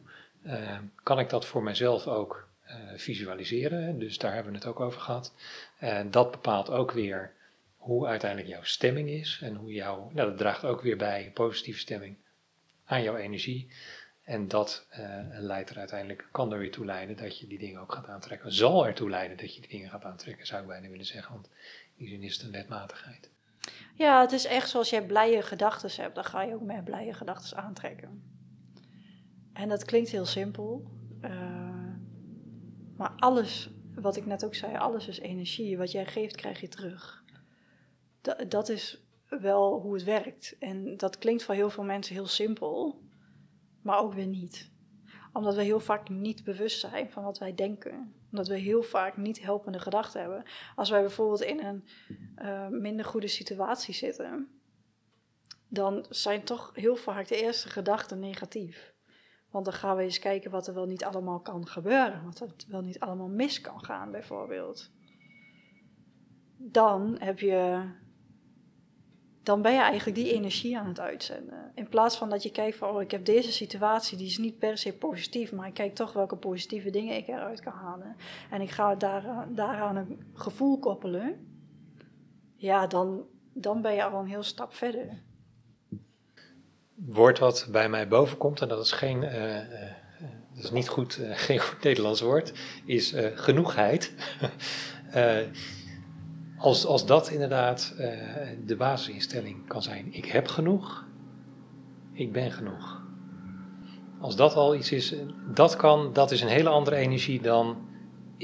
uh, 0.46 0.78
kan 1.02 1.18
ik 1.18 1.28
dat 1.28 1.46
voor 1.46 1.62
mezelf 1.62 2.06
ook 2.06 2.48
visualiseren. 2.96 3.98
Dus 3.98 4.18
daar 4.18 4.34
hebben 4.34 4.52
we 4.52 4.58
het 4.58 4.66
ook 4.66 4.80
over 4.80 5.00
gehad. 5.00 5.34
En 5.78 6.10
dat 6.10 6.30
bepaalt 6.30 6.70
ook 6.70 6.90
weer 6.92 7.32
hoe 7.76 8.06
uiteindelijk 8.06 8.50
jouw 8.50 8.62
stemming 8.62 9.08
is. 9.08 9.40
En 9.42 9.54
hoe 9.54 9.72
jouw, 9.72 10.10
nou, 10.12 10.28
dat 10.28 10.38
draagt 10.38 10.64
ook 10.64 10.82
weer 10.82 10.96
bij 10.96 11.30
positieve 11.34 11.78
stemming 11.78 12.16
aan 12.84 13.02
jouw 13.02 13.16
energie. 13.16 13.68
En 14.24 14.48
dat 14.48 14.86
uh, 14.98 14.98
leidt 15.30 15.70
er 15.70 15.78
uiteindelijk, 15.78 16.28
kan 16.32 16.52
er 16.52 16.58
weer 16.58 16.70
toe 16.70 16.84
leiden 16.84 17.16
dat 17.16 17.38
je 17.38 17.46
die 17.46 17.58
dingen 17.58 17.80
ook 17.80 17.92
gaat 17.92 18.08
aantrekken. 18.08 18.52
Zal 18.52 18.86
ertoe 18.86 19.10
leiden 19.10 19.36
dat 19.36 19.54
je 19.54 19.60
die 19.60 19.70
dingen 19.70 19.90
gaat 19.90 20.04
aantrekken, 20.04 20.46
zou 20.46 20.62
ik 20.62 20.68
bijna 20.68 20.88
willen 20.88 21.04
zeggen. 21.04 21.34
Want 21.34 21.46
in 21.96 22.04
die 22.04 22.08
zin 22.08 22.22
is 22.22 22.34
het 22.34 22.42
een 22.42 22.52
wetmatigheid. 22.52 23.30
Ja, 23.94 24.20
het 24.20 24.32
is 24.32 24.44
echt 24.44 24.68
zoals 24.68 24.90
jij 24.90 25.06
blije 25.06 25.42
gedachten 25.42 26.02
hebt, 26.02 26.14
dan 26.14 26.24
ga 26.24 26.42
je 26.42 26.54
ook 26.54 26.62
meer 26.62 26.82
blije 26.82 27.12
gedachten 27.12 27.56
aantrekken. 27.56 28.22
En 29.52 29.68
dat 29.68 29.84
klinkt 29.84 30.10
heel 30.10 30.26
simpel. 30.26 30.90
Uh, 31.24 31.63
maar 32.96 33.12
alles, 33.16 33.70
wat 33.94 34.16
ik 34.16 34.26
net 34.26 34.44
ook 34.44 34.54
zei, 34.54 34.76
alles 34.76 35.08
is 35.08 35.18
energie. 35.18 35.78
Wat 35.78 35.92
jij 35.92 36.06
geeft, 36.06 36.36
krijg 36.36 36.60
je 36.60 36.68
terug. 36.68 37.24
Dat, 38.48 38.68
is 38.68 39.04
wel 39.28 39.80
hoe 39.80 39.94
het 39.94 40.04
werkt. 40.04 40.56
En 40.58 40.96
dat 40.96 41.18
klinkt 41.18 41.42
voor 41.42 41.54
heel 41.54 41.70
veel 41.70 41.84
mensen 41.84 42.14
heel 42.14 42.26
simpel, 42.26 43.02
maar 43.82 43.98
ook 43.98 44.14
weer 44.14 44.26
niet. 44.26 44.72
Omdat 45.32 45.54
we 45.54 45.62
heel 45.62 45.80
vaak 45.80 46.08
niet 46.08 46.44
bewust 46.44 46.80
zijn 46.80 47.10
van 47.10 47.24
wat 47.24 47.38
wij 47.38 47.54
denken. 47.54 48.14
Omdat 48.30 48.48
we 48.48 48.58
heel 48.58 48.82
vaak 48.82 49.16
niet 49.16 49.42
helpende 49.42 49.78
gedachten 49.78 50.20
hebben. 50.20 50.44
Als 50.76 50.90
wij 50.90 51.00
bijvoorbeeld 51.00 51.42
in 51.42 51.64
een 51.64 51.84
uh, 52.42 52.68
minder 52.68 53.04
goede 53.04 53.28
situatie 53.28 53.94
zitten, 53.94 54.48
dan 55.68 56.06
zijn 56.08 56.44
toch 56.44 56.70
heel 56.74 56.96
vaak 56.96 57.28
de 57.28 57.42
eerste 57.42 57.68
gedachten 57.68 58.18
negatief. 58.18 58.93
Want 59.54 59.66
dan 59.66 59.74
gaan 59.74 59.96
we 59.96 60.02
eens 60.02 60.18
kijken 60.18 60.50
wat 60.50 60.66
er 60.66 60.74
wel 60.74 60.86
niet 60.86 61.04
allemaal 61.04 61.40
kan 61.40 61.66
gebeuren. 61.66 62.24
Wat 62.24 62.40
er 62.40 62.48
wel 62.68 62.80
niet 62.80 63.00
allemaal 63.00 63.28
mis 63.28 63.60
kan 63.60 63.84
gaan, 63.84 64.10
bijvoorbeeld. 64.10 64.90
Dan 66.56 67.16
heb 67.18 67.38
je. 67.38 67.82
Dan 69.42 69.62
ben 69.62 69.72
je 69.72 69.80
eigenlijk 69.80 70.18
die 70.18 70.32
energie 70.32 70.78
aan 70.78 70.86
het 70.86 71.00
uitzenden. 71.00 71.72
In 71.74 71.88
plaats 71.88 72.16
van 72.16 72.30
dat 72.30 72.42
je 72.42 72.50
kijkt 72.50 72.76
van, 72.76 72.88
oh, 72.88 73.02
ik 73.02 73.10
heb 73.10 73.24
deze 73.24 73.52
situatie, 73.52 74.18
die 74.18 74.26
is 74.26 74.38
niet 74.38 74.58
per 74.58 74.78
se 74.78 74.94
positief, 74.94 75.52
maar 75.52 75.68
ik 75.68 75.74
kijk 75.74 75.94
toch 75.94 76.12
welke 76.12 76.36
positieve 76.36 76.90
dingen 76.90 77.16
ik 77.16 77.28
eruit 77.28 77.60
kan 77.60 77.72
halen. 77.72 78.16
En 78.50 78.60
ik 78.60 78.70
ga 78.70 78.94
daar, 78.94 79.46
daaraan 79.54 79.96
een 79.96 80.24
gevoel 80.32 80.78
koppelen. 80.78 81.46
Ja, 82.56 82.86
dan, 82.86 83.26
dan 83.52 83.82
ben 83.82 83.94
je 83.94 84.04
al 84.04 84.20
een 84.20 84.26
heel 84.26 84.42
stap 84.42 84.74
verder. 84.74 85.22
Woord 86.94 87.38
wat 87.38 87.68
bij 87.70 87.88
mij 87.88 88.08
boven 88.08 88.36
komt, 88.36 88.60
en 88.60 88.68
dat 88.68 88.84
is 88.84 88.92
geen, 88.92 89.22
uh, 89.22 89.58
dat 90.54 90.64
is 90.64 90.70
niet 90.70 90.88
goed, 90.88 91.20
geen 91.46 91.58
goed 91.58 91.82
Nederlands 91.82 92.20
woord, 92.20 92.52
is 92.84 93.14
genoegheid. 93.34 94.14
als, 96.58 96.86
als 96.86 97.06
dat 97.06 97.30
inderdaad 97.30 97.94
de 98.66 98.76
basisinstelling 98.76 99.68
kan 99.68 99.82
zijn, 99.82 100.12
ik 100.12 100.24
heb 100.24 100.48
genoeg, 100.48 101.06
ik 102.12 102.32
ben 102.32 102.52
genoeg. 102.52 103.02
Als 104.20 104.36
dat 104.36 104.54
al 104.54 104.74
iets 104.74 104.92
is, 104.92 105.14
dat 105.54 105.76
kan, 105.76 106.12
dat 106.12 106.30
is 106.30 106.40
een 106.40 106.48
hele 106.48 106.68
andere 106.68 106.96
energie 106.96 107.40
dan 107.40 107.92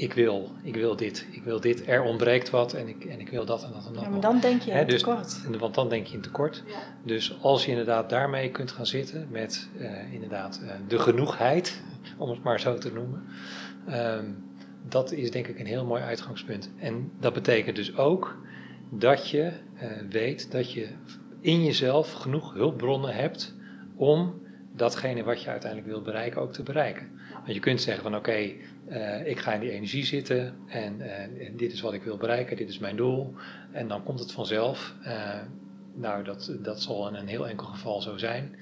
ik 0.01 0.13
wil, 0.13 0.49
ik 0.63 0.75
wil 0.75 0.95
dit, 0.95 1.27
ik 1.31 1.43
wil 1.43 1.59
dit, 1.59 1.87
er 1.87 2.03
ontbreekt 2.03 2.49
wat 2.49 2.73
en 2.73 2.87
ik, 2.87 3.05
en 3.05 3.19
ik 3.19 3.29
wil 3.29 3.45
dat 3.45 3.63
en 3.63 3.71
dat 3.73 3.85
en 3.87 3.93
dat. 3.93 4.03
Ja, 4.03 4.09
maar 4.09 4.19
dan 4.19 4.39
denk 4.39 4.61
je 4.61 4.71
in 4.71 4.87
dus, 4.87 5.01
tekort. 5.01 5.57
Want 5.59 5.75
dan 5.75 5.89
denk 5.89 6.07
je 6.07 6.13
in 6.13 6.21
tekort. 6.21 6.63
Ja. 6.67 6.73
Dus 7.03 7.37
als 7.41 7.65
je 7.65 7.69
inderdaad 7.69 8.09
daarmee 8.09 8.51
kunt 8.51 8.71
gaan 8.71 8.85
zitten 8.85 9.27
met 9.29 9.69
uh, 9.77 10.13
inderdaad 10.13 10.61
uh, 10.63 10.71
de 10.87 10.99
genoegheid, 10.99 11.81
om 12.17 12.29
het 12.29 12.43
maar 12.43 12.59
zo 12.59 12.77
te 12.77 12.93
noemen, 12.93 13.23
um, 13.89 14.43
dat 14.89 15.11
is 15.11 15.31
denk 15.31 15.47
ik 15.47 15.59
een 15.59 15.65
heel 15.65 15.85
mooi 15.85 16.01
uitgangspunt. 16.01 16.71
En 16.77 17.11
dat 17.19 17.33
betekent 17.33 17.75
dus 17.75 17.97
ook 17.97 18.37
dat 18.89 19.29
je 19.29 19.51
uh, 19.75 19.91
weet 20.09 20.51
dat 20.51 20.71
je 20.71 20.87
in 21.41 21.63
jezelf 21.63 22.11
genoeg 22.11 22.53
hulpbronnen 22.53 23.13
hebt 23.15 23.55
om 23.95 24.41
datgene 24.75 25.23
wat 25.23 25.41
je 25.41 25.49
uiteindelijk 25.49 25.91
wil 25.91 26.01
bereiken 26.01 26.41
ook 26.41 26.53
te 26.53 26.63
bereiken. 26.63 27.19
Want 27.33 27.53
je 27.53 27.59
kunt 27.59 27.81
zeggen 27.81 28.03
van 28.03 28.15
oké, 28.15 28.29
okay, 28.29 28.59
uh, 28.91 29.27
ik 29.27 29.39
ga 29.39 29.53
in 29.53 29.59
die 29.59 29.71
energie 29.71 30.05
zitten 30.05 30.55
en, 30.67 30.99
uh, 30.99 31.19
en, 31.19 31.57
dit 31.57 31.73
is 31.73 31.81
wat 31.81 31.93
ik 31.93 32.03
wil 32.03 32.17
bereiken, 32.17 32.57
dit 32.57 32.69
is 32.69 32.79
mijn 32.79 32.95
doel. 32.95 33.33
En 33.71 33.87
dan 33.87 34.03
komt 34.03 34.19
het 34.19 34.31
vanzelf. 34.31 34.95
Uh, 35.05 35.39
nou, 35.93 36.23
dat, 36.23 36.57
dat 36.61 36.81
zal 36.81 37.07
in 37.07 37.15
een 37.15 37.27
heel 37.27 37.47
enkel 37.47 37.65
geval 37.65 38.01
zo 38.01 38.17
zijn. 38.17 38.55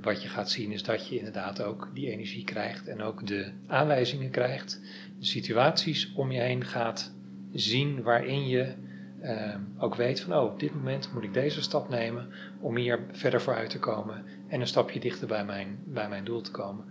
wat 0.00 0.22
je 0.22 0.28
gaat 0.28 0.50
zien 0.50 0.72
is 0.72 0.82
dat 0.82 1.08
je 1.08 1.18
inderdaad 1.18 1.62
ook 1.62 1.90
die 1.94 2.10
energie 2.10 2.44
krijgt 2.44 2.88
en 2.88 3.02
ook 3.02 3.26
de 3.26 3.52
aanwijzingen 3.66 4.30
krijgt, 4.30 4.80
de 5.18 5.24
situaties 5.26 6.12
om 6.12 6.32
je 6.32 6.40
heen 6.40 6.64
gaat 6.64 7.14
zien 7.52 8.02
waarin 8.02 8.48
je 8.48 8.74
ook 9.78 9.94
weet 9.94 10.20
van, 10.20 10.34
oh, 10.34 10.44
op 10.44 10.60
dit 10.60 10.74
moment 10.74 11.12
moet 11.12 11.22
ik 11.22 11.34
deze 11.34 11.62
stap 11.62 11.88
nemen 11.88 12.28
om 12.60 12.76
hier 12.76 13.06
verder 13.12 13.40
vooruit 13.40 13.70
te 13.70 13.78
komen 13.78 14.24
en 14.48 14.60
een 14.60 14.66
stapje 14.66 15.00
dichter 15.00 15.28
bij 15.28 15.44
mijn, 15.44 15.78
bij 15.84 16.08
mijn 16.08 16.24
doel 16.24 16.40
te 16.40 16.50
komen. 16.50 16.84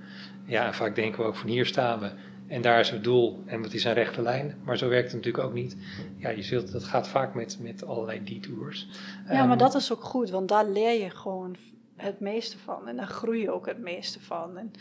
Ja, 0.46 0.66
en 0.66 0.74
vaak 0.74 0.96
denken 0.96 1.22
we 1.22 1.28
ook 1.28 1.36
van 1.36 1.50
hier 1.50 1.66
staan 1.66 2.00
we 2.00 2.12
en 2.48 2.62
daar 2.62 2.80
is 2.80 2.90
het 2.90 3.04
doel 3.04 3.44
en 3.46 3.64
het 3.64 3.74
is 3.74 3.84
een 3.84 3.94
rechte 3.94 4.22
lijn. 4.22 4.56
Maar 4.64 4.78
zo 4.78 4.90
werkt 4.90 5.12
het 5.12 5.16
natuurlijk 5.16 5.44
ook 5.44 5.54
niet. 5.54 5.78
Ja, 6.18 6.30
je 6.30 6.44
zult, 6.44 6.72
dat 6.72 6.84
gaat 6.84 7.08
vaak 7.08 7.34
met, 7.34 7.58
met 7.62 7.86
allerlei 7.86 8.24
detours. 8.24 8.88
Ja, 9.28 9.34
maar 9.34 9.50
ehm, 9.50 9.58
dat 9.58 9.76
is 9.76 9.92
ook 9.92 10.04
goed, 10.04 10.30
want 10.30 10.48
daar 10.48 10.70
leer 10.70 11.02
je 11.02 11.10
gewoon 11.10 11.56
het 11.96 12.20
meeste 12.20 12.58
van. 12.58 12.88
En 12.88 12.96
daar 12.96 13.08
groei 13.08 13.42
je 13.42 13.52
ook 13.52 13.66
het 13.66 13.80
meeste 13.80 14.20
van. 14.20 14.58
En 14.58 14.72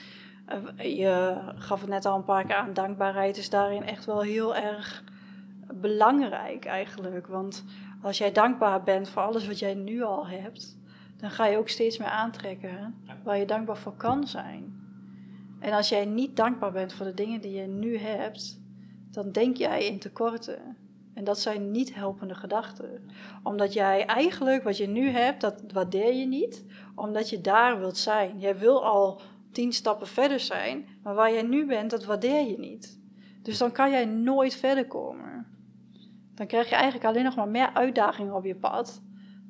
uh, 0.79 0.99
je 0.99 1.37
gaf 1.57 1.81
het 1.81 1.91
net 1.91 2.05
al 2.05 2.17
een 2.17 2.25
paar 2.25 2.45
keer 2.47 2.57
aan, 2.57 2.73
dankbaarheid 2.73 3.37
is 3.37 3.51
daarin 3.51 3.83
echt 3.83 4.05
wel 4.05 4.21
heel 4.21 4.57
erg 4.57 5.05
belangrijk 5.75 6.65
eigenlijk. 6.65 7.27
Want 7.27 7.65
als 8.03 8.19
jij 8.19 8.33
dankbaar 8.33 8.83
bent 8.83 9.09
voor 9.09 9.23
alles 9.23 9.47
wat 9.47 9.59
jij 9.59 9.75
nu 9.75 10.03
al 10.03 10.27
hebt, 10.27 10.79
dan 11.17 11.31
ga 11.31 11.47
je 11.47 11.59
ook 11.59 11.69
steeds 11.69 11.99
meer 11.99 12.09
aantrekken 12.09 12.95
waar 13.23 13.39
je 13.39 13.47
dankbaar 13.47 13.77
voor 13.77 13.97
kan 13.97 14.27
zijn. 14.27 14.74
En 15.65 15.73
als 15.73 15.89
jij 15.89 16.05
niet 16.05 16.37
dankbaar 16.37 16.73
bent 16.73 16.93
voor 16.93 17.07
de 17.07 17.15
dingen 17.15 17.41
die 17.41 17.53
je 17.53 17.67
nu 17.67 17.99
hebt, 17.99 18.61
dan 19.11 19.33
denk 19.33 19.57
jij 19.57 19.87
in 19.87 19.99
tekorten. 19.99 20.77
En 21.15 21.25
dat 21.25 21.41
zijn 21.41 21.71
niet 21.71 21.95
helpende 21.95 22.35
gedachten. 22.35 23.11
Omdat 23.43 23.73
jij 23.73 24.07
eigenlijk 24.07 24.63
wat 24.63 24.77
je 24.77 24.87
nu 24.87 25.09
hebt, 25.09 25.41
dat 25.41 25.63
waardeer 25.73 26.15
je 26.15 26.27
niet, 26.27 26.65
omdat 26.95 27.31
je 27.31 27.41
daar 27.41 27.79
wilt 27.79 27.97
zijn. 27.97 28.39
Jij 28.39 28.59
wil 28.59 28.85
al 28.85 29.21
tien 29.53 29.73
stappen 29.73 30.07
verder 30.07 30.41
zijn, 30.41 30.89
maar 31.03 31.15
waar 31.15 31.33
jij 31.33 31.43
nu 31.43 31.67
bent, 31.67 31.91
dat 31.91 32.05
waardeer 32.05 32.47
je 32.47 32.59
niet. 32.59 33.01
Dus 33.43 33.59
dan 33.59 33.73
kan 33.73 33.91
jij 33.91 34.05
nooit 34.05 34.55
verder 34.55 34.87
komen. 34.87 35.47
Dan 36.35 36.47
krijg 36.47 36.69
je 36.69 36.75
eigenlijk 36.75 37.05
alleen 37.05 37.25
nog 37.25 37.37
maar 37.37 37.49
meer 37.49 37.71
uitdagingen 37.75 38.35
op 38.35 38.45
je 38.45 38.57
pad, 38.57 39.03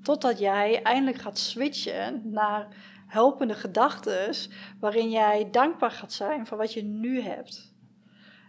totdat 0.03 0.39
jij 0.39 0.83
eindelijk 0.83 1.23
gaat 1.23 1.39
switchen 1.39 2.23
naar 2.25 2.69
helpende 3.07 3.55
gedachten 3.55 4.35
waarin 4.81 5.11
jij 5.11 5.51
dankbaar 5.51 5.91
gaat 5.91 6.13
zijn 6.13 6.47
voor 6.47 6.59
wat 6.59 6.73
je 6.73 6.83
nu 6.83 7.21
hebt. 7.21 7.75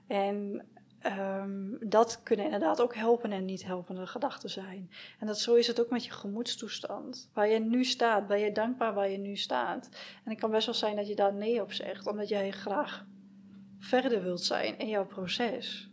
En 0.08 0.66
um, 1.06 1.78
dat 1.80 2.24
kunnen 2.24 2.46
inderdaad 2.46 2.82
ook 2.82 2.96
helpende 2.96 3.36
en 3.36 3.46
niet 3.46 3.66
helpende 3.66 4.08
gedachten 4.08 4.50
zijn. 4.50 4.90
En 5.20 5.28
dat, 5.28 5.40
zo 5.40 5.56
is 5.56 5.68
het 5.68 5.80
ook 5.80 5.90
met 5.90 6.06
je 6.06 6.12
gemoedstoestand. 6.12 7.30
Waar 7.34 7.48
je 7.48 7.60
nu 7.60 7.84
staat, 7.84 8.28
ben 8.28 8.40
je 8.40 8.52
dankbaar 8.52 8.94
waar 8.94 9.10
je 9.10 9.18
nu 9.18 9.36
staat. 9.36 9.90
En 10.24 10.32
het 10.32 10.40
kan 10.40 10.52
best 10.52 10.66
wel 10.66 10.76
zijn 10.76 10.96
dat 10.96 11.08
je 11.08 11.16
daar 11.16 11.34
nee 11.34 11.62
op 11.62 11.74
zegt, 11.74 12.08
omdat 12.08 12.30
jij 12.30 12.52
graag 12.52 13.06
verder 13.80 14.24
wilt 14.24 14.42
zijn 14.42 14.78
in 14.78 14.88
jouw 14.88 15.06
proces. 15.06 15.90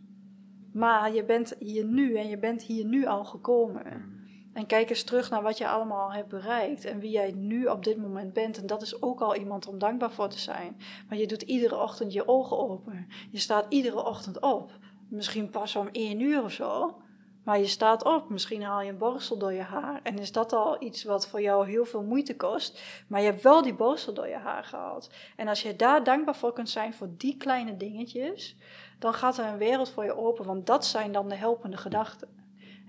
Maar 0.73 1.13
je 1.13 1.25
bent 1.25 1.55
hier 1.59 1.85
nu 1.85 2.17
en 2.17 2.27
je 2.27 2.37
bent 2.37 2.63
hier 2.63 2.85
nu 2.85 3.05
al 3.05 3.25
gekomen. 3.25 4.22
En 4.53 4.65
kijk 4.65 4.89
eens 4.89 5.03
terug 5.03 5.29
naar 5.29 5.41
wat 5.41 5.57
je 5.57 5.67
allemaal 5.67 6.13
hebt 6.13 6.27
bereikt 6.27 6.85
en 6.85 6.99
wie 6.99 7.11
jij 7.11 7.31
nu 7.31 7.65
op 7.65 7.83
dit 7.83 7.97
moment 7.97 8.33
bent. 8.33 8.57
En 8.57 8.67
dat 8.67 8.81
is 8.81 9.01
ook 9.01 9.21
al 9.21 9.35
iemand 9.35 9.67
om 9.67 9.79
dankbaar 9.79 10.11
voor 10.11 10.29
te 10.29 10.39
zijn. 10.39 10.77
Maar 11.09 11.17
je 11.17 11.27
doet 11.27 11.41
iedere 11.41 11.77
ochtend 11.77 12.13
je 12.13 12.27
ogen 12.27 12.57
open. 12.57 13.07
Je 13.31 13.39
staat 13.39 13.65
iedere 13.69 14.05
ochtend 14.05 14.39
op. 14.39 14.71
Misschien 15.09 15.49
pas 15.49 15.75
om 15.75 15.89
één 15.91 16.19
uur 16.19 16.43
of 16.43 16.51
zo. 16.51 16.97
Maar 17.43 17.59
je 17.59 17.67
staat 17.67 18.03
op, 18.03 18.29
misschien 18.29 18.63
haal 18.63 18.81
je 18.81 18.89
een 18.89 18.97
borstel 18.97 19.37
door 19.37 19.53
je 19.53 19.61
haar. 19.61 19.99
En 20.03 20.19
is 20.19 20.31
dat 20.31 20.53
al 20.53 20.83
iets 20.83 21.03
wat 21.03 21.27
voor 21.27 21.41
jou 21.41 21.69
heel 21.69 21.85
veel 21.85 22.03
moeite 22.03 22.35
kost. 22.35 22.81
Maar 23.07 23.19
je 23.21 23.25
hebt 23.25 23.43
wel 23.43 23.61
die 23.61 23.73
borstel 23.73 24.13
door 24.13 24.27
je 24.27 24.35
haar 24.35 24.63
gehaald. 24.63 25.09
En 25.35 25.47
als 25.47 25.61
je 25.61 25.75
daar 25.75 26.03
dankbaar 26.03 26.35
voor 26.35 26.53
kunt 26.53 26.69
zijn 26.69 26.93
voor 26.93 27.09
die 27.17 27.37
kleine 27.37 27.77
dingetjes, 27.77 28.55
dan 28.99 29.13
gaat 29.13 29.37
er 29.37 29.45
een 29.45 29.57
wereld 29.57 29.89
voor 29.89 30.03
je 30.03 30.17
open. 30.17 30.45
Want 30.45 30.65
dat 30.65 30.85
zijn 30.85 31.11
dan 31.11 31.29
de 31.29 31.35
helpende 31.35 31.77
gedachten. 31.77 32.42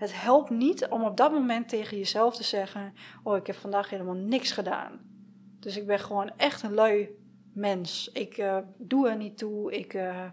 Het 0.04 0.22
helpt 0.22 0.50
niet 0.50 0.86
om 0.86 1.04
op 1.04 1.16
dat 1.16 1.32
moment 1.32 1.68
tegen 1.68 1.98
jezelf 1.98 2.36
te 2.36 2.44
zeggen: 2.44 2.94
Oh, 3.22 3.36
ik 3.36 3.46
heb 3.46 3.56
vandaag 3.56 3.90
helemaal 3.90 4.14
niks 4.14 4.52
gedaan. 4.52 5.00
Dus 5.60 5.76
ik 5.76 5.86
ben 5.86 5.98
gewoon 5.98 6.30
echt 6.36 6.62
een 6.62 6.74
lui 6.74 7.08
mens. 7.52 8.10
Ik 8.12 8.38
uh, 8.38 8.58
doe 8.78 9.08
er 9.08 9.16
niet 9.16 9.38
toe. 9.38 9.72
Ik, 9.72 9.94
uh, 9.94 10.26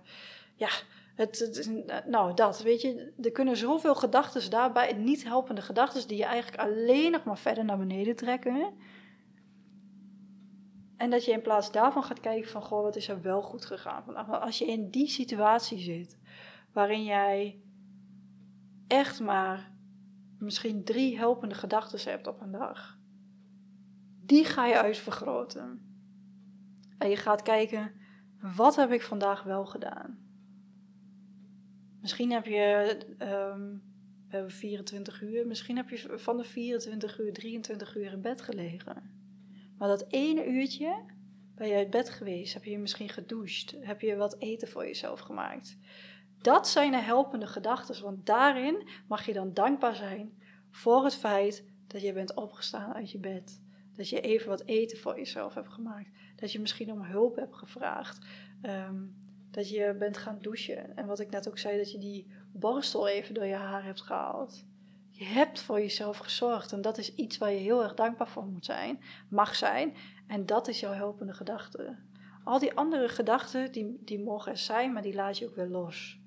ja, 0.56 0.70
het, 1.16 1.40
het, 1.40 1.72
nou, 2.08 2.34
dat, 2.34 2.62
weet 2.62 2.82
je. 2.82 3.14
Er 3.22 3.32
kunnen 3.32 3.58
zoveel 3.58 3.96
gedachten 3.96 4.50
daarbij, 4.50 4.94
niet 4.94 5.24
helpende 5.24 5.62
gedachten, 5.62 6.08
die 6.08 6.18
je 6.18 6.26
eigenlijk 6.26 6.62
alleen 6.62 7.12
nog 7.12 7.24
maar 7.24 7.38
verder 7.38 7.66
naar 7.66 7.78
beneden 7.78 8.16
trekken. 8.16 8.74
En 10.98 11.10
dat 11.10 11.26
je 11.26 11.32
in 11.32 11.42
plaats 11.42 11.72
daarvan 11.72 12.04
gaat 12.04 12.20
kijken 12.20 12.50
van, 12.50 12.62
goh, 12.62 12.82
wat 12.82 12.96
is 12.96 13.08
er 13.08 13.22
wel 13.22 13.42
goed 13.42 13.66
gegaan? 13.66 14.16
Als 14.42 14.58
je 14.58 14.66
in 14.66 14.90
die 14.90 15.08
situatie 15.08 15.80
zit, 15.80 16.18
waarin 16.74 17.04
jij 17.04 17.62
echt 18.92 19.20
maar 19.20 19.72
misschien 20.38 20.84
drie 20.84 21.18
helpende 21.18 21.56
gedachten 21.56 22.12
hebt 22.12 22.28
op 22.28 22.42
een 22.42 22.52
dag, 22.52 22.98
die 24.26 24.46
ga 24.46 24.66
je 24.66 24.82
uitvergroten. 24.82 25.86
En 26.98 27.10
je 27.10 27.16
gaat 27.16 27.42
kijken, 27.42 27.92
wat 28.56 28.76
heb 28.76 28.92
ik 28.92 29.02
vandaag 29.02 29.44
wel 29.44 29.66
gedaan? 29.66 30.20
Misschien 32.02 32.32
heb 32.32 32.46
je, 32.46 32.98
um, 33.20 33.84
we 34.28 34.36
hebben 34.36 34.52
24 34.52 35.22
uur, 35.22 35.48
misschien 35.48 35.76
heb 35.76 35.90
je 35.90 36.20
van 36.20 36.38
de 36.38 36.44
24 36.44 37.20
uur 37.20 37.34
23 37.34 37.96
uur 37.96 38.12
in 38.12 38.22
bed 38.22 38.42
gelegen. 38.42 39.20
Maar 39.78 39.88
dat 39.88 40.06
ene 40.10 40.48
uurtje 40.48 41.04
ben 41.56 41.68
je 41.68 41.76
uit 41.76 41.90
bed 41.90 42.10
geweest, 42.10 42.54
heb 42.54 42.64
je 42.64 42.78
misschien 42.78 43.10
gedoucht, 43.10 43.76
heb 43.80 44.02
je 44.02 44.16
wat 44.16 44.40
eten 44.40 44.68
voor 44.68 44.86
jezelf 44.86 45.20
gemaakt. 45.20 45.78
Dat 46.42 46.68
zijn 46.68 46.92
de 46.92 47.02
helpende 47.02 47.48
gedachten, 47.48 48.04
want 48.04 48.26
daarin 48.26 48.88
mag 49.08 49.26
je 49.26 49.34
dan 49.34 49.54
dankbaar 49.54 49.96
zijn 49.96 50.38
voor 50.72 51.04
het 51.04 51.16
feit 51.16 51.64
dat 51.88 52.02
je 52.02 52.14
bent 52.14 52.34
opgestaan 52.34 52.94
uit 52.94 53.12
je 53.12 53.20
bed. 53.20 53.62
Dat 53.96 54.10
je 54.10 54.22
even 54.22 54.50
wat 54.50 54.66
eten 54.66 54.98
voor 54.98 55.18
jezelf 55.18 55.54
hebt 55.54 55.70
gemaakt. 55.70 56.10
Dat 56.36 56.52
je 56.52 56.60
misschien 56.60 56.92
om 56.92 57.02
hulp 57.02 57.36
hebt 57.36 57.56
gevraagd. 57.56 58.26
Ehm, 58.62 59.04
dat 59.52 59.70
je 59.70 59.96
bent 60.00 60.18
gaan 60.18 60.38
douchen. 60.42 60.96
En 60.98 61.06
wat 61.06 61.20
ik 61.20 61.30
net 61.30 61.48
ook 61.48 61.58
zei, 61.58 61.78
dat 61.78 61.92
je 61.92 61.98
die 61.98 62.28
borstel 62.52 63.08
even 63.08 63.34
door 63.34 63.46
je 63.46 63.54
haar 63.54 63.84
hebt 63.84 64.02
gehaald. 64.02 64.66
Je 65.10 65.26
hebt 65.26 65.62
voor 65.62 65.80
jezelf 65.80 66.18
gezorgd. 66.18 66.72
En 66.72 66.82
dat 66.82 66.98
is 66.98 67.16
iets 67.16 67.38
waar 67.38 67.52
je 67.52 67.58
heel 67.58 67.84
erg 67.84 67.94
dankbaar 67.94 68.28
voor 68.28 68.46
moet 68.46 68.66
zijn, 68.66 69.00
mag 69.30 69.56
zijn. 69.56 69.96
En 70.28 70.46
dat 70.46 70.68
is 70.68 70.80
jouw 70.80 70.94
helpende 70.94 71.34
gedachte. 71.34 71.96
Al 72.44 72.60
die 72.60 72.74
andere 72.74 73.10
gedachten, 73.10 73.72
die, 73.72 74.02
die 74.06 74.24
mogen 74.24 74.52
er 74.52 74.58
zijn, 74.58 74.94
maar 74.94 75.02
die 75.02 75.14
laat 75.14 75.38
je 75.38 75.48
ook 75.48 75.56
weer 75.56 75.68
los. 75.68 76.21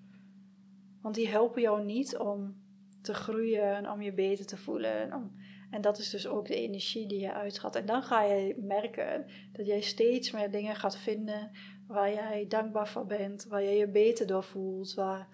Want 1.04 1.16
die 1.16 1.28
helpen 1.28 1.62
jou 1.62 1.84
niet 1.84 2.16
om 2.16 2.56
te 3.02 3.14
groeien 3.14 3.74
en 3.74 3.90
om 3.90 4.02
je 4.02 4.12
beter 4.12 4.46
te 4.46 4.56
voelen. 4.56 5.00
En, 5.00 5.14
om, 5.14 5.32
en 5.70 5.80
dat 5.80 5.98
is 5.98 6.10
dus 6.10 6.26
ook 6.26 6.46
de 6.46 6.54
energie 6.54 7.06
die 7.06 7.20
je 7.20 7.32
uitgaat. 7.32 7.76
En 7.76 7.86
dan 7.86 8.02
ga 8.02 8.22
je 8.22 8.54
merken 8.58 9.26
dat 9.52 9.66
jij 9.66 9.80
steeds 9.80 10.30
meer 10.30 10.50
dingen 10.50 10.76
gaat 10.76 10.96
vinden 10.96 11.50
waar 11.86 12.12
jij 12.12 12.46
dankbaar 12.48 12.88
voor 12.88 13.06
bent, 13.06 13.46
waar 13.48 13.62
je 13.62 13.70
je 13.70 13.88
beter 13.88 14.26
door 14.26 14.44
voelt. 14.44 14.94
Waar, 14.94 15.28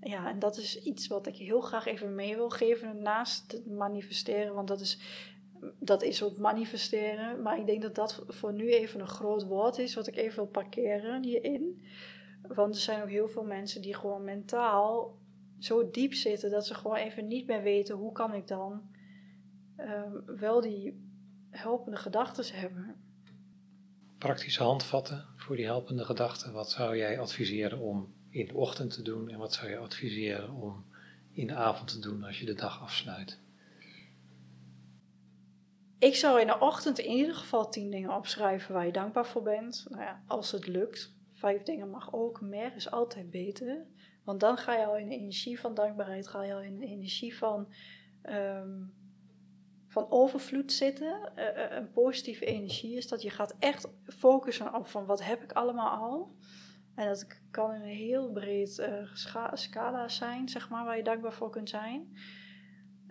ja, 0.00 0.28
en 0.30 0.38
dat 0.38 0.56
is 0.56 0.82
iets 0.82 1.06
wat 1.06 1.26
ik 1.26 1.36
heel 1.36 1.60
graag 1.60 1.86
even 1.86 2.14
mee 2.14 2.36
wil 2.36 2.50
geven 2.50 3.02
naast 3.02 3.52
het 3.52 3.66
manifesteren. 3.66 4.54
Want 4.54 4.68
dat 4.68 4.80
is 4.80 4.98
Dat 5.78 6.02
is 6.02 6.22
ook 6.22 6.38
manifesteren. 6.38 7.42
Maar 7.42 7.58
ik 7.58 7.66
denk 7.66 7.82
dat 7.82 7.94
dat 7.94 8.24
voor 8.26 8.52
nu 8.52 8.72
even 8.72 9.00
een 9.00 9.08
groot 9.08 9.46
woord 9.46 9.78
is, 9.78 9.94
wat 9.94 10.06
ik 10.06 10.16
even 10.16 10.36
wil 10.36 10.46
parkeren 10.46 11.24
hierin. 11.24 11.82
Want 12.48 12.74
er 12.74 12.80
zijn 12.80 13.02
ook 13.02 13.08
heel 13.08 13.28
veel 13.28 13.44
mensen 13.44 13.82
die 13.82 13.94
gewoon 13.94 14.24
mentaal 14.24 15.18
zo 15.58 15.90
diep 15.90 16.14
zitten 16.14 16.50
dat 16.50 16.66
ze 16.66 16.74
gewoon 16.74 16.96
even 16.96 17.26
niet 17.26 17.46
meer 17.46 17.62
weten 17.62 17.96
hoe 17.96 18.12
kan 18.12 18.34
ik 18.34 18.46
dan 18.46 18.82
um, 19.76 20.36
wel 20.38 20.60
die 20.60 21.06
helpende 21.50 21.96
gedachten 21.96 22.58
hebben. 22.58 22.96
Praktische 24.18 24.62
handvatten 24.62 25.26
voor 25.36 25.56
die 25.56 25.64
helpende 25.64 26.04
gedachten. 26.04 26.52
Wat 26.52 26.70
zou 26.70 26.96
jij 26.96 27.20
adviseren 27.20 27.78
om 27.78 28.14
in 28.30 28.46
de 28.46 28.54
ochtend 28.54 28.92
te 28.92 29.02
doen 29.02 29.28
en 29.28 29.38
wat 29.38 29.52
zou 29.52 29.70
je 29.70 29.76
adviseren 29.76 30.54
om 30.54 30.84
in 31.32 31.46
de 31.46 31.54
avond 31.54 31.88
te 31.88 31.98
doen 31.98 32.24
als 32.24 32.40
je 32.40 32.46
de 32.46 32.54
dag 32.54 32.82
afsluit? 32.82 33.40
Ik 35.98 36.14
zou 36.14 36.40
in 36.40 36.46
de 36.46 36.58
ochtend 36.58 36.98
in 36.98 37.10
ieder 37.10 37.34
geval 37.34 37.70
tien 37.70 37.90
dingen 37.90 38.16
opschrijven 38.16 38.74
waar 38.74 38.86
je 38.86 38.92
dankbaar 38.92 39.26
voor 39.26 39.42
bent. 39.42 39.86
Nou 39.88 40.02
ja, 40.02 40.22
als 40.26 40.50
het 40.50 40.66
lukt. 40.66 41.16
Vijf 41.38 41.62
dingen 41.62 41.90
mag 41.90 42.12
ook. 42.12 42.40
Meer 42.40 42.74
is 42.76 42.90
altijd 42.90 43.30
beter. 43.30 43.86
Want 44.24 44.40
dan 44.40 44.56
ga 44.56 44.74
je 44.74 44.86
al 44.86 44.96
in 44.96 45.08
de 45.08 45.14
energie 45.14 45.60
van 45.60 45.74
dankbaarheid, 45.74 46.28
ga 46.28 46.42
je 46.42 46.54
al 46.54 46.60
in 46.60 46.78
de 46.78 46.86
energie 46.86 47.36
van, 47.36 47.72
um, 48.22 48.94
van 49.86 50.10
overvloed 50.10 50.72
zitten. 50.72 51.32
Uh, 51.36 51.44
een 51.70 51.90
positieve 51.90 52.44
energie 52.44 52.96
is 52.96 53.08
dat 53.08 53.22
je 53.22 53.30
gaat 53.30 53.56
echt 53.58 53.88
focussen 54.02 54.74
op 54.74 54.86
van 54.86 55.06
wat 55.06 55.24
heb 55.24 55.42
ik 55.42 55.52
allemaal 55.52 55.90
al. 55.90 56.36
En 56.94 57.08
dat 57.08 57.26
kan 57.50 57.70
een 57.70 57.82
heel 57.82 58.32
breed 58.32 58.78
uh, 58.78 59.14
scala 59.52 60.08
zijn, 60.08 60.48
zeg 60.48 60.68
maar, 60.68 60.84
waar 60.84 60.96
je 60.96 61.02
dankbaar 61.02 61.32
voor 61.32 61.50
kunt 61.50 61.68
zijn. 61.68 62.18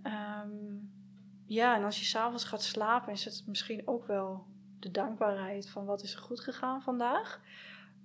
Um, 0.03 0.91
ja, 1.45 1.75
en 1.75 1.83
als 1.83 1.99
je 1.99 2.05
s'avonds 2.05 2.43
gaat 2.43 2.63
slapen, 2.63 3.13
is 3.13 3.25
het 3.25 3.43
misschien 3.45 3.87
ook 3.87 4.05
wel 4.05 4.45
de 4.79 4.91
dankbaarheid 4.91 5.69
van 5.69 5.85
wat 5.85 6.03
is 6.03 6.13
er 6.13 6.19
goed 6.19 6.39
gegaan 6.39 6.81
vandaag. 6.81 7.41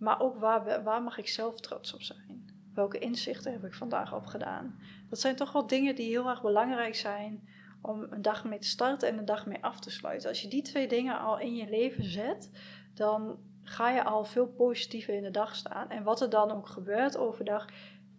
Maar 0.03 0.21
ook 0.21 0.39
waar, 0.39 0.83
waar 0.83 1.03
mag 1.03 1.19
ik 1.19 1.29
zelf 1.29 1.61
trots 1.61 1.95
op 1.95 2.03
zijn? 2.03 2.51
Welke 2.75 2.99
inzichten 2.99 3.53
heb 3.53 3.65
ik 3.65 3.75
vandaag 3.75 4.15
opgedaan? 4.15 4.79
Dat 5.09 5.21
zijn 5.21 5.37
toch 5.37 5.53
wel 5.53 5.67
dingen 5.67 5.95
die 5.95 6.09
heel 6.09 6.29
erg 6.29 6.43
belangrijk 6.43 6.95
zijn 6.95 7.49
om 7.83 8.07
een 8.11 8.23
dag 8.23 8.45
mee 8.45 8.59
te 8.59 8.67
starten 8.67 9.09
en 9.09 9.19
een 9.19 9.25
dag 9.25 9.47
mee 9.47 9.65
af 9.65 9.81
te 9.81 9.91
sluiten. 9.91 10.29
Als 10.29 10.43
je 10.43 10.49
die 10.49 10.63
twee 10.63 10.89
dingen 10.89 11.19
al 11.19 11.39
in 11.39 11.57
je 11.57 11.69
leven 11.69 12.05
zet, 12.05 12.51
dan 12.95 13.39
ga 13.63 13.91
je 13.91 14.05
al 14.05 14.25
veel 14.25 14.47
positiever 14.47 15.15
in 15.15 15.23
de 15.23 15.31
dag 15.31 15.55
staan. 15.55 15.91
En 15.91 16.03
wat 16.03 16.21
er 16.21 16.31
dan 16.31 16.51
ook 16.51 16.69
gebeurt 16.69 17.17
overdag, 17.17 17.67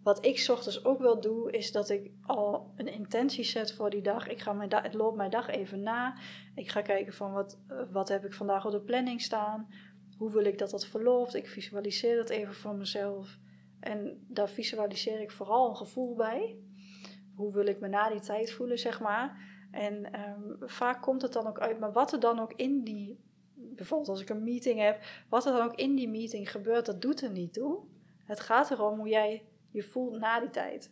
wat 0.02 0.24
ik 0.24 0.46
ochtends 0.50 0.84
ook 0.84 0.98
wel 0.98 1.20
doe, 1.20 1.52
is 1.52 1.72
dat 1.72 1.90
ik 1.90 2.10
al 2.22 2.72
een 2.76 2.92
intentie 2.92 3.44
zet 3.44 3.72
voor 3.72 3.90
die 3.90 4.02
dag. 4.02 4.28
Ik, 4.28 4.40
ga 4.40 4.52
mijn 4.52 4.68
da 4.68 4.82
ik 4.82 4.92
loop 4.92 5.16
mijn 5.16 5.30
dag 5.30 5.48
even 5.48 5.82
na. 5.82 6.16
Ik 6.54 6.70
ga 6.70 6.82
kijken 6.82 7.12
van 7.12 7.32
wat, 7.32 7.58
eh, 7.68 7.76
wat 7.90 8.08
heb 8.08 8.24
ik 8.24 8.32
vandaag 8.32 8.66
op 8.66 8.72
de 8.72 8.80
planning 8.80 9.20
staan. 9.20 9.68
Hoe 10.18 10.32
wil 10.32 10.44
ik 10.44 10.58
dat 10.58 10.70
dat 10.70 10.86
verloopt? 10.86 11.34
Ik 11.34 11.48
visualiseer 11.48 12.16
dat 12.16 12.30
even 12.30 12.54
voor 12.54 12.74
mezelf. 12.74 13.38
En 13.80 14.26
daar 14.28 14.48
visualiseer 14.48 15.20
ik 15.20 15.30
vooral 15.30 15.68
een 15.68 15.76
gevoel 15.76 16.14
bij. 16.14 16.58
Hoe 17.34 17.52
wil 17.52 17.66
ik 17.66 17.80
me 17.80 17.88
na 17.88 18.08
die 18.08 18.20
tijd 18.20 18.52
voelen, 18.52 18.78
zeg 18.78 19.00
maar. 19.00 19.52
En 19.70 20.12
ehm, 20.12 20.42
vaak 20.60 21.02
komt 21.02 21.22
het 21.22 21.32
dan 21.32 21.46
ook 21.46 21.60
uit. 21.60 21.80
Maar 21.80 21.92
wat 21.92 22.12
er 22.12 22.20
dan 22.20 22.38
ook 22.38 22.52
in 22.52 22.84
die, 22.84 23.20
bijvoorbeeld 23.54 24.10
als 24.10 24.20
ik 24.20 24.28
een 24.28 24.44
meeting 24.44 24.80
heb, 24.80 25.00
wat 25.28 25.46
er 25.46 25.52
dan 25.52 25.66
ook 25.66 25.74
in 25.74 25.94
die 25.94 26.08
meeting 26.08 26.50
gebeurt, 26.50 26.86
dat 26.86 27.02
doet 27.02 27.22
er 27.22 27.30
niet 27.30 27.52
toe. 27.52 27.82
Het 28.24 28.40
gaat 28.40 28.70
erom 28.70 28.98
hoe 28.98 29.08
jij 29.08 29.44
je 29.70 29.82
voelt 29.82 30.18
na 30.18 30.40
die 30.40 30.50
tijd. 30.50 30.90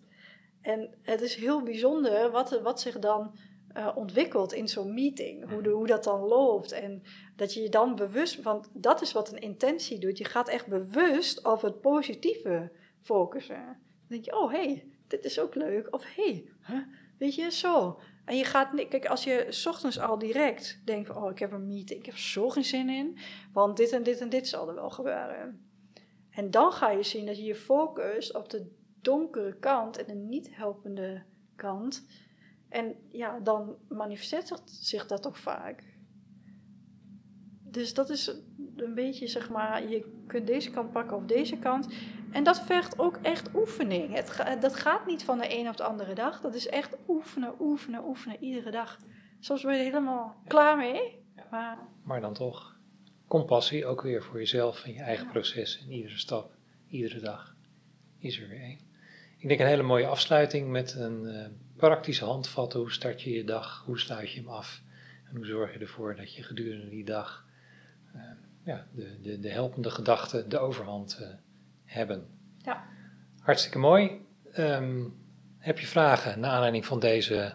En 0.60 0.94
het 1.02 1.20
is 1.20 1.34
heel 1.34 1.62
bijzonder 1.62 2.30
wat, 2.30 2.60
wat 2.60 2.80
zich 2.80 2.98
dan 2.98 3.36
uh, 3.76 3.88
ontwikkelt 3.94 4.52
in 4.52 4.68
zo'n 4.68 4.94
meeting. 4.94 5.50
Hoe, 5.50 5.62
de, 5.62 5.70
hoe 5.70 5.86
dat 5.86 6.04
dan 6.04 6.20
loopt. 6.20 6.72
En 6.72 7.02
dat 7.36 7.54
je 7.54 7.62
je 7.62 7.68
dan 7.68 7.94
bewust, 7.94 8.42
want 8.42 8.68
dat 8.72 9.02
is 9.02 9.12
wat 9.12 9.32
een 9.32 9.40
intentie 9.40 9.98
doet. 9.98 10.18
Je 10.18 10.24
gaat 10.24 10.48
echt 10.48 10.66
bewust 10.66 11.44
op 11.44 11.62
het 11.62 11.80
positieve 11.80 12.72
focussen. 13.00 13.64
Dan 13.66 14.08
denk 14.08 14.24
je, 14.24 14.36
oh 14.36 14.52
hé, 14.52 14.64
hey, 14.64 14.86
dit 15.06 15.24
is 15.24 15.40
ook 15.40 15.54
leuk. 15.54 15.94
Of 15.94 16.04
hé, 16.14 16.44
hey, 16.60 16.84
weet 17.18 17.34
je, 17.34 17.50
zo. 17.50 18.00
En 18.24 18.36
je 18.36 18.44
gaat, 18.44 18.88
kijk, 18.88 19.06
als 19.06 19.24
je 19.24 19.46
s 19.48 19.66
ochtends 19.66 19.98
al 19.98 20.18
direct 20.18 20.80
denkt 20.84 21.06
van, 21.06 21.22
oh, 21.22 21.30
ik 21.30 21.38
heb 21.38 21.52
een 21.52 21.66
meeting, 21.66 21.98
ik 21.98 22.06
heb 22.06 22.16
zo 22.16 22.48
geen 22.48 22.64
zin 22.64 22.88
in, 22.88 23.18
want 23.52 23.76
dit 23.76 23.92
en 23.92 24.02
dit 24.02 24.20
en 24.20 24.28
dit 24.28 24.48
zal 24.48 24.68
er 24.68 24.74
wel 24.74 24.90
gebeuren. 24.90 25.70
En 26.30 26.50
dan 26.50 26.72
ga 26.72 26.90
je 26.90 27.02
zien 27.02 27.26
dat 27.26 27.36
je 27.36 27.44
je 27.44 27.54
focust 27.54 28.34
op 28.34 28.50
de 28.50 28.70
donkere 29.00 29.58
kant 29.58 29.96
en 29.96 30.06
de 30.06 30.14
niet 30.14 30.56
helpende 30.56 31.22
kant. 31.56 32.06
En 32.72 32.94
ja, 33.08 33.40
dan 33.40 33.76
manifesteert 33.88 34.62
zich 34.64 35.06
dat 35.06 35.22
toch 35.22 35.38
vaak. 35.38 35.84
Dus 37.62 37.94
dat 37.94 38.10
is 38.10 38.26
een 38.76 38.94
beetje, 38.94 39.26
zeg 39.26 39.50
maar, 39.50 39.88
je 39.88 40.24
kunt 40.26 40.46
deze 40.46 40.70
kant 40.70 40.92
pakken 40.92 41.16
of 41.16 41.24
deze 41.24 41.58
kant. 41.58 41.88
En 42.30 42.44
dat 42.44 42.60
vergt 42.60 42.98
ook 42.98 43.18
echt 43.22 43.54
oefening. 43.54 44.14
Het 44.14 44.60
dat 44.60 44.74
gaat 44.74 45.06
niet 45.06 45.24
van 45.24 45.38
de 45.38 45.58
een 45.58 45.68
op 45.68 45.76
de 45.76 45.82
andere 45.82 46.14
dag. 46.14 46.40
Dat 46.40 46.54
is 46.54 46.68
echt 46.68 46.96
oefenen, 47.08 47.54
oefenen, 47.60 48.04
oefenen, 48.04 48.36
iedere 48.40 48.70
dag. 48.70 48.98
Soms 49.40 49.62
ben 49.62 49.72
je 49.72 49.78
er 49.78 49.84
helemaal 49.84 50.36
klaar 50.46 50.76
mee. 50.76 51.24
Maar, 51.50 51.78
maar 52.02 52.20
dan 52.20 52.34
toch 52.34 52.76
compassie 53.28 53.86
ook 53.86 54.02
weer 54.02 54.22
voor 54.22 54.38
jezelf 54.38 54.84
en 54.84 54.92
je 54.92 55.02
eigen 55.02 55.26
proces. 55.26 55.80
En 55.80 55.92
iedere 55.92 56.18
stap, 56.18 56.54
iedere 56.88 57.20
dag 57.20 57.56
is 58.18 58.40
er 58.40 58.48
weer 58.48 58.60
één. 58.60 58.78
Ik 59.38 59.48
denk 59.48 59.60
een 59.60 59.66
hele 59.66 59.82
mooie 59.82 60.06
afsluiting 60.06 60.70
met 60.70 60.94
een 60.94 61.24
uh, 61.24 61.46
praktische 61.88 62.24
handvat. 62.24 62.72
Hoe 62.72 62.92
start 62.92 63.22
je 63.22 63.30
je 63.30 63.44
dag? 63.44 63.82
Hoe 63.86 63.98
sluit 63.98 64.30
je 64.30 64.40
hem 64.40 64.48
af? 64.48 64.82
En 65.28 65.36
hoe 65.36 65.46
zorg 65.46 65.72
je 65.72 65.78
ervoor 65.78 66.16
dat 66.16 66.34
je 66.34 66.42
gedurende 66.42 66.88
die 66.88 67.04
dag 67.04 67.46
uh, 68.14 68.22
ja, 68.64 68.86
de, 68.92 69.20
de, 69.22 69.40
de 69.40 69.48
helpende 69.48 69.90
gedachten 69.90 70.48
de 70.48 70.58
overhand 70.58 71.18
uh, 71.20 71.28
hebben? 71.84 72.26
Ja. 72.58 72.84
Hartstikke 73.40 73.78
mooi. 73.78 74.20
Um, 74.58 75.16
heb 75.58 75.78
je 75.78 75.86
vragen 75.86 76.40
naar 76.40 76.50
aanleiding 76.50 76.86
van 76.86 77.00
deze 77.00 77.54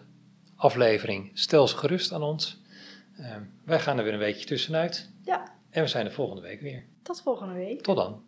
aflevering? 0.56 1.30
Stel 1.34 1.68
ze 1.68 1.76
gerust 1.76 2.12
aan 2.12 2.22
ons. 2.22 2.62
Um, 3.20 3.52
wij 3.64 3.80
gaan 3.80 3.98
er 3.98 4.04
weer 4.04 4.12
een 4.12 4.18
weekje 4.18 4.46
tussenuit. 4.46 5.10
Ja. 5.24 5.54
En 5.70 5.82
we 5.82 5.88
zijn 5.88 6.04
de 6.04 6.10
volgende 6.10 6.42
week 6.42 6.60
weer. 6.60 6.84
Tot 7.02 7.22
volgende 7.22 7.54
week. 7.54 7.82
Tot 7.82 7.96
dan. 7.96 8.24